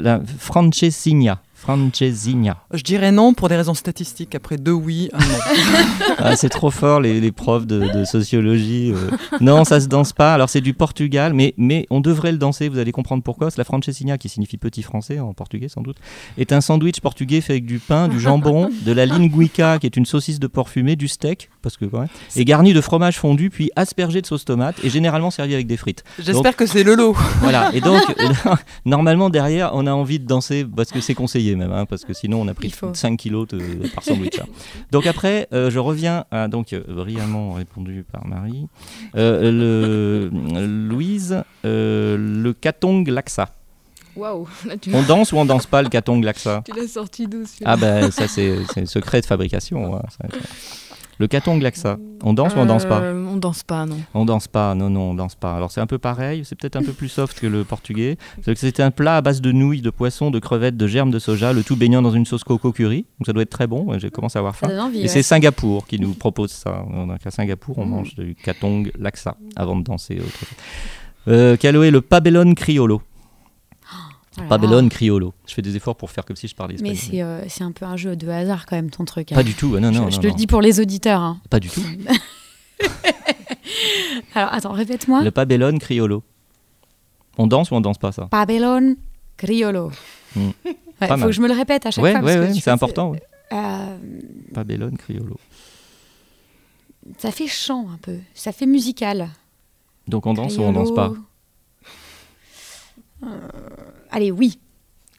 la- 0.00 0.20
Francesinha. 0.38 1.40
Francesinha. 1.64 2.58
Je 2.74 2.82
dirais 2.82 3.10
non 3.10 3.32
pour 3.32 3.48
des 3.48 3.56
raisons 3.56 3.72
statistiques. 3.72 4.34
Après 4.34 4.58
deux 4.58 4.72
oui, 4.72 5.08
un 5.14 5.18
non. 5.18 5.24
Ah, 6.18 6.36
c'est 6.36 6.50
trop 6.50 6.70
fort, 6.70 7.00
les, 7.00 7.20
les 7.20 7.32
profs 7.32 7.66
de, 7.66 7.90
de 7.92 8.04
sociologie. 8.04 8.92
euh. 8.94 9.10
Non, 9.40 9.64
ça 9.64 9.80
se 9.80 9.86
danse 9.88 10.12
pas. 10.12 10.34
Alors, 10.34 10.50
c'est 10.50 10.60
du 10.60 10.74
Portugal, 10.74 11.32
mais, 11.32 11.54
mais 11.56 11.86
on 11.88 12.00
devrait 12.00 12.32
le 12.32 12.38
danser. 12.38 12.68
Vous 12.68 12.78
allez 12.78 12.92
comprendre 12.92 13.22
pourquoi. 13.22 13.50
C'est 13.50 13.56
la 13.58 13.64
Francesinha, 13.64 14.18
qui 14.18 14.28
signifie 14.28 14.58
petit 14.58 14.82
français 14.82 15.20
en 15.20 15.32
portugais, 15.32 15.68
sans 15.68 15.80
doute, 15.80 15.96
est 16.36 16.52
un 16.52 16.60
sandwich 16.60 17.00
portugais 17.00 17.40
fait 17.40 17.54
avec 17.54 17.64
du 17.64 17.78
pain, 17.78 18.08
du 18.08 18.20
jambon, 18.20 18.68
de 18.84 18.92
la 18.92 19.06
linguica, 19.06 19.78
qui 19.78 19.86
est 19.86 19.96
une 19.96 20.06
saucisse 20.06 20.38
de 20.38 20.46
porc 20.46 20.68
fumé, 20.68 20.96
du 20.96 21.08
steak, 21.08 21.48
parce 21.62 21.78
que 21.78 21.86
quand 21.86 22.00
même, 22.00 22.08
et 22.36 22.44
garni 22.44 22.74
de 22.74 22.80
fromage 22.82 23.18
fondu, 23.18 23.48
puis 23.48 23.70
aspergé 23.74 24.20
de 24.20 24.26
sauce 24.26 24.44
tomate, 24.44 24.76
et 24.84 24.90
généralement 24.90 25.30
servi 25.30 25.54
avec 25.54 25.66
des 25.66 25.78
frites. 25.78 26.04
J'espère 26.18 26.56
que 26.56 26.66
c'est 26.66 26.82
le 26.84 26.94
lot. 26.94 27.16
Voilà, 27.40 27.70
et 27.74 27.80
donc, 27.80 28.02
normalement, 28.84 29.30
derrière, 29.30 29.70
on 29.74 29.86
a 29.86 29.92
envie 29.92 30.18
de 30.20 30.26
danser, 30.26 30.64
parce 30.64 30.90
que 30.90 31.00
c'est 31.00 31.14
conseillé 31.14 31.53
même, 31.56 31.72
hein, 31.72 31.86
parce 31.86 32.04
que 32.04 32.12
sinon, 32.14 32.40
on 32.42 32.48
a 32.48 32.54
pris 32.54 32.68
Il 32.68 32.74
faut. 32.74 32.92
5 32.94 33.16
kilos 33.16 33.48
de- 33.48 33.88
par 33.94 34.02
sandwich. 34.04 34.38
hein. 34.40 34.46
Donc 34.92 35.06
après, 35.06 35.48
euh, 35.52 35.70
je 35.70 35.78
reviens 35.78 36.24
à, 36.30 36.48
donc, 36.48 36.72
euh, 36.72 36.82
brillamment 36.88 37.52
répondu 37.54 38.04
par 38.10 38.26
Marie, 38.26 38.66
Euh, 39.16 39.50
le, 40.30 40.30
Louise, 40.88 41.42
le 41.64 42.52
Katong 42.52 43.06
Laksa. 43.08 43.50
Waouh, 44.16 44.46
On 44.92 45.02
danse 45.02 45.32
ou 45.32 45.38
on 45.38 45.44
danse 45.44 45.66
pas 45.66 45.82
le 45.82 45.88
Katong 45.88 46.22
Laksa 46.22 46.62
tu 46.64 46.70
l'as 46.80 46.86
sorti 46.86 47.26
d'où 47.26 47.42
Ah 47.64 47.76
ben, 47.76 48.12
ça, 48.12 48.28
c'est 48.28 48.54
secret 48.86 49.20
de 49.20 49.26
fabrication. 49.26 49.96
hein, 49.96 50.02
ça. 50.08 50.28
Le 51.20 51.28
Katong 51.28 51.60
Laksa, 51.62 51.98
on 52.24 52.32
danse 52.32 52.54
ou 52.56 52.58
on 52.58 52.66
danse 52.66 52.86
pas 52.86 53.00
Euh, 53.00 53.24
On 53.30 53.36
danse 53.36 53.62
pas, 53.62 53.86
non. 53.86 53.96
On 54.14 54.24
danse 54.24 54.48
pas, 54.48 54.74
non, 54.74 54.90
non, 54.90 55.10
on 55.10 55.14
danse 55.14 55.34
pas. 55.36 55.54
Alors 55.54 55.70
c'est 55.70 55.80
un 55.80 55.86
peu 55.86 55.98
pareil, 55.98 56.42
c'est 56.44 56.56
peut-être 56.58 56.74
un 56.76 56.82
peu 56.82 56.92
plus 56.92 57.08
soft 57.08 57.38
que 57.38 57.46
le 57.46 57.62
portugais. 57.64 58.16
C'est 58.56 58.80
un 58.80 58.90
plat 58.90 59.16
à 59.16 59.20
base 59.20 59.40
de 59.40 59.52
nouilles, 59.52 59.80
de 59.80 59.90
poissons, 59.90 60.30
de 60.32 60.38
crevettes, 60.40 60.76
de 60.76 60.86
germes 60.88 61.10
de 61.12 61.18
soja, 61.20 61.52
le 61.52 61.62
tout 61.62 61.76
baignant 61.76 62.02
dans 62.02 62.10
une 62.10 62.26
sauce 62.26 62.42
coco 62.44 62.72
curry. 62.72 63.06
Donc 63.20 63.26
ça 63.26 63.32
doit 63.32 63.42
être 63.44 63.50
très 63.50 63.66
bon, 63.68 63.96
j'ai 63.98 64.10
commencé 64.10 64.38
à 64.38 64.40
avoir 64.40 64.54
Ça 64.54 64.66
faim. 64.66 64.68
donne 64.68 64.80
envie. 64.80 64.98
Et 65.00 65.02
ouais. 65.02 65.08
c'est 65.08 65.22
Singapour 65.22 65.86
qui 65.86 66.00
nous 66.00 66.14
propose 66.14 66.50
ça. 66.50 66.84
Donc 66.92 67.10
à 67.24 67.30
Singapour, 67.30 67.78
on 67.78 67.86
Mm. 67.86 67.90
mange 67.90 68.14
du 68.16 68.34
katong 68.34 68.90
laksa 68.98 69.36
avant 69.56 69.76
de 69.76 69.82
danser. 69.84 70.16
Autre 70.18 70.38
chose. 70.38 70.48
Euh, 71.28 71.56
Caloé, 71.56 71.90
le 71.90 72.00
pabellone 72.00 72.54
criollo? 72.54 73.02
Oh 74.36 74.40
là 74.40 74.42
là. 74.44 74.48
Pabellone 74.48 74.88
criollo. 74.88 75.32
Je 75.46 75.54
fais 75.54 75.62
des 75.62 75.76
efforts 75.76 75.96
pour 75.96 76.10
faire 76.10 76.24
comme 76.24 76.34
si 76.36 76.48
je 76.48 76.54
parlais 76.56 76.74
Mais 76.80 76.90
espagnol. 76.90 77.14
c'est 77.16 77.22
euh, 77.22 77.48
c'est 77.48 77.62
un 77.64 77.70
peu 77.72 77.84
un 77.84 77.96
jeu 77.96 78.16
de 78.16 78.28
hasard 78.28 78.66
quand 78.66 78.74
même 78.76 78.90
ton 78.90 79.04
truc. 79.04 79.30
hein. 79.32 79.36
Pas 79.36 79.42
du 79.44 79.54
tout, 79.54 79.74
ah 79.76 79.80
non, 79.80 79.92
je 79.92 79.98
non, 80.00 80.10
je 80.10 80.16
non, 80.16 80.22
te 80.22 80.26
le 80.26 80.32
dis 80.34 80.46
pour 80.48 80.60
les 80.60 80.80
auditeurs. 80.80 81.20
hein. 81.20 81.40
Pas 81.50 81.60
du 81.60 81.68
tout. 81.68 81.82
Alors 84.34 84.52
attends, 84.52 84.72
répète-moi. 84.72 85.22
Le 85.22 85.30
pabellone 85.30 85.78
criollo. 85.78 86.22
On 87.38 87.46
danse 87.46 87.70
ou 87.70 87.74
on 87.74 87.80
danse 87.80 87.98
pas 87.98 88.12
ça? 88.12 88.26
Pabellon 88.26 88.96
criollo. 89.36 89.90
Hmm. 90.36 90.50
Ouais, 90.64 91.08
faut 91.08 91.16
mal. 91.16 91.26
que 91.26 91.32
je 91.32 91.40
me 91.40 91.48
le 91.48 91.54
répète 91.54 91.86
à 91.86 91.90
chaque 91.90 92.02
Ouais, 92.02 92.12
fois. 92.12 92.22
ouais, 92.22 92.38
ouais, 92.38 92.54
c'est 92.54 92.70
important. 92.70 93.10
ouais. 93.10 93.22
euh, 93.52 94.90
criollo. 94.98 95.36
ça 97.18 97.30
fait 97.30 97.46
chant 97.48 97.86
un 97.92 97.98
peu. 97.98 98.18
Ça 98.34 98.52
fait 98.52 98.66
musical. 98.66 99.28
Donc 100.08 100.26
on 100.26 100.34
danse 100.34 100.56
ou 100.58 100.62
on 100.62 100.72
danse 100.72 100.94
pas? 100.94 101.12
Euh, 103.24 103.26
Allez, 104.14 104.30
oui. 104.30 104.58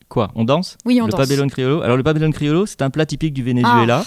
Quoi 0.09 0.31
On 0.35 0.43
danse 0.43 0.77
Oui, 0.85 0.99
on 1.01 1.05
Le 1.05 1.11
danse. 1.11 1.19
pabellone 1.19 1.49
criollo. 1.49 1.81
Alors 1.81 1.97
le 1.97 2.03
pabellone 2.03 2.31
criollo, 2.33 2.65
c'est 2.65 2.81
un 2.81 2.89
plat 2.89 3.05
typique 3.05 3.33
du 3.33 3.43
Venezuela. 3.43 4.03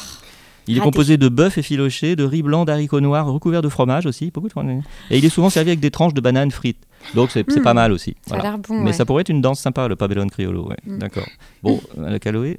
il 0.66 0.76
est 0.76 0.80
Ah, 0.80 0.84
raté. 0.84 0.91
composé 0.91 1.16
de 1.16 1.28
bœuf 1.28 1.57
effiloché, 1.59 2.14
de 2.14 2.24
riz 2.24 2.43
blanc, 2.43 2.64
d'haricots 2.64 3.01
noirs 3.01 3.26
recouverts 3.26 3.62
de 3.62 3.68
fromage 3.68 4.07
aussi, 4.07 4.30
beaucoup 4.30 4.49
de 4.49 4.53
fromage. 4.53 4.82
Et 5.11 5.18
il 5.18 5.24
est 5.24 5.28
souvent 5.30 5.51
servi 5.51 5.70
avec 5.70 5.80
des 5.80 5.91
tranches 5.91 6.14
de 6.14 6.20
bananes 6.20 6.51
frites. 6.51 6.82
Donc 7.14 7.30
c'est 7.30 7.47
Hmm. 7.51 7.62
pas 7.62 7.74
mal 7.74 7.91
aussi. 7.93 8.16
Ça 8.26 8.34
a 8.34 8.39
Voilà. 8.39 8.51
l'air 8.51 8.59
bon. 8.59 8.78
Mais 8.80 8.86
ouais. 8.86 8.93
ça 8.93 9.05
pourrait 9.07 9.22
être 9.22 9.28
une 9.30 9.41
danse 9.41 9.61
sympa, 9.61 9.89
le 9.89 9.97
pabellone 9.97 10.30
criollo. 10.30 10.68
Ouais. 10.68 10.76
Hmm. 10.86 10.99
D'accord. 10.99 11.26
Bon, 11.62 11.80
euh, 11.99 12.11
le 12.11 12.18
caloé, 12.18 12.59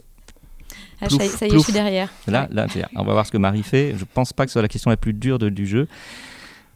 Ah, 1.02 1.08
ça, 1.10 1.16
y- 1.16 1.18
plouf, 1.20 1.36
ça 1.38 1.46
y 1.46 1.50
est, 1.50 1.52
plouf. 1.52 1.62
je 1.62 1.64
suis 1.66 1.74
derrière. 1.74 2.10
là, 2.28 2.48
là, 2.52 2.66
on 2.96 3.04
va 3.04 3.14
voir 3.14 3.26
ce 3.26 3.32
que 3.32 3.38
Marie 3.38 3.64
fait. 3.64 3.96
Je 3.98 4.06
pense 4.12 4.34
pas 4.34 4.46
que 4.46 4.50
ce 4.52 4.54
soit 4.54 4.62
la 4.64 4.68
question 4.68 4.90
la 4.90 4.98
plus 4.98 5.14
dure 5.14 5.40
de- 5.40 5.50
du 5.50 5.66
jeu. 5.68 5.88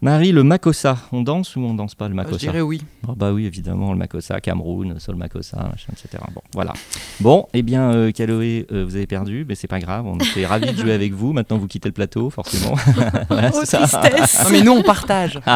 Marie, 0.04 0.34
le 0.34 0.44
makossa, 0.44 0.98
on 1.14 1.22
danse 1.22 1.56
ou 1.56 1.62
on 1.62 1.74
danse 1.74 1.96
pas 1.96 2.06
le 2.10 2.12
Je 2.12 2.16
makossa 2.18 2.38
dirais 2.38 2.60
oui. 2.60 2.82
Ah 3.08 3.14
bah 3.16 3.32
oui, 3.32 3.46
évidemment, 3.46 3.94
le 3.94 3.98
Makossa, 3.98 4.42
Cameroun, 4.42 5.00
Sol 5.00 5.16
Makossa, 5.16 5.56
machin, 5.58 5.94
etc. 5.94 6.22
Bon, 6.36 6.42
voilà. 6.54 6.74
Bon, 7.22 7.48
eh 7.54 7.62
bien, 7.62 7.90
euh, 7.94 8.12
Caloé, 8.12 8.66
euh, 8.74 8.84
vous 8.84 8.98
avez 8.98 9.08
perdu, 9.08 9.46
mais 9.48 9.56
c'est 9.56 9.68
pas 9.70 9.80
grave, 9.80 10.06
on 10.06 10.18
était 10.18 10.46
ravis 10.46 10.74
de 10.74 10.78
jouer 10.78 10.92
avec 10.92 11.14
vous. 11.14 11.32
Maintenant, 11.32 11.58
vous 11.58 11.68
quittez 11.68 11.88
le 11.88 11.94
plateau, 11.94 12.30
forcément. 12.30 12.76
voilà, 13.30 13.52
Oh, 13.54 13.62
c'est 13.64 13.86
ça. 13.88 14.00
tristesse. 14.00 14.44
Non, 14.44 14.50
mais 14.52 14.62
nous, 14.62 14.74
on 14.74 14.84
partage. 14.84 15.40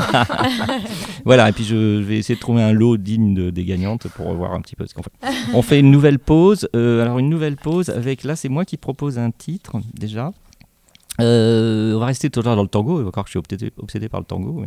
Voilà, 1.26 1.50
et 1.50 1.52
puis 1.52 1.66
je 1.66 2.00
vais 2.00 2.18
essayer 2.20 2.36
de 2.36 2.40
trouver 2.40 2.62
un 2.64 2.72
lot 2.72 2.96
digne 2.96 3.34
de- 3.34 3.50
des 3.50 3.66
gagnantes 3.66 4.08
pour 4.16 4.34
voir 4.34 4.54
un 4.54 4.62
petit 4.62 4.76
peu 4.78 4.88
ce 4.88 4.94
qu'on 4.94 5.04
fait. 5.04 5.12
On 5.54 5.62
fait 5.62 5.80
une 5.82 5.92
nouvelle 5.92 6.20
pause. 6.20 6.70
euh, 6.74 7.02
alors, 7.02 7.20
une 7.20 7.30
nouvelle 7.30 7.58
pause 7.58 7.90
avec, 7.90 8.24
là, 8.24 8.38
c'est 8.38 8.48
moi 8.48 8.64
qui 8.64 8.78
propose 8.78 9.18
un 9.20 9.32
titre, 9.32 9.74
déjà. 9.94 10.32
Euh, 11.20 11.94
on 11.96 12.00
va 12.00 12.06
rester 12.08 12.30
toujours 12.30 12.56
dans 12.56 12.62
le 12.62 12.68
tango, 12.68 13.08
encore 13.08 13.24
que 13.24 13.30
je 13.30 13.40
suis 13.40 13.72
obsédé, 13.78 14.10
par 14.10 14.20
le 14.20 14.26
tango. 14.26 14.64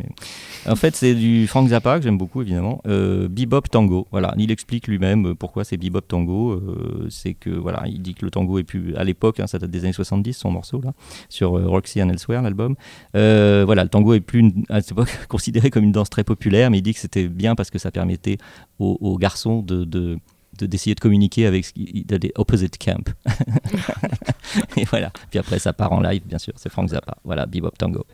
En 0.67 0.75
fait, 0.75 0.95
c'est 0.95 1.15
du 1.15 1.47
Frank 1.47 1.67
Zappa, 1.69 1.97
que 1.97 2.03
j'aime 2.03 2.17
beaucoup 2.17 2.41
évidemment. 2.41 2.81
Euh, 2.87 3.27
bebop 3.29 3.61
tango, 3.69 4.07
voilà. 4.11 4.33
Il 4.37 4.51
explique 4.51 4.87
lui-même 4.87 5.27
euh, 5.27 5.35
pourquoi 5.35 5.63
c'est 5.63 5.77
bebop 5.77 6.01
tango. 6.01 6.51
Euh, 6.51 7.07
c'est 7.09 7.33
que, 7.33 7.49
voilà, 7.49 7.83
il 7.87 8.01
dit 8.01 8.13
que 8.15 8.25
le 8.25 8.31
tango 8.31 8.59
est 8.59 8.63
plus. 8.63 8.95
À 8.95 9.03
l'époque, 9.03 9.39
hein, 9.39 9.47
ça 9.47 9.59
date 9.59 9.71
des 9.71 9.83
années 9.83 9.93
70, 9.93 10.33
son 10.33 10.51
morceau 10.51 10.81
là, 10.81 10.93
sur 11.29 11.51
Roxy 11.51 12.01
and 12.01 12.09
Elsewhere, 12.09 12.41
l'album. 12.41 12.75
Voilà, 13.13 13.83
le 13.83 13.89
tango 13.89 14.13
est 14.13 14.19
plus, 14.21 14.53
à 14.69 14.81
cette 14.81 14.91
époque, 14.91 15.09
considéré 15.29 15.69
comme 15.69 15.83
une 15.83 15.91
danse 15.91 16.09
très 16.09 16.23
populaire, 16.23 16.69
mais 16.71 16.79
il 16.79 16.81
dit 16.81 16.93
que 16.93 16.99
c'était 16.99 17.27
bien 17.27 17.55
parce 17.55 17.69
que 17.69 17.79
ça 17.79 17.91
permettait 17.91 18.37
aux, 18.79 19.17
garçons 19.17 19.61
de- 19.61 20.17
d'essayer 20.65 20.95
de 20.95 20.99
communiquer 20.99 21.45
avec 21.45 21.67
de- 21.75 22.17
des 22.17 22.31
opposite 22.35 22.77
camp. 22.77 23.09
Et 24.77 24.85
voilà. 24.85 25.11
Puis 25.29 25.39
après, 25.39 25.59
ça 25.59 25.73
part 25.73 25.91
en 25.91 26.01
live, 26.01 26.21
bien 26.25 26.37
sûr. 26.39 26.53
C'est 26.57 26.69
Frank 26.71 26.89
Zappa. 26.89 27.15
Voilà, 27.23 27.45
Bebop 27.45 27.77
Tango. 27.77 28.05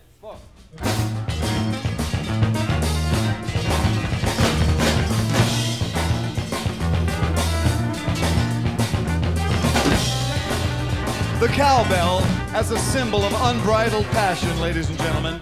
The 11.40 11.48
cowbell 11.50 12.22
as 12.56 12.72
a 12.72 12.80
symbol 12.80 13.24
of 13.24 13.32
unbridled 13.34 14.06
passion, 14.06 14.60
ladies 14.60 14.90
and 14.90 14.98
gentlemen. 14.98 15.40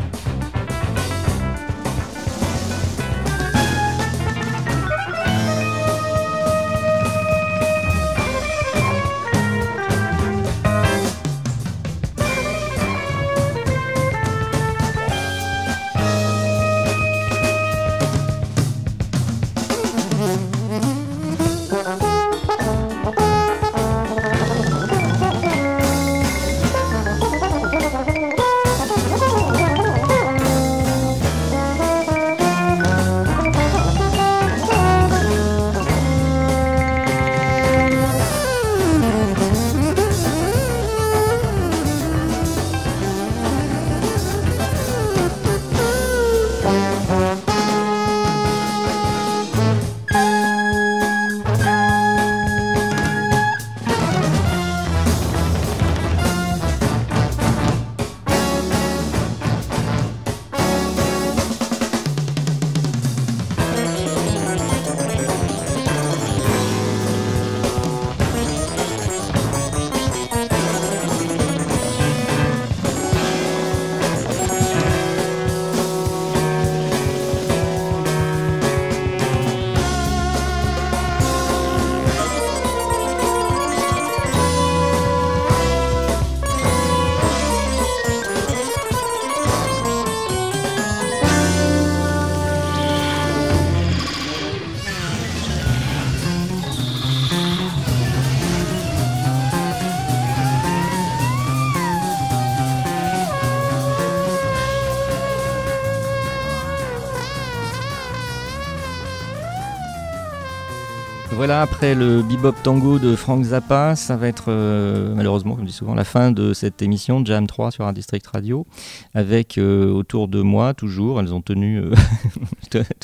Après 111.62 111.96
le 111.96 112.22
bebop 112.22 112.54
tango 112.64 113.00
de 113.00 113.16
Frank 113.16 113.42
Zappa, 113.44 113.96
ça 113.96 114.18
va 114.18 114.28
être 114.28 114.46
euh, 114.50 115.14
malheureusement, 115.16 115.56
comme 115.56 115.64
je 115.64 115.70
dis 115.70 115.76
souvent, 115.76 115.96
la 115.96 116.04
fin 116.04 116.32
de 116.32 116.54
cette 116.54 116.82
émission 116.82 117.24
Jam 117.24 117.48
3 117.48 117.72
sur 117.72 117.86
Art 117.86 117.94
District 117.94 118.28
Radio, 118.28 118.68
avec 119.14 119.58
euh, 119.58 119.90
autour 119.90 120.28
de 120.28 120.42
moi, 120.42 120.74
toujours, 120.74 121.22
elles 121.22 121.34
ont 121.34 121.42
tenu 121.42 121.80
euh, 121.80 121.92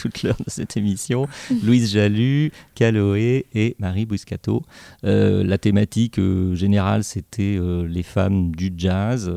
toute 0.02 0.24
l'heure 0.24 0.38
de 0.43 0.49
cette 0.49 0.78
émission, 0.78 1.28
Louise 1.64 1.91
Jalut, 1.91 2.52
Caloé 2.74 3.45
et 3.54 3.76
Marie 3.78 4.08
Buscato. 4.08 4.64
Euh, 5.04 5.43
la 5.43 5.60
thématique 5.60 6.18
euh, 6.18 6.56
générale, 6.56 7.04
c'était 7.04 7.58
euh, 7.60 7.88
les 7.88 8.02
femmes 8.02 8.56
du 8.56 8.74
jazz, 8.76 9.32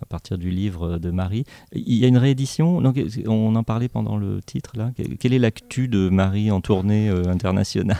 à 0.00 0.06
partir 0.06 0.38
du 0.38 0.50
livre 0.50 0.98
de 0.98 1.10
Marie. 1.10 1.44
Il 1.72 1.96
y 1.96 2.04
a 2.04 2.08
une 2.08 2.16
réédition, 2.16 2.82
on 3.26 3.54
en 3.54 3.62
parlait 3.62 3.88
pendant 3.88 4.16
le 4.16 4.40
titre, 4.44 4.72
là. 4.74 4.90
Quelle 5.18 5.34
est 5.34 5.38
l'actu 5.38 5.88
de 5.88 6.08
Marie 6.08 6.50
en 6.50 6.60
tournée 6.60 7.08
internationale 7.08 7.98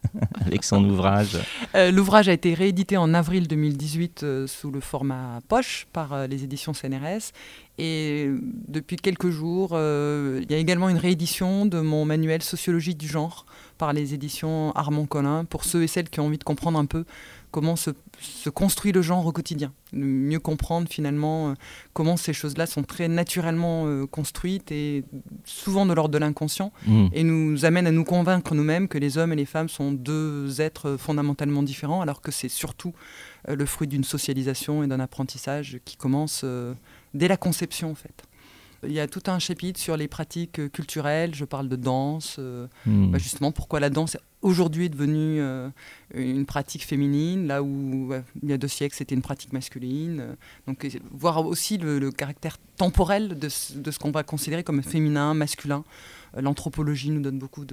avec 0.46 0.64
son 0.64 0.82
ouvrage? 0.84 1.36
L'ouvrage 1.74 2.28
a 2.28 2.32
été 2.32 2.54
réédité 2.54 2.96
en 2.96 3.12
avril 3.12 3.46
2018 3.48 4.22
euh, 4.22 4.46
sous 4.46 4.70
le 4.70 4.80
format 4.80 5.40
poche 5.48 5.86
par 5.92 6.26
les 6.26 6.44
éditions 6.44 6.72
CNRS. 6.72 7.32
Et 7.78 8.28
depuis 8.68 8.96
quelques 8.96 9.30
jours, 9.30 9.70
euh, 9.72 10.40
il 10.42 10.52
y 10.52 10.54
a 10.54 10.58
également 10.58 10.90
une 10.90 10.98
réédition 10.98 11.64
de 11.64 11.80
mon 11.80 12.04
manuel 12.04 12.42
Sociologie 12.42 12.94
du 12.94 13.08
genre 13.08 13.46
par 13.78 13.92
les 13.92 14.12
éditions 14.12 14.72
Armand 14.72 15.06
Collin 15.06 15.44
pour 15.46 15.64
ceux 15.64 15.82
et 15.82 15.86
celles 15.86 16.10
qui 16.10 16.20
ont 16.20 16.26
envie 16.26 16.38
de 16.38 16.44
comprendre 16.44 16.78
un 16.78 16.84
peu 16.84 17.04
comment 17.50 17.76
se, 17.76 17.90
se 18.18 18.48
construit 18.50 18.92
le 18.92 19.02
genre 19.02 19.26
au 19.26 19.32
quotidien. 19.32 19.72
De 19.92 19.98
mieux 19.98 20.38
comprendre 20.38 20.88
finalement 20.88 21.50
euh, 21.50 21.54
comment 21.92 22.16
ces 22.16 22.32
choses-là 22.32 22.66
sont 22.66 22.82
très 22.82 23.08
naturellement 23.08 23.86
euh, 23.86 24.06
construites 24.06 24.70
et 24.70 25.04
souvent 25.44 25.84
de 25.84 25.92
l'ordre 25.92 26.12
de 26.12 26.18
l'inconscient 26.18 26.72
Hmm. 26.86 27.08
et 27.12 27.22
nous 27.24 27.64
amène 27.64 27.86
à 27.86 27.90
nous 27.90 28.04
convaincre 28.04 28.54
nous-mêmes 28.54 28.88
que 28.88 28.98
les 28.98 29.18
hommes 29.18 29.32
et 29.32 29.36
les 29.36 29.44
femmes 29.44 29.68
sont 29.68 29.92
deux 29.92 30.60
êtres 30.60 30.96
fondamentalement 30.98 31.62
différents, 31.62 32.00
alors 32.00 32.20
que 32.20 32.30
c'est 32.30 32.48
surtout 32.48 32.92
le 33.48 33.66
fruit 33.66 33.88
d'une 33.88 34.04
socialisation 34.04 34.82
et 34.82 34.86
d'un 34.86 35.00
apprentissage 35.00 35.78
qui 35.84 35.96
commence 35.96 36.44
dès 37.14 37.28
la 37.28 37.36
conception 37.36 37.90
en 37.90 37.94
fait. 37.94 38.24
Il 38.84 38.92
y 38.92 38.98
a 38.98 39.06
tout 39.06 39.22
un 39.28 39.38
chapitre 39.38 39.78
sur 39.78 39.96
les 39.96 40.08
pratiques 40.08 40.58
euh, 40.58 40.68
culturelles, 40.68 41.36
je 41.36 41.44
parle 41.44 41.68
de 41.68 41.76
danse, 41.76 42.36
euh, 42.40 42.66
Hmm. 42.84 43.12
bah, 43.12 43.18
justement 43.18 43.52
pourquoi 43.52 43.78
la 43.78 43.90
danse 43.90 44.16
aujourd'hui 44.40 44.86
est 44.86 44.88
devenue 44.88 45.40
euh, 45.40 45.68
une 46.14 46.46
pratique 46.46 46.84
féminine, 46.84 47.46
là 47.46 47.62
où 47.62 48.08
ouais, 48.08 48.24
il 48.42 48.50
y 48.50 48.52
a 48.52 48.58
deux 48.58 48.66
siècles 48.66 48.96
c'était 48.96 49.14
une 49.14 49.22
pratique 49.22 49.52
masculine. 49.52 50.36
donc 50.66 50.84
voir 51.12 51.46
aussi 51.46 51.78
le, 51.78 52.00
le 52.00 52.10
caractère 52.10 52.58
temporel 52.76 53.38
de 53.38 53.48
ce 53.48 53.98
qu'on 54.00 54.10
va 54.10 54.24
considérer 54.24 54.64
comme 54.64 54.82
féminin, 54.82 55.32
masculin. 55.34 55.84
Euh, 56.36 56.40
L'anthropologie 56.40 57.10
nous 57.10 57.20
donne 57.20 57.38
beaucoup 57.38 57.64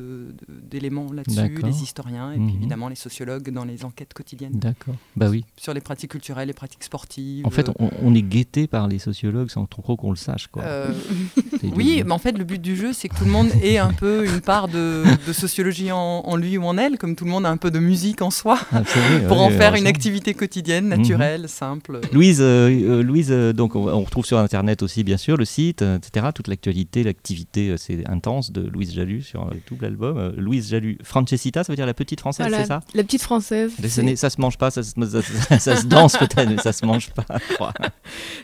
d'éléments 0.47 1.12
là-dessus, 1.12 1.60
les 1.64 1.84
historiens 1.84 2.32
et 2.32 2.36
puis 2.36 2.43
Mhm. 2.45 2.55
évidemment 2.57 2.89
les 2.89 2.95
sociologues 2.95 3.49
dans 3.51 3.64
les 3.66 3.86
enquêtes 3.86 4.14
quotidiennes 4.14 4.53
D'accord. 4.60 4.95
Bah 5.16 5.30
oui. 5.30 5.45
sur 5.57 5.74
les 5.74 5.82
pratiques 5.82 6.12
culturelles, 6.12 6.47
les 6.47 6.53
pratiques 6.53 6.84
sportives. 6.84 7.45
En 7.45 7.49
fait, 7.49 7.70
euh, 7.70 7.74
on, 7.80 7.89
on 8.01 8.16
est 8.16 8.22
guetté 8.22 8.68
par 8.68 8.88
les 8.88 8.99
sociologues 8.99 9.49
sans 9.49 9.66
trop 9.66 9.95
qu'on 9.95 10.10
le 10.12 10.16
sache. 10.18 10.47
Quoi. 10.47 10.64
euh, 11.64 11.68
Oui, 11.76 12.03
mais 12.05 12.12
en 12.12 12.18
fait, 12.20 12.38
le 12.38 12.43
but 12.43 12.62
du 12.62 12.76
jeu, 12.76 12.91
c'est 12.93 13.07
que 13.10 13.16
tout 13.18 13.26
le 13.26 13.32
monde 13.32 13.49
ait 13.64 13.78
un 13.78 13.91
peu 13.93 14.26
une 14.26 14.41
part 14.41 14.68
de, 14.68 15.03
de 15.28 15.34
sociologie 15.34 15.91
en, 15.91 15.97
en 16.26 16.36
lui 16.36 16.57
ou 16.57 16.64
en 16.64 16.78
elle, 16.78 16.97
comme 16.97 17.16
tout 17.16 17.26
le 17.26 17.32
monde 17.32 17.45
a 17.45 17.49
un 17.49 17.57
peu 17.57 17.72
de 17.72 17.80
musique 17.80 18.22
en 18.22 18.32
soi, 18.32 18.60
Ah, 18.72 18.82
pour 19.28 19.41
en 19.41 19.49
faire 19.49 19.76
une 19.76 19.88
activité 19.88 20.34
quotidienne, 20.34 20.88
naturelle, 20.89 21.47
simple. 21.49 22.01
Louise, 22.14 22.39
euh, 22.41 22.70
euh, 22.70 23.03
Louise 23.03 23.30
euh, 23.32 23.53
donc 23.53 23.76
on, 23.76 23.88
on 23.88 24.01
retrouve 24.03 24.26
sur 24.26 24.38
internet 24.38 24.84
aussi 24.84 25.03
bien 25.03 25.18
sûr 25.18 25.38
le 25.38 25.45
site, 25.45 25.82
euh, 25.82 25.97
etc. 25.97 26.28
Toute 26.34 26.47
l'actualité, 26.47 27.03
l'activité, 27.03 27.70
euh, 27.70 27.78
c'est 27.78 28.07
intense 28.10 28.51
de 28.51 28.62
Louise 28.62 28.93
Jalut 28.93 29.22
sur 29.22 29.45
le 29.45 29.57
double 29.70 29.86
album. 29.86 30.18
Euh, 30.18 30.32
Louise 30.38 30.70
Jalut, 30.70 30.97
Francesita, 31.03 31.64
ça 31.64 31.72
veut 31.72 31.78
dire 31.78 31.86
la 31.86 31.93
petite 31.93 32.20
française, 32.20 32.47
Voilà, 32.47 32.64
c'est 32.64 32.68
ça 32.70 32.82
La 32.93 33.03
petite 33.03 33.22
française. 33.22 33.72
Les 33.82 33.89
c'est- 33.89 34.01
années- 34.01 34.16
ça 34.16 34.30
se 34.30 34.39
mange 34.41 34.57
pas, 34.57 34.72
ça 34.72 34.84
se, 34.84 34.91
ça, 34.91 35.22
ça- 35.22 35.60
ça 35.60 35.76
se 35.76 35.86
danse 35.86 36.18
peut-être, 36.18 36.49
mais 36.49 36.57
ça 36.57 36.72
se 36.74 36.86
mange 36.86 37.10
pas. 37.12 37.26
je 37.49 37.53
crois. 37.55 37.74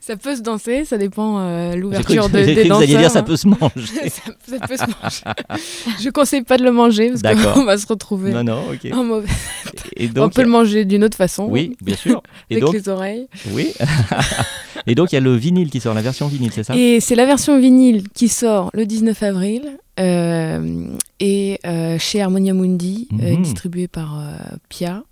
Ça 0.01 0.16
peut 0.18 0.36
se 0.36 0.41
danser, 0.41 0.86
ça 0.86 0.97
dépend 0.97 1.39
euh, 1.39 1.76
l'ouverture 1.76 2.30
de- 2.30 2.39
des 2.39 2.72
alliez 2.72 3.05
dire 3.08 3.12
ça 3.12 3.24
peut 3.24 3.38
se 3.38 3.47
manger. 3.47 4.10
ça, 4.10 4.22
ça 4.49 4.68
peut 4.68 4.78
se 4.78 4.82
manger. 4.84 5.62
Je 6.03 6.10
conseille 6.10 6.43
pas 6.43 6.58
de 6.58 6.64
le 6.64 6.72
manger 6.72 7.12
parce 7.22 7.41
qu'on 7.53 7.64
va 7.66 7.78
se 7.78 7.88
retrouver 7.88 8.32
Non, 8.32 8.43
non, 8.43 8.62
ok. 8.72 8.91
en 8.93 9.03
mauvais. 9.03 9.28
Et 9.95 10.10
On 10.18 10.30
peut 10.30 10.41
le 10.43 10.49
manger 10.49 10.86
d'une 10.86 11.03
autre 11.03 11.18
façon. 11.18 11.47
oui, 11.49 11.76
bien 11.82 11.95
sûr. 11.95 12.22
Et 12.49 12.56
Avec 12.56 12.64
donc, 12.66 12.74
les 12.74 12.89
oreilles. 12.89 13.28
oui. 13.51 13.74
Et 14.88 14.93
donc, 14.95 15.12
il 15.12 15.16
y 15.16 15.18
a 15.18 15.22
le 15.22 15.36
vinyle 15.36 15.70
qui 15.70 15.80
sort, 15.80 15.93
la 15.93 16.01
version 16.01 16.28
vinyle, 16.28 16.51
c'est 16.53 16.64
ça? 16.64 16.76
Et 16.76 16.99
c'est 16.99 17.16
la 17.16 17.26
version 17.26 17.60
vinyle 17.60 18.03
qui 18.14 18.28
sort 18.28 18.70
le 18.74 18.86
19 18.86 19.24
avril 19.24 19.64
euh, 19.99 20.88
et 21.20 21.60
euh, 21.66 21.97
chez 21.97 22.22
Harmonia 22.22 22.53
Mundi, 22.53 23.08
euh, 23.14 23.32
Mhm. 23.36 23.41
distribué 23.41 23.88
par 23.88 24.20
Pia, 24.70 25.03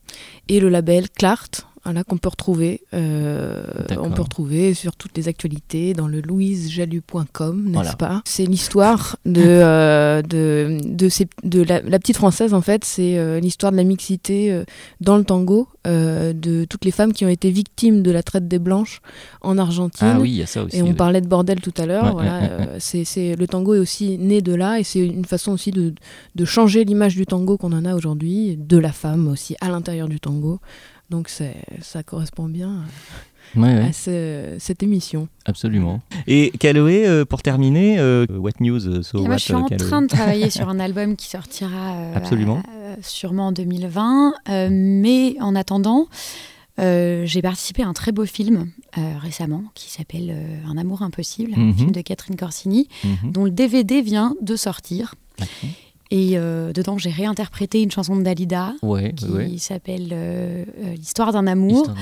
et 0.49 0.59
le 0.59 0.69
label 0.69 1.09
Clart. 1.09 1.65
Voilà, 1.85 2.03
qu'on 2.05 2.17
peut 2.17 2.29
retrouver, 2.29 2.81
euh, 2.93 3.61
on 3.99 4.09
peut 4.11 4.21
retrouver 4.21 4.73
sur 4.73 4.95
toutes 4.95 5.17
les 5.17 5.27
actualités 5.27 5.93
dans 5.93 6.07
le 6.07 6.21
louisejalu.com, 6.21 7.63
n'est-ce 7.65 7.73
Voilà. 7.73 7.93
pas? 7.95 8.21
C'est 8.25 8.45
l'histoire 8.45 9.17
de 9.25 9.41
euh, 9.45 10.21
de 10.21 10.79
de, 10.85 11.09
ces- 11.09 11.27
de 11.43 11.61
la, 11.61 11.81
la 11.81 11.99
petite 11.99 12.15
française 12.15 12.53
en 12.53 12.61
fait, 12.61 12.85
c'est 12.85 13.17
euh, 13.17 13.39
l'histoire 13.39 13.71
de 13.71 13.77
la 13.77 13.83
mixité 13.83 14.63
dans 15.01 15.17
le 15.17 15.23
tango 15.25 15.67
de 15.85 16.65
toutes 16.69 16.85
les 16.85 16.91
femmes 16.91 17.11
qui 17.11 17.25
ont 17.25 17.29
été 17.29 17.51
victimes 17.51 18.01
de 18.01 18.11
la 18.11 18.23
traite 18.23 18.47
des 18.47 18.59
blanches 18.59 19.01
en 19.41 19.57
Argentine. 19.57 20.07
Ah 20.15 20.19
oui, 20.19 20.29
il 20.31 20.35
y 20.37 20.41
a 20.41 20.45
ça 20.45 20.63
aussi. 20.63 20.77
Et 20.77 20.81
on 20.81 20.87
oui. 20.87 20.93
parlait 20.93 21.19
de 21.21 21.27
bordel 21.27 21.59
tout 21.59 21.73
à 21.77 21.85
l'heure. 21.85 22.05
Ouais, 22.05 22.11
voilà, 22.13 22.39
ouais, 22.39 22.47
ouais, 22.59 22.67
c'est, 22.79 23.03
c'est- 23.03 23.35
le 23.35 23.47
tango 23.47 23.73
est 23.75 23.79
aussi 23.79 24.17
né 24.17 24.41
de 24.41 24.53
là 24.53 24.79
et 24.79 24.83
c'est 24.83 25.05
une 25.05 25.25
façon 25.25 25.51
aussi 25.51 25.71
de, 25.71 25.93
de 26.35 26.45
changer 26.45 26.85
l'image 26.85 27.15
du 27.15 27.25
tango 27.25 27.57
qu'on 27.57 27.73
en 27.73 27.83
a 27.83 27.93
aujourd'hui, 27.95 28.55
de 28.57 28.77
la 28.77 28.93
femme 28.93 29.27
aussi 29.27 29.55
à 29.59 29.67
l'intérieur 29.69 30.07
du 30.07 30.19
tango. 30.21 30.59
Donc 31.13 31.29
ça 31.29 32.01
correspond 32.01 32.45
bien 32.49 32.77
Ouais, 33.55 33.61
ouais, 33.61 33.89
à 33.89 33.93
ce- 33.93 34.55
cette 34.57 34.81
émission. 34.81 35.27
absolument. 35.45 36.01
Et 36.25 36.49
Caloé, 36.59 37.05
euh, 37.07 37.23
pour 37.23 37.43
terminer, 37.43 37.99
euh, 37.99 38.25
What 38.31 38.53
News 38.61 38.87
euh, 38.87 39.03
So 39.03 39.19
Et 39.19 39.21
What 39.21 39.27
moi, 39.27 39.37
je 39.37 39.43
suis 39.43 39.53
en 39.53 39.67
train 39.69 40.01
de 40.01 40.07
travailler 40.07 40.49
sur 40.49 40.67
un 40.69 40.79
album 40.79 41.15
qui 41.15 41.27
sortira 41.27 41.93
euh, 41.97 42.15
Absolument. 42.15 42.63
euh, 42.75 42.95
sûrement 43.03 43.47
en 43.47 43.51
2020. 43.51 44.33
euh, 44.49 44.69
mais 44.71 45.35
en 45.39 45.53
attendant, 45.55 46.07
euh, 46.79 47.27
j'ai 47.27 47.43
participé 47.43 47.83
à 47.83 47.87
un 47.87 47.93
très 47.93 48.11
beau 48.11 48.25
film 48.25 48.71
euh, 48.97 49.01
récemment 49.21 49.63
qui 49.75 49.91
s'appelle 49.91 50.31
euh, 50.31 50.57
Un 50.67 50.77
amour 50.79 51.03
impossible, 51.03 51.51
Mhm. 51.55 51.69
un 51.69 51.73
film 51.73 51.91
de 51.91 52.01
Catherine 52.01 52.35
Corsini, 52.37 52.87
Mhm. 53.03 53.31
dont 53.33 53.43
le 53.45 53.51
DVD 53.51 54.01
vient 54.01 54.33
de 54.41 54.55
sortir. 54.55 55.13
Et 56.11 56.33
euh, 56.35 56.73
dedans, 56.73 56.97
j'ai 56.97 57.09
réinterprété 57.09 57.81
une 57.81 57.89
chanson 57.91 58.15
de 58.15 58.21
Dalida 58.23 58.73
Ouais, 58.81 59.13
qui 59.13 59.25
ouais, 59.25 59.57
s'appelle 59.57 60.09
euh, 60.11 60.63
euh, 60.83 60.93
L'histoire 60.95 61.31
d'un 61.31 61.47
amour. 61.47 61.87
Ouais. 61.87 61.95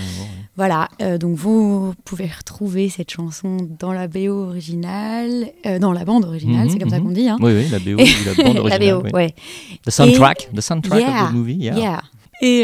Voilà, 0.57 0.89
euh, 1.01 1.17
donc 1.17 1.37
vous 1.37 1.93
pouvez 2.03 2.27
retrouver 2.27 2.89
cette 2.89 3.09
chanson 3.09 3.57
dans 3.79 3.93
la 3.93 4.07
BO 4.07 4.47
originale, 4.47 5.51
dans 5.79 5.93
la 5.93 6.03
bande 6.03 6.25
originale, 6.25 6.65
Mhm, 6.65 6.69
c'est 6.69 6.79
comme 6.79 6.89
ça 6.89 6.99
mhm. 6.99 7.05
qu'on 7.05 7.11
dit. 7.11 7.29
Hein. 7.29 7.37
Oui, 7.39 7.53
oui, 7.53 7.67
la 7.69 7.79
BO, 7.79 8.01
ou 8.01 8.25
la 8.25 8.43
bande 8.43 8.55
la 8.55 8.61
originale. 8.61 9.01
BO, 9.01 9.03
oui. 9.05 9.11
ouais. 9.13 9.35
The 9.85 9.89
soundtrack, 9.91 10.49
the 10.53 10.61
soundtrack 10.61 10.99
Yeah, 10.99 11.23
of 11.23 11.29
the 11.29 11.33
movie, 11.33 11.55
yeah. 11.55 11.77
Yeah. 11.77 12.01
Et, 12.43 12.61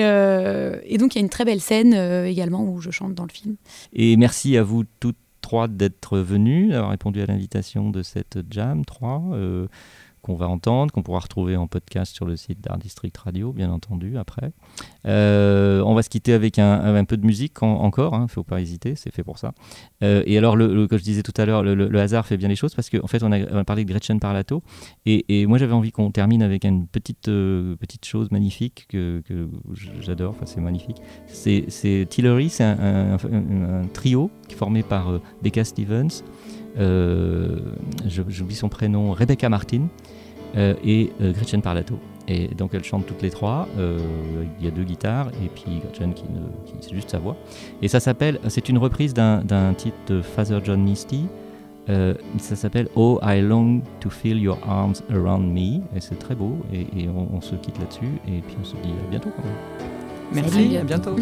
et 0.92 0.98
donc 0.98 1.14
il 1.14 1.20
y 1.20 1.22
a 1.22 1.22
une 1.22 1.30
très 1.30 1.46
belle 1.46 1.62
scène 1.62 1.94
également 2.26 2.64
où 2.64 2.82
je 2.82 2.90
chante 2.90 3.14
dans 3.14 3.26
le 3.26 3.32
film. 3.32 3.56
Et 3.94 4.18
merci 4.18 4.58
à 4.58 4.64
vous 4.64 4.84
toutes 5.00 5.16
trois 5.48 5.70
d'être 5.70 6.20
venues, 6.20 6.68
d'avoir 6.70 6.92
répondu 6.92 7.22
à 7.22 7.26
l'invitation 7.26 7.90
de 7.90 8.04
cette 8.04 8.40
Jam 8.52 8.84
3 8.84 9.24
euh, 9.32 9.68
qu'on 10.22 10.36
va 10.36 10.47
entendre, 10.47 10.91
qu'on 10.91 11.03
pourra 11.03 11.20
retrouver 11.20 11.55
en 11.55 11.68
podcast 11.68 12.13
sur 12.13 12.26
le 12.26 12.36
site 12.36 12.61
d'Art 12.61 12.78
District 12.78 13.15
Radio, 13.18 13.53
bien 13.53 13.72
entendu, 13.72 14.18
après. 14.18 14.51
Euh, 15.05 15.82
on 15.82 15.93
va 15.93 16.03
se 16.03 16.09
quitter 16.09 16.34
avec 16.34 16.59
un, 16.59 17.05
peu 17.05 17.18
de 17.18 17.26
musique 17.26 17.61
en- 17.63 17.82
encore, 17.82 18.15
il 18.15 18.22
ne 18.24 18.28
faut 18.28 18.43
pas 18.43 18.59
hésiter, 18.61 18.95
c'est 18.95 19.13
fait 19.13 19.24
pour 19.24 19.38
ça. 19.38 19.53
Euh, 20.03 20.24
et 20.26 20.38
alors, 20.38 20.55
le, 20.55 20.88
comme 20.88 20.97
je 20.97 21.03
disais 21.03 21.24
tout 21.24 21.34
à 21.38 21.45
l'heure, 21.45 21.63
le, 21.63 21.99
hasard 21.99 22.26
fait 22.26 22.38
bien 22.38 22.49
les 22.49 22.55
choses 22.55 22.76
parce 22.76 22.89
qu'en 22.89 23.07
fait, 23.07 23.24
on 23.24 23.32
a, 23.32 23.63
parlé 23.63 23.86
de 23.86 23.89
Gretchen 23.89 24.20
Parlato 24.20 24.61
et, 25.05 25.45
moi 25.47 25.57
j'avais 25.57 25.74
envie 25.74 25.91
qu'on 25.91 26.11
termine 26.11 26.41
avec 26.41 26.65
une 26.65 26.88
petite, 26.88 27.28
euh, 27.30 27.76
petite 27.78 28.05
chose 28.05 28.32
magnifique 28.32 28.86
que, 28.89 29.22
j'adore, 30.01 30.32
enfin, 30.32 30.45
c'est 30.45 30.61
magnifique. 30.61 30.97
C'est 31.28 32.07
Tillery, 32.09 32.49
c'est 32.49 32.63
un, 32.63 33.18
un- 33.18 33.88
trio 33.93 34.30
formé 34.55 34.84
par 34.84 35.20
Becca 35.41 35.63
Stevens, 35.63 36.24
j'oublie 38.05 38.55
son 38.55 38.70
prénom, 38.70 39.11
Rebecca 39.11 39.49
Martin 39.49 39.88
euh, 40.55 40.74
et 40.84 41.11
euh, 41.22 41.32
Gretchen 41.34 41.61
Parlato. 41.61 41.99
Et 42.28 42.49
donc 42.49 42.74
elles 42.74 42.84
chantent 42.84 43.05
toutes 43.05 43.22
les 43.22 43.30
trois. 43.30 43.68
euh, 43.78 43.99
il 44.59 44.65
y 44.65 44.68
a 44.68 44.72
deux 44.72 44.84
guitares 44.84 45.30
et 45.43 45.47
puis 45.47 45.80
Gretchen 45.80 46.13
qui, 46.13 46.24
c'est 46.82 46.93
juste 46.93 47.09
sa 47.09 47.20
voix. 47.20 47.38
Et 47.82 47.88
ça 47.88 47.99
s'appelle, 47.99 48.39
c'est 48.49 48.68
une 48.70 48.78
reprise 48.78 49.13
d'un, 49.13 49.74
titre 49.78 49.97
de 50.07 50.22
Father 50.22 50.59
John 50.63 50.82
Misty. 50.82 51.28
Euh, 51.89 52.13
ça 52.38 52.57
s'appelle 52.57 52.89
Oh 52.95 53.18
I 53.24 53.39
Long 53.41 53.82
to 54.01 54.09
Feel 54.09 54.41
Your 54.41 54.59
Arms 54.68 54.95
Around 55.09 55.53
Me. 55.53 55.78
Et 55.95 56.01
c'est 56.01 56.20
très 56.20 56.36
beau. 56.36 56.57
Et, 56.74 56.82
et 57.03 57.07
on, 57.07 57.30
on 57.34 57.39
se 57.39 57.55
quitte 57.55 57.80
là-dessus. 57.80 58.11
Et 58.28 58.41
puis 58.41 58.57
on 58.59 58.65
se 58.65 58.76
dit 58.76 58.91
à 59.07 59.09
bientôt 59.09 59.30
quand 59.36 59.43
même. 59.43 59.89
Merci, 60.34 60.51
Salut. 60.51 60.78
à 60.78 60.84
bientôt. 60.84 61.15